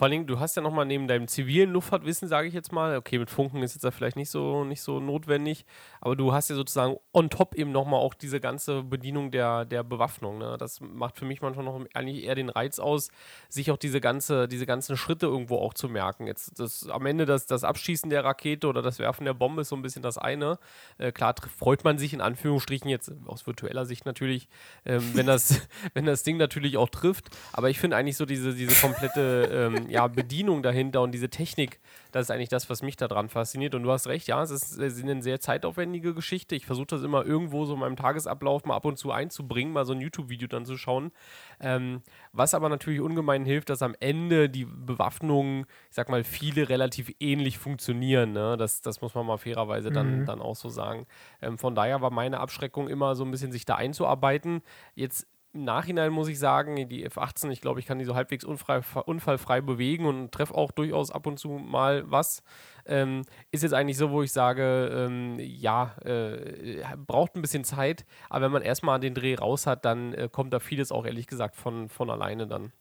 [0.00, 3.18] Vor allem, du hast ja nochmal neben deinem zivilen Luftfahrtwissen, sage ich jetzt mal, okay,
[3.18, 5.66] mit Funken ist jetzt da vielleicht nicht so, nicht so notwendig,
[6.00, 9.82] aber du hast ja sozusagen on top eben nochmal auch diese ganze Bedienung der, der
[9.82, 10.38] Bewaffnung.
[10.38, 10.56] Ne?
[10.58, 13.10] Das macht für mich manchmal noch eigentlich eher den Reiz aus,
[13.50, 16.26] sich auch diese, ganze, diese ganzen Schritte irgendwo auch zu merken.
[16.26, 19.68] Jetzt das, am Ende das, das Abschießen der Rakete oder das Werfen der Bombe ist
[19.68, 20.58] so ein bisschen das eine.
[20.96, 24.48] Äh, klar freut man sich in Anführungsstrichen jetzt aus virtueller Sicht natürlich,
[24.86, 25.60] ähm, wenn, das,
[25.92, 29.89] wenn das Ding natürlich auch trifft, aber ich finde eigentlich so diese, diese komplette ähm,
[29.90, 31.80] ja, Bedienung dahinter und diese Technik,
[32.12, 33.74] das ist eigentlich das, was mich daran fasziniert.
[33.74, 36.54] Und du hast recht, ja, es ist, es ist eine sehr zeitaufwendige Geschichte.
[36.54, 39.84] Ich versuche das immer irgendwo so in meinem Tagesablauf mal ab und zu einzubringen, mal
[39.84, 41.12] so ein YouTube-Video dann zu schauen.
[41.60, 46.68] Ähm, was aber natürlich ungemein hilft, dass am Ende die Bewaffnungen, ich sag mal, viele
[46.68, 48.32] relativ ähnlich funktionieren.
[48.32, 48.56] Ne?
[48.56, 50.26] Das, das muss man mal fairerweise dann, mhm.
[50.26, 51.06] dann auch so sagen.
[51.42, 54.62] Ähm, von daher war meine Abschreckung immer so ein bisschen, sich da einzuarbeiten.
[54.94, 58.44] Jetzt im Nachhinein muss ich sagen, die F-18, ich glaube, ich kann die so halbwegs
[58.44, 62.42] unfrei, unfallfrei bewegen und treffe auch durchaus ab und zu mal was.
[62.86, 68.04] Ähm, ist jetzt eigentlich so, wo ich sage, ähm, ja, äh, braucht ein bisschen Zeit,
[68.28, 71.26] aber wenn man erstmal den Dreh raus hat, dann äh, kommt da vieles auch ehrlich
[71.26, 72.72] gesagt von, von alleine dann.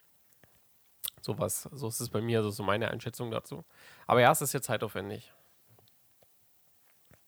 [1.21, 3.65] Sowas, so ist es bei mir, also so meine Einschätzung dazu.
[4.05, 5.33] Aber ja, es ist ja zeitaufwendig.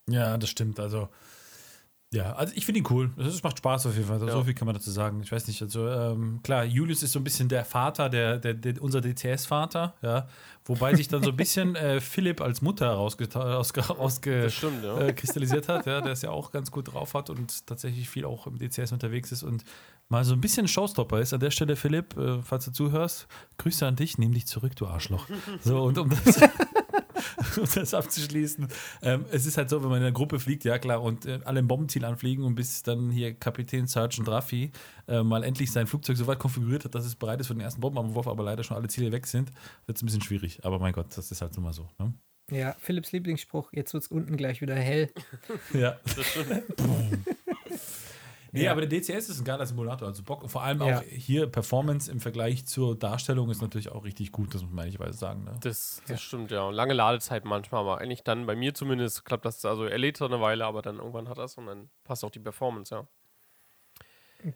[0.08, 0.80] Ja, das stimmt.
[0.80, 1.08] Also
[2.12, 3.10] ja, also ich finde ihn cool.
[3.16, 4.20] Es macht Spaß auf jeden Fall.
[4.20, 4.32] Ja.
[4.32, 5.22] So viel kann man dazu sagen.
[5.22, 8.52] Ich weiß nicht, also ähm, klar, Julius ist so ein bisschen der Vater, der, der,
[8.52, 10.28] der unser DCS-Vater, ja.
[10.66, 15.74] Wobei sich dann so ein bisschen äh, Philipp als Mutter rausgekristallisiert ja.
[15.74, 18.46] äh, hat, ja, der es ja auch ganz gut drauf hat und tatsächlich viel auch
[18.46, 19.64] im DCS unterwegs ist und
[20.10, 21.32] mal so ein bisschen Showstopper ist.
[21.32, 24.86] An der Stelle, Philipp, äh, falls du zuhörst, Grüße an dich, nimm dich zurück, du
[24.86, 25.26] Arschloch.
[25.64, 26.40] So, und um das.
[27.56, 28.68] um das abzuschließen.
[29.02, 31.40] Ähm, es ist halt so, wenn man in einer Gruppe fliegt, ja klar, und äh,
[31.44, 34.72] alle im Bombenziel anfliegen und bis dann hier Kapitän Sergeant Raffi
[35.08, 37.60] äh, mal endlich sein Flugzeug so weit konfiguriert hat, dass es bereit ist für den
[37.60, 39.50] ersten Bombenwurf, aber leider schon alle Ziele weg sind,
[39.86, 40.64] wird es ein bisschen schwierig.
[40.64, 41.88] Aber mein Gott, das ist halt nun mal so.
[41.98, 42.12] Ne?
[42.50, 45.10] Ja, Philipps Lieblingsspruch, jetzt wird es unten gleich wieder hell.
[45.72, 45.98] ja.
[48.54, 48.72] Nee, ja.
[48.72, 50.08] aber der DCS ist ein geiler Simulator.
[50.08, 50.98] Also Bock, vor allem ja.
[50.98, 54.84] auch hier Performance im Vergleich zur Darstellung ist natürlich auch richtig gut, das muss man
[54.84, 55.44] ehrlicherweise sagen.
[55.44, 55.54] Ne?
[55.62, 56.16] Das, das ja.
[56.18, 56.62] stimmt, ja.
[56.64, 60.18] Und lange Ladezeit manchmal, aber eigentlich dann bei mir zumindest klappt das, also er lädt
[60.18, 63.08] so eine Weile, aber dann irgendwann hat das und dann passt auch die Performance, ja.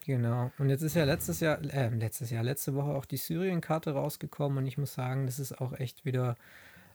[0.05, 0.51] Genau.
[0.59, 4.59] Und jetzt ist ja letztes Jahr, äh, letztes Jahr, letzte Woche auch die Syrien-Karte rausgekommen
[4.59, 6.37] und ich muss sagen, das ist auch echt wieder.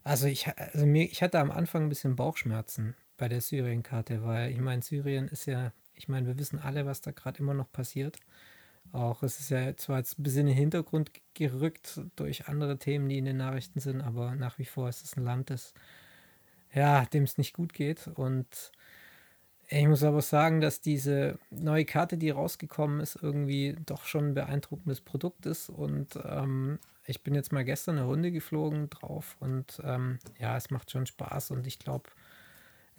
[0.03, 4.51] Also ich, also mir, ich hatte am Anfang ein bisschen Bauchschmerzen bei der Syrien-Karte, weil
[4.51, 5.71] ich meine, Syrien ist ja
[6.01, 8.17] ich meine, wir wissen alle, was da gerade immer noch passiert.
[8.91, 13.07] Auch es ist ja zwar jetzt ein bisschen in den Hintergrund gerückt durch andere Themen,
[13.07, 15.75] die in den Nachrichten sind, aber nach wie vor ist es ein Land, das
[16.73, 18.07] ja, dem es nicht gut geht.
[18.15, 18.71] Und
[19.69, 24.33] ich muss aber sagen, dass diese neue Karte, die rausgekommen ist, irgendwie doch schon ein
[24.33, 25.69] beeindruckendes Produkt ist.
[25.69, 30.71] Und ähm, ich bin jetzt mal gestern eine Runde geflogen drauf und ähm, ja, es
[30.71, 31.51] macht schon Spaß.
[31.51, 32.09] Und ich glaube,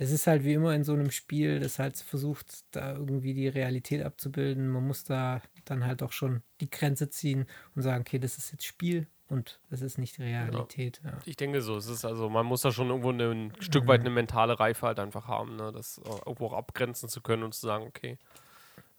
[0.03, 3.49] es ist halt wie immer in so einem Spiel, das halt versucht, da irgendwie die
[3.49, 4.69] Realität abzubilden.
[4.69, 8.51] Man muss da dann halt auch schon die Grenze ziehen und sagen, okay, das ist
[8.51, 11.01] jetzt Spiel und das ist nicht Realität.
[11.05, 11.11] Ja.
[11.11, 11.19] Ja.
[11.25, 13.63] Ich denke so, es ist also, man muss da schon irgendwo eine, ein mhm.
[13.63, 15.71] Stück weit eine mentale Reife halt einfach haben, ne?
[15.73, 18.19] das irgendwo auch abgrenzen zu können und zu sagen, okay.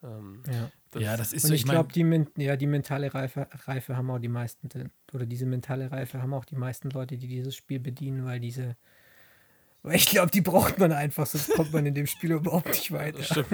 [0.04, 0.72] Ähm, ja.
[0.92, 4.10] Das ja, das ist und so, ich, glaube, die, ja, die mentale Reife, Reife haben
[4.12, 4.70] auch die meisten,
[5.12, 8.78] oder diese mentale Reife haben auch die meisten Leute, die dieses Spiel bedienen, weil diese
[9.84, 12.92] weil ich glaube, die braucht man einfach, sonst kommt man in dem Spiel überhaupt nicht
[12.92, 13.46] weiter.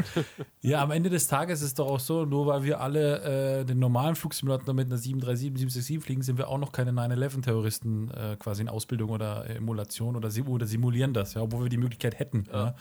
[0.62, 3.66] Ja, am Ende des Tages ist es doch auch so, nur weil wir alle äh,
[3.66, 8.36] den normalen Flugsimulator mit einer 737, 767 fliegen, sind wir auch noch keine 9-11-Terroristen äh,
[8.38, 12.46] quasi in Ausbildung oder Emulation oder, oder, simulieren das, ja, obwohl wir die Möglichkeit hätten.
[12.52, 12.66] Ja.
[12.66, 12.76] Ja.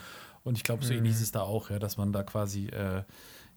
[0.44, 0.98] Und ich glaube, so mhm.
[0.98, 2.66] ähnlich ist es da auch, ja, dass man da quasi.
[2.66, 3.02] Äh,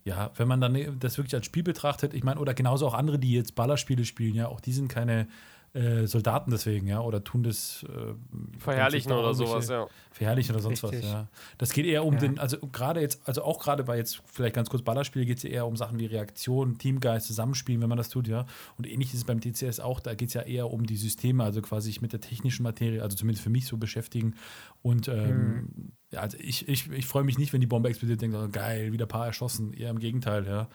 [0.04, 3.20] ja, wenn man dann das wirklich als Spiel betrachtet, ich meine, oder genauso auch andere,
[3.20, 5.28] die jetzt Ballerspiele spielen, ja, auch die sind keine
[5.74, 8.14] äh, Soldaten deswegen, ja, oder tun das äh,
[8.60, 9.88] verherrlichen oder sowas, ja.
[10.12, 11.04] Verherrlichen oder sonst Richtig.
[11.04, 11.28] was, ja.
[11.58, 12.20] Das geht eher um ja.
[12.20, 15.44] den, also gerade jetzt, also auch gerade bei jetzt vielleicht ganz kurz Ballerspiele geht es
[15.44, 18.46] ja eher um Sachen wie Reaktion, Teamgeist, Zusammenspielen, wenn man das tut, ja.
[18.78, 21.44] Und ähnlich ist es beim DCS auch, da geht es ja eher um die Systeme,
[21.44, 24.36] also quasi sich mit der technischen Materie, also zumindest für mich so beschäftigen.
[24.82, 25.92] Und ähm, mhm.
[26.12, 28.92] ja, also ich, ich, ich freue mich nicht, wenn die Bombe explodiert, denke, oh, geil,
[28.92, 30.68] wieder ein paar erschossen, eher im Gegenteil, ja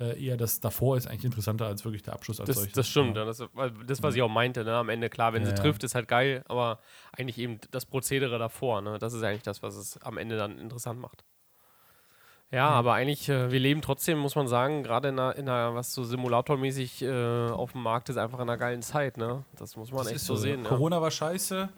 [0.00, 2.74] äh, eher das davor ist eigentlich interessanter als wirklich der Abschluss als das, solches.
[2.74, 3.24] Das stimmt, ja.
[3.24, 3.42] das,
[3.86, 4.74] das, was ich auch meinte, ne?
[4.74, 6.80] am Ende, klar, wenn ja, sie trifft, ist halt geil, aber
[7.12, 8.98] eigentlich eben das Prozedere davor, ne?
[8.98, 11.24] das ist eigentlich das, was es am Ende dann interessant macht.
[12.50, 12.76] Ja, mhm.
[12.76, 16.04] aber eigentlich, äh, wir leben trotzdem, muss man sagen, gerade in, in einer, was so
[16.04, 19.44] simulatormäßig äh, auf dem Markt ist, einfach in einer geilen Zeit, ne?
[19.58, 20.62] Das muss man das echt so sehen.
[20.62, 21.68] Corona war scheiße,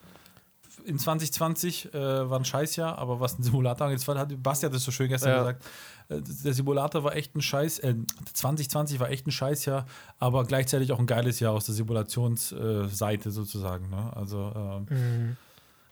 [0.84, 4.84] in 2020 äh, war ein Scheißjahr, aber was ein Simulator angeht, hat Basti hat das
[4.84, 5.38] so schön gestern ja.
[5.38, 5.64] gesagt.
[6.08, 7.94] Äh, der Simulator war echt ein Scheiß, äh,
[8.32, 9.86] 2020 war echt ein Scheißjahr,
[10.18, 13.90] aber gleichzeitig auch ein geiles Jahr aus der Simulationsseite sozusagen.
[13.90, 14.12] Ne?
[14.14, 15.36] Also ähm, mhm.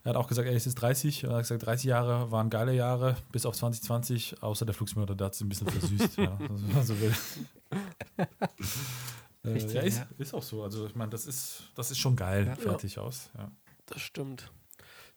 [0.04, 2.74] er hat auch gesagt, er ist jetzt 30, er hat gesagt, 30 Jahre waren geile
[2.74, 6.18] Jahre, bis auf 2020, außer der Flugsimulator, der hat es ein bisschen versüßt.
[6.18, 6.38] ja,
[6.76, 7.14] also, will.
[9.44, 10.06] Richtig, äh, ja, ist, ja.
[10.18, 10.62] ist, auch so.
[10.62, 12.56] Also ich meine, das ist, das ist schon geil, ja.
[12.56, 13.30] fertig aus.
[13.36, 13.50] Ja.
[13.86, 14.50] Das stimmt.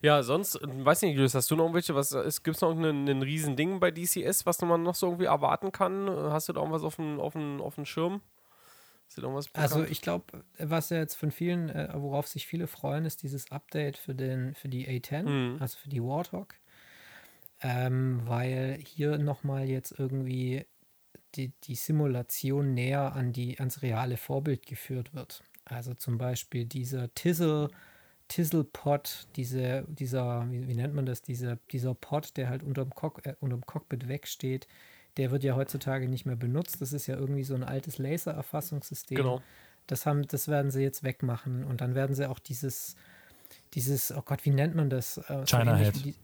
[0.01, 3.21] Ja, sonst, weiß nicht, Julius, hast du noch irgendwelche, was gibt es noch ein, ein
[3.21, 6.07] Riesending bei DCS, was man noch so irgendwie erwarten kann?
[6.07, 8.21] Hast du da irgendwas auf dem, auf dem, auf dem Schirm?
[9.53, 13.51] Also ich glaube, was ja jetzt von vielen, äh, worauf sich viele freuen, ist dieses
[13.51, 15.61] Update für, den, für die A10, mhm.
[15.61, 16.55] also für die Warthog.
[17.61, 20.65] Ähm, weil hier nochmal jetzt irgendwie
[21.35, 25.43] die, die Simulation näher an die, ans reale Vorbild geführt wird.
[25.65, 27.69] Also zum Beispiel dieser Tizzle
[28.27, 33.25] Tizzle-Pod, diese, dieser, wie, wie, nennt man das, diese, dieser Pod, der halt unterm, Cock,
[33.25, 34.67] äh, unterm Cockpit wegsteht,
[35.17, 36.81] der wird ja heutzutage nicht mehr benutzt.
[36.81, 39.17] Das ist ja irgendwie so ein altes Lasererfassungssystem.
[39.17, 39.41] Genau.
[39.87, 41.63] Das, haben, das werden sie jetzt wegmachen.
[41.63, 42.95] Und dann werden sie auch dieses,
[43.73, 45.17] dieses, oh Gott, wie nennt man das?
[45.17, 45.95] Äh, China Head.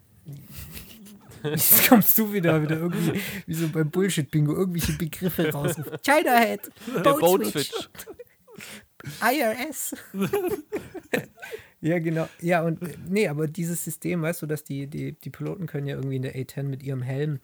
[1.43, 5.76] Jetzt kommst du wieder, wieder irgendwie, wie so beim Bullshit-Bingo, irgendwelche Begriffe raus.
[6.01, 6.72] China Head,
[7.04, 7.45] Boat, Boat.
[7.47, 7.89] Switch.
[9.22, 9.95] IRS.
[11.84, 12.29] Ja, genau.
[12.39, 12.79] Ja, und
[13.09, 16.21] nee, aber dieses System, weißt du, dass die, die, die Piloten können ja irgendwie in
[16.21, 17.41] der A10 mit ihrem Helm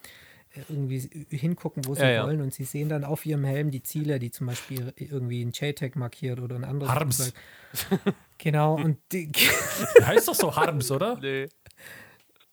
[0.53, 2.37] äh, irgendwie hingucken, wo sie ja, wollen.
[2.37, 2.43] Ja.
[2.45, 5.97] Und sie sehen dann auf ihrem Helm die Ziele, die zum Beispiel irgendwie ein JTAG
[5.97, 7.33] markiert oder ein anderes Harms.
[7.73, 8.15] Flugzeug.
[8.37, 9.29] Genau, und die
[10.05, 11.17] heißt doch so Harms, oder?
[11.19, 11.49] Nee.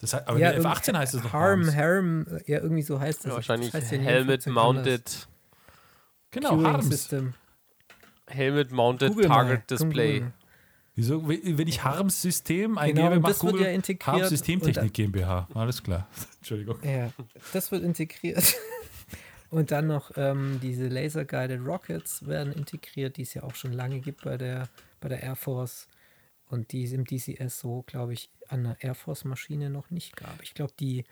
[0.01, 3.21] Das heißt, aber ja, in F18 heißt es doch Harm, Harm, ja, irgendwie so heißt
[3.21, 3.31] das.
[3.31, 5.29] Ja, wahrscheinlich das heißt ja Helmet Mounted.
[6.33, 6.89] Genau, Harms.
[6.89, 7.35] System.
[8.27, 9.65] Helmet Mounted Google Target mal.
[9.69, 10.15] Display.
[10.15, 10.33] Google.
[10.97, 13.97] Wieso, wenn ich Harms-System eingebe, genau, das Google ja.
[14.07, 15.47] Harms Systemtechnik GmbH.
[15.53, 16.09] Alles klar.
[16.39, 16.79] Entschuldigung.
[16.83, 17.13] Ja,
[17.53, 18.57] das wird integriert.
[19.51, 24.01] Und dann noch ähm, diese Laser-Guided Rockets werden integriert, die es ja auch schon lange
[24.01, 24.71] gibt bei der,
[25.01, 25.87] bei der Air Force.
[26.49, 30.43] Und die es im DCS so, glaube ich, an der Air Force-Maschine noch nicht gab.
[30.43, 31.05] Ich glaube, die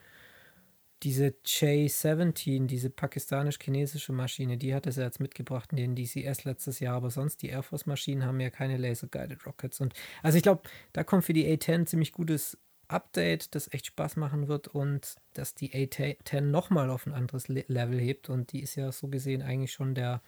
[1.03, 6.95] diese J-17, diese pakistanisch-chinesische Maschine, die hat es jetzt mitgebracht in den DCS letztes Jahr,
[6.95, 9.81] aber sonst die Air Force-Maschinen haben ja keine Laser-Guided Rockets.
[9.81, 9.93] Und
[10.23, 14.47] also ich glaube, da kommt für die A-10 ziemlich gutes Update, das echt Spaß machen
[14.47, 18.91] wird und dass die A-10 nochmal auf ein anderes Level hebt und die ist ja
[18.91, 20.21] so gesehen eigentlich schon der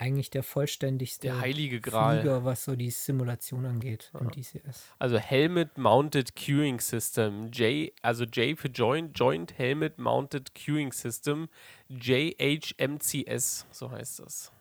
[0.00, 2.20] eigentlich der vollständigste Der heilige Gral.
[2.20, 4.88] Flieger, was so die Simulation angeht im DCS.
[4.98, 7.50] Also Helmet Mounted Queuing System.
[7.52, 11.48] J, also J für Joint, Joint Helmet Mounted Queuing System.
[11.88, 14.52] JHMCS, so heißt das.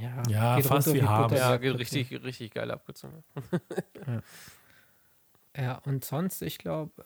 [0.00, 1.06] Ja, Ja, fast runter wie.
[1.06, 3.22] Butter Ja, geht richtig, richtig geile Abkürzung.
[5.56, 7.04] Ja, und sonst, ich glaube,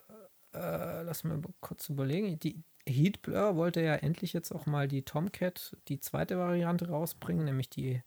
[0.53, 2.39] äh, lass mal kurz überlegen.
[2.39, 7.45] Die Heat Blur wollte ja endlich jetzt auch mal die Tomcat, die zweite Variante rausbringen,
[7.45, 8.01] nämlich die,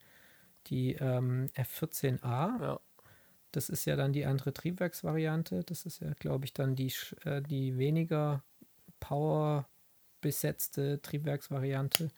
[0.67, 2.63] die ähm, F14A.
[2.63, 2.81] Ja.
[3.53, 5.63] Das ist ja dann die andere Triebwerksvariante.
[5.65, 6.93] Das ist ja, glaube ich, dann die,
[7.25, 8.43] äh, die weniger
[8.99, 9.69] Power
[10.21, 12.11] besetzte Triebwerksvariante.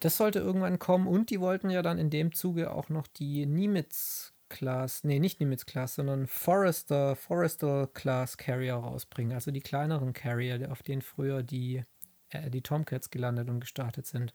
[0.00, 3.46] Das sollte irgendwann kommen und die wollten ja dann in dem Zuge auch noch die
[3.46, 9.32] Nimitz Class, nee, nicht Nimitz Class, sondern Forester, Forester Class Carrier rausbringen.
[9.32, 11.82] Also die kleineren Carrier, auf denen früher die,
[12.28, 14.34] äh, die Tomcats gelandet und gestartet sind.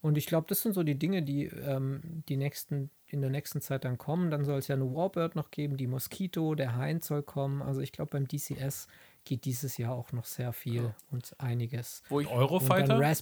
[0.00, 3.60] Und ich glaube, das sind so die Dinge, die ähm, die nächsten, in der nächsten
[3.60, 4.30] Zeit dann kommen.
[4.30, 7.62] Dann soll es ja eine Warbird noch geben, die Mosquito, der Heinz soll kommen.
[7.62, 8.88] Also ich glaube, beim DCS
[9.24, 12.02] geht dieses Jahr auch noch sehr viel und einiges.
[12.08, 13.14] Wo ich, Und dann Eurofighter?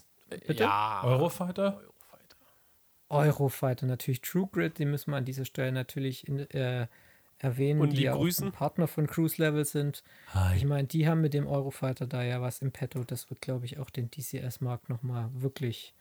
[0.47, 0.64] Bitte?
[0.64, 1.81] ja, Eurofighter?
[3.13, 3.87] Eurofighter.
[3.87, 6.87] Natürlich True Grid, die müssen wir an dieser Stelle natürlich in, äh,
[7.39, 8.49] erwähnen, Und die die ja auch grüßen.
[8.49, 10.03] ein Partner von Cruise Level sind.
[10.29, 10.57] Hi.
[10.57, 13.05] Ich meine, die haben mit dem Eurofighter da ja was im Petto.
[13.05, 15.95] Das wird, glaube ich, auch den DCS-Markt nochmal wirklich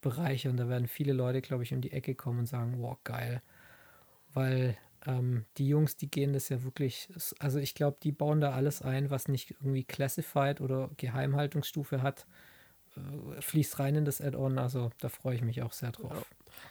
[0.00, 0.56] bereichern.
[0.56, 3.42] Da werden viele Leute, glaube ich, um die Ecke kommen und sagen, wow, geil.
[4.34, 7.08] Weil ähm, die Jungs, die gehen das ja wirklich,
[7.38, 12.26] also ich glaube, die bauen da alles ein, was nicht irgendwie Classified oder Geheimhaltungsstufe hat,
[13.40, 14.58] fließt rein in das Add-on.
[14.58, 16.24] Also da freue ich mich auch sehr drauf.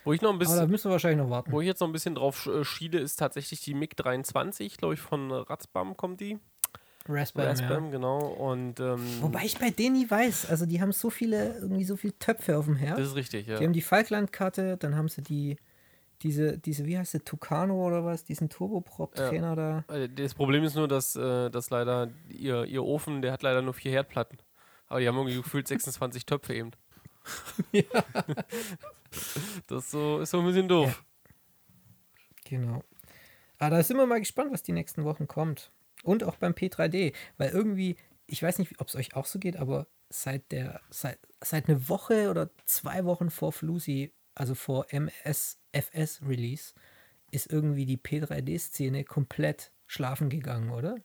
[0.04, 1.52] Wo ich noch ein Aber da bisschen, müssen wir wahrscheinlich noch warten.
[1.52, 4.96] wo ich jetzt noch ein bisschen drauf äh, schiele, ist tatsächlich die MiG 23, glaube
[4.96, 6.40] ich, von Ratzbam kommt die.
[7.10, 7.90] Raspberry, Raspberry, ja.
[7.92, 8.20] genau.
[8.20, 11.96] Und ähm, Wobei ich bei denen nie weiß, also die haben so viele, irgendwie so
[11.96, 12.98] viele Töpfe auf dem Herd.
[13.00, 13.58] das ist richtig, ja.
[13.60, 15.56] Die haben die Falkland-Karte, dann haben sie die,
[16.22, 19.86] diese, diese, wie heißt sie, Tucano oder was, diesen Turboprop-Trainer da.
[19.94, 23.62] Äh, Das Problem ist nur, dass, äh, dass leider ihr, ihr Ofen, der hat leider
[23.62, 24.38] nur vier Herdplatten.
[24.88, 26.72] Aber die haben irgendwie gefühlt 26 Töpfe eben.
[29.68, 31.04] Das ist so, ist so ein bisschen doof.
[32.46, 32.84] Genau.
[33.58, 35.72] Aber da sind wir mal gespannt, was die nächsten Wochen kommt.
[36.04, 37.96] Und auch beim P3D, weil irgendwie,
[38.28, 41.90] ich weiß nicht, ob es euch auch so geht, aber seit der, seit, seit eine
[41.90, 46.74] Woche oder zwei Wochen vor Flusi, also vor MSFS Release,
[47.32, 50.98] ist irgendwie die P3D-Szene komplett schlafen gegangen, oder?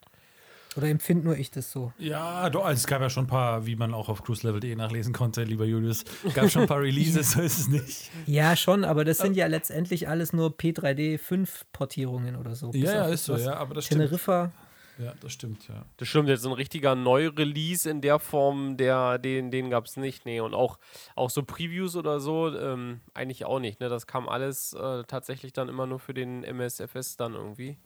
[0.76, 1.92] Oder empfinde nur ich das so?
[1.98, 5.12] Ja, doch, also es gab ja schon ein paar, wie man auch auf cruiselevel.de nachlesen
[5.12, 6.04] konnte, lieber Julius.
[6.34, 8.10] Gab schon ein paar Releases, so ist es nicht.
[8.26, 12.70] Ja, schon, aber das sind ja letztendlich alles nur P3D 5 Portierungen oder so.
[12.74, 14.00] Ja, ja, ist so, ja, aber das stimmt.
[14.02, 14.52] Teneriffa,
[14.98, 15.84] Ja, das stimmt, ja.
[15.96, 19.96] Das stimmt, jetzt so ein richtiger Neu-Release in der Form, der, den, den gab es
[19.96, 20.26] nicht.
[20.26, 20.78] Nee, und auch,
[21.16, 23.80] auch so Previews oder so, ähm, eigentlich auch nicht.
[23.80, 23.88] Ne?
[23.88, 27.78] Das kam alles äh, tatsächlich dann immer nur für den MSFS dann irgendwie.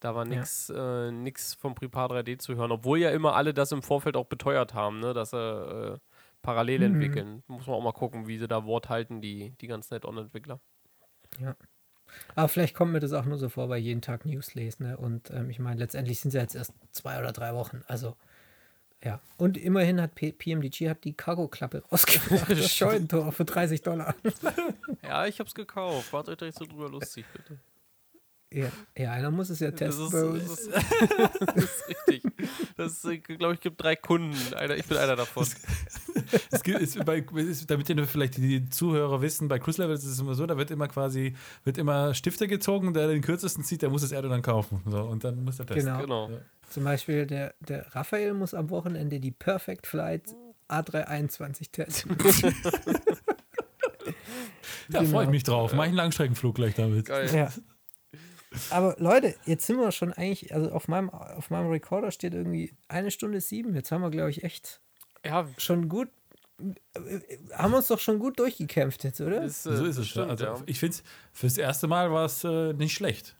[0.00, 0.30] Da war Ja.
[0.36, 4.16] nichts äh, nix vom Prepar 3D zu hören, obwohl ja immer alle das im Vorfeld
[4.16, 5.12] auch beteuert haben, ne?
[5.14, 5.98] dass sie äh,
[6.42, 6.94] parallel Mhm.
[6.94, 7.42] entwickeln.
[7.48, 10.60] Muss man auch mal gucken, wie sie da Wort halten, die, die ganzen Add-on-Entwickler.
[11.40, 11.56] Ja.
[12.36, 14.86] Aber vielleicht kommt mir das auch nur so vor bei jeden Tag News lesen.
[14.86, 14.96] Ne?
[14.96, 17.82] Und ähm, ich meine, letztendlich sind es ja jetzt erst zwei oder drei Wochen.
[17.86, 18.16] Also,
[19.04, 19.20] ja.
[19.36, 22.50] Und immerhin hat P PMDG hat die Cargo-Klappe rausgebracht.
[22.50, 24.14] Das Scheunentor für 30 Dollar.
[25.02, 26.12] Ja, ich hab's gekauft.
[26.12, 27.58] Wart euch da nicht so drüber lustig, bitte.
[28.52, 30.08] Ja, ja, einer muss es ja testen.
[30.10, 30.70] das ist,
[31.54, 32.22] das ist richtig.
[32.76, 33.02] Das,
[33.38, 34.36] glaube ich, gibt drei Kunden.
[34.54, 35.46] Einer, ich bin einer davon.
[36.50, 40.04] Es gibt, es, bei, es, damit ihr vielleicht die Zuhörer wissen, bei Cruise Level ist
[40.04, 41.34] es immer so, da wird immer quasi,
[41.64, 44.82] wird immer Stifte gezogen, der den kürzesten zieht, der muss das Erde dann kaufen.
[44.86, 45.98] So, und dann muss er testen.
[46.00, 46.26] Genau.
[46.28, 46.40] Genau.
[46.70, 50.34] Zum Beispiel der, der Raphael muss am Wochenende die Perfect Flight
[50.68, 52.16] A321 testen.
[54.90, 55.10] Ja, Genau.
[55.12, 55.72] freue ich mich drauf.
[55.74, 57.06] Mach ich einen Langstreckenflug gleich damit.
[57.06, 57.28] Geil.
[57.34, 57.50] Ja.
[58.70, 62.74] Aber Leute, jetzt sind wir schon eigentlich, also auf meinem, auf meinem Recorder steht irgendwie
[62.88, 63.74] eine Stunde sieben.
[63.74, 64.80] Jetzt haben wir, glaube ich, echt
[65.24, 66.08] Ja, schon gut,
[67.52, 69.42] haben uns doch schon gut durchgekämpft jetzt, oder?
[69.42, 70.08] ist, äh, So ist es.
[70.08, 70.56] stimmt, also, ja.
[70.66, 73.36] Ich finde es, fürs erste Mal war es äh, nicht schlecht.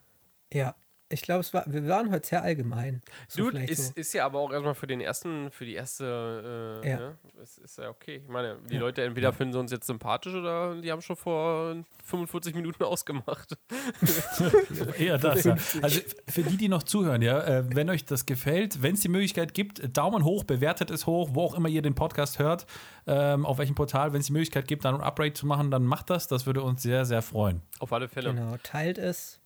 [0.52, 0.74] Ja.
[1.10, 3.00] Ich glaube, war, wir waren heute sehr allgemein.
[3.28, 3.92] So Dude, ist, so.
[3.94, 6.96] ist ja aber auch erstmal für den ersten, für die erste, äh, Ja.
[6.98, 7.18] ne?
[7.42, 8.20] Es ist ja okay.
[8.22, 8.80] Ich meine, die Ja.
[8.80, 13.56] Leute entweder finden sie uns jetzt sympathisch oder die haben schon vor 45 Minuten ausgemacht.
[14.98, 15.56] Eher das, ja.
[15.82, 19.08] Also für die, die noch zuhören, ja, äh, wenn euch das gefällt, wenn es die
[19.08, 22.66] Möglichkeit gibt, Daumen hoch, bewertet es hoch, wo auch immer ihr den Podcast hört,
[23.06, 25.84] ähm, auf welchem Portal, wenn es die Möglichkeit gibt, dann ein Upgrade zu machen, dann
[25.84, 26.28] macht das.
[26.28, 27.62] Das würde uns sehr, sehr freuen.
[27.78, 28.34] Auf alle Fälle.
[28.34, 29.40] Genau, teilt es,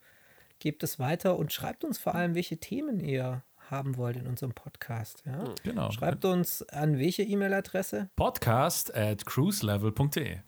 [0.63, 4.53] gebt es weiter und schreibt uns vor allem, welche Themen ihr haben wollt in unserem
[4.53, 5.25] Podcast.
[5.27, 5.45] Ja?
[5.65, 5.91] Genau.
[5.91, 8.11] Schreibt uns an welche E-Mail-Adresse?
[8.15, 10.39] Podcast at cruiselevel.de.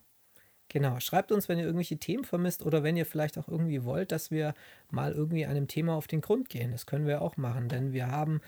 [0.68, 4.12] Genau, schreibt uns, wenn ihr irgendwelche Themen vermisst oder wenn ihr vielleicht auch irgendwie wollt,
[4.12, 4.54] dass wir
[4.88, 6.70] mal irgendwie einem Thema auf den Grund gehen.
[6.70, 8.40] Das können wir auch machen, denn wir haben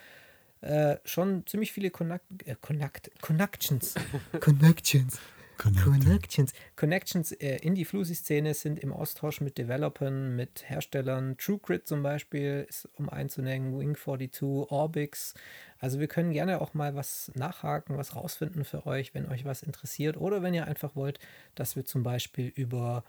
[0.61, 3.97] äh, schon ziemlich viele Connect, äh, Connect, Connections.
[4.41, 5.19] Connections.
[5.57, 6.53] Connections.
[6.77, 11.37] Connections äh, in die Flusi-Szene sind im Austausch mit Developern, mit Herstellern.
[11.39, 15.35] TrueGrid zum Beispiel ist um einzunennen, Wing42, Orbix.
[15.79, 19.63] Also wir können gerne auch mal was nachhaken, was rausfinden für euch, wenn euch was
[19.63, 20.17] interessiert.
[20.17, 21.19] Oder wenn ihr einfach wollt,
[21.55, 23.05] dass wir zum Beispiel über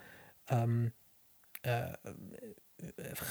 [0.50, 0.92] ähm,
[1.64, 1.94] äh,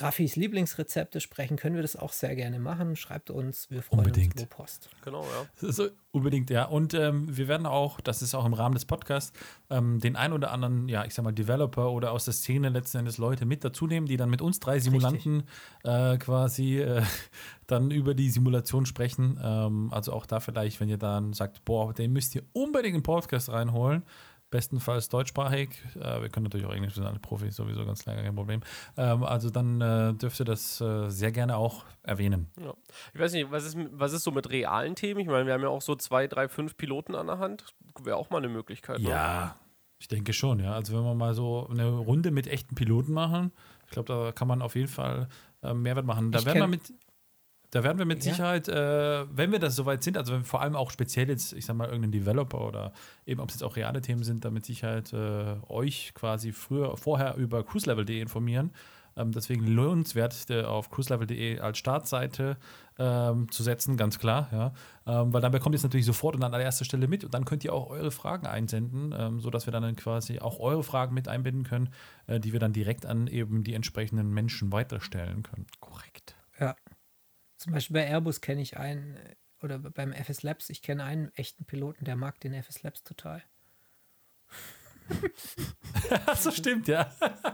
[0.01, 2.97] Raffis Lieblingsrezepte sprechen, können wir das auch sehr gerne machen.
[2.97, 4.35] Schreibt uns, wir freuen Unbedingt.
[4.35, 4.91] uns über Post.
[5.05, 5.71] Genau, ja.
[5.73, 6.65] So, unbedingt, ja.
[6.65, 9.33] Und ähm, wir werden auch, das ist auch im Rahmen des Podcasts,
[9.71, 12.99] ähm, den ein oder anderen, ja, ich sag mal, Developer oder aus der Szene letzten
[12.99, 15.45] Endes Leute mit dazu nehmen, die dann mit uns drei Simulanten
[15.85, 17.03] äh, quasi äh,
[17.69, 19.39] dann über die Simulation sprechen.
[19.41, 23.01] Ähm, also auch da vielleicht, wenn ihr dann sagt, boah, den müsst ihr unbedingt in
[23.01, 24.03] den Podcast reinholen.
[24.57, 25.69] Bestenfalls deutschsprachig.
[25.97, 28.63] Äh, wir können natürlich auch Englisch, wir sind alle Profis, sowieso ganz klar, kein Problem.
[28.97, 32.47] Ähm, also dann äh, dürft ihr das äh, sehr gerne auch erwähnen.
[32.59, 32.73] ja.
[33.13, 35.21] Ich weiß nicht, was ist, was ist so mit realen Themen?
[35.21, 37.67] Ich meine, wir haben ja auch so zwei, drei, fünf Piloten an der Hand.
[38.03, 39.01] Wäre auch mal eine Möglichkeit.
[39.01, 39.11] ne?
[39.11, 39.57] Ja,
[39.99, 40.73] ich denke schon, ja.
[40.73, 43.53] Also wenn wir mal so eine Runde mit echten Piloten machen,
[43.85, 45.29] ich glaube, da kann man auf jeden Fall
[45.63, 46.33] äh, Mehrwert machen.
[46.33, 46.95] Da Ich werden wir mit,
[47.77, 48.33] da werden wir mit Ja.
[48.33, 51.67] Sicherheit, äh, wenn wir das soweit sind, also wenn vor allem auch speziell jetzt, ich
[51.67, 52.93] sag mal, irgendein Developer oder
[53.27, 56.97] eben, ob es jetzt auch reale Themen sind, da mit Sicherheit äh, euch quasi früher,
[56.97, 58.71] vorher über cruiselevel.de informieren.
[59.19, 62.57] Ähm, deswegen lohnenswert, äh, auf cruiselevel.de als Startseite
[62.99, 64.73] ähm, zu setzen, ganz klar, ja.
[65.07, 67.45] Ähm, weil dann bekommt ihr es natürlich sofort und an allererster Stelle mit und dann
[67.45, 71.29] könnt ihr auch eure Fragen einsenden, ähm, sodass wir dann quasi auch eure Fragen mit
[71.29, 71.91] einbinden können,
[72.27, 75.67] äh, die wir dann direkt an eben die entsprechenden Menschen weiterstellen können.
[75.81, 76.37] Korrekt.
[77.57, 77.59] Ja.
[77.59, 81.33] Zum Beispiel bei Airbus kenne ich einen, äh, oder beim FS Labs, ich kenne einen
[81.35, 83.43] echten Piloten, der mag den FS Labs total.
[86.37, 87.11] so stimmt, ja.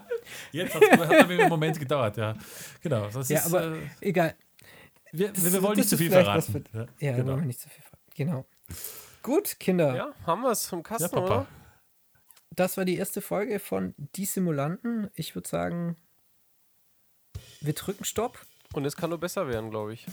[0.53, 2.35] Jetzt hat es einen Moment gedauert, ja.
[2.81, 3.09] Genau.
[3.09, 4.35] Das Ja, ist, aber äh, egal.
[5.13, 6.65] wir, das- wir wollen nicht zu viel verraten.
[6.73, 7.33] Ja, da genau.
[7.33, 8.47] wollen wir nicht zu viel ver- Genau.
[9.23, 9.95] Gut, Kinder.
[9.95, 11.25] Ja, haben wir es vom ja, Kasten, Papa.
[11.41, 11.47] oder?
[12.51, 15.11] Das war die erste Folge von Die Simulanten.
[15.15, 15.97] Ich würde sagen,
[17.61, 18.45] wir drücken Stopp.
[18.75, 20.07] Und es kann nur besser werden, glaube ich.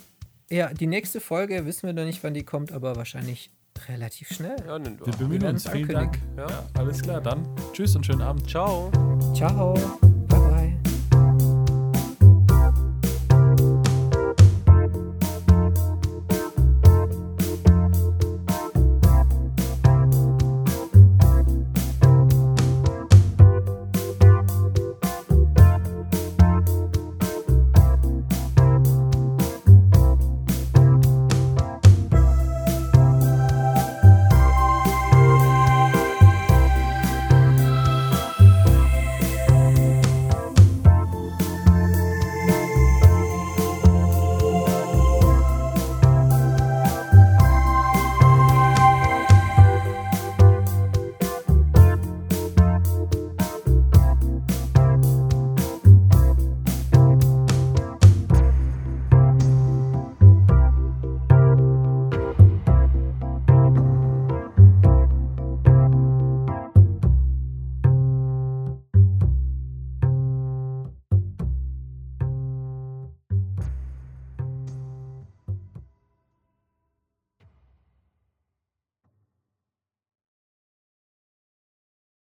[0.50, 3.52] Ja, die nächste Folge wissen wir noch nicht, wann die kommt, aber wahrscheinlich
[3.88, 4.56] relativ schnell.
[4.68, 5.70] Ja, Wir bemühen uns.
[5.70, 6.20] Vielen Dank.
[6.36, 6.50] Ja.
[6.50, 7.22] Ja, alles klar.
[7.22, 8.50] Dann tschüss und schönen Abend.
[8.50, 8.92] Ciao.
[9.34, 9.76] Ciao.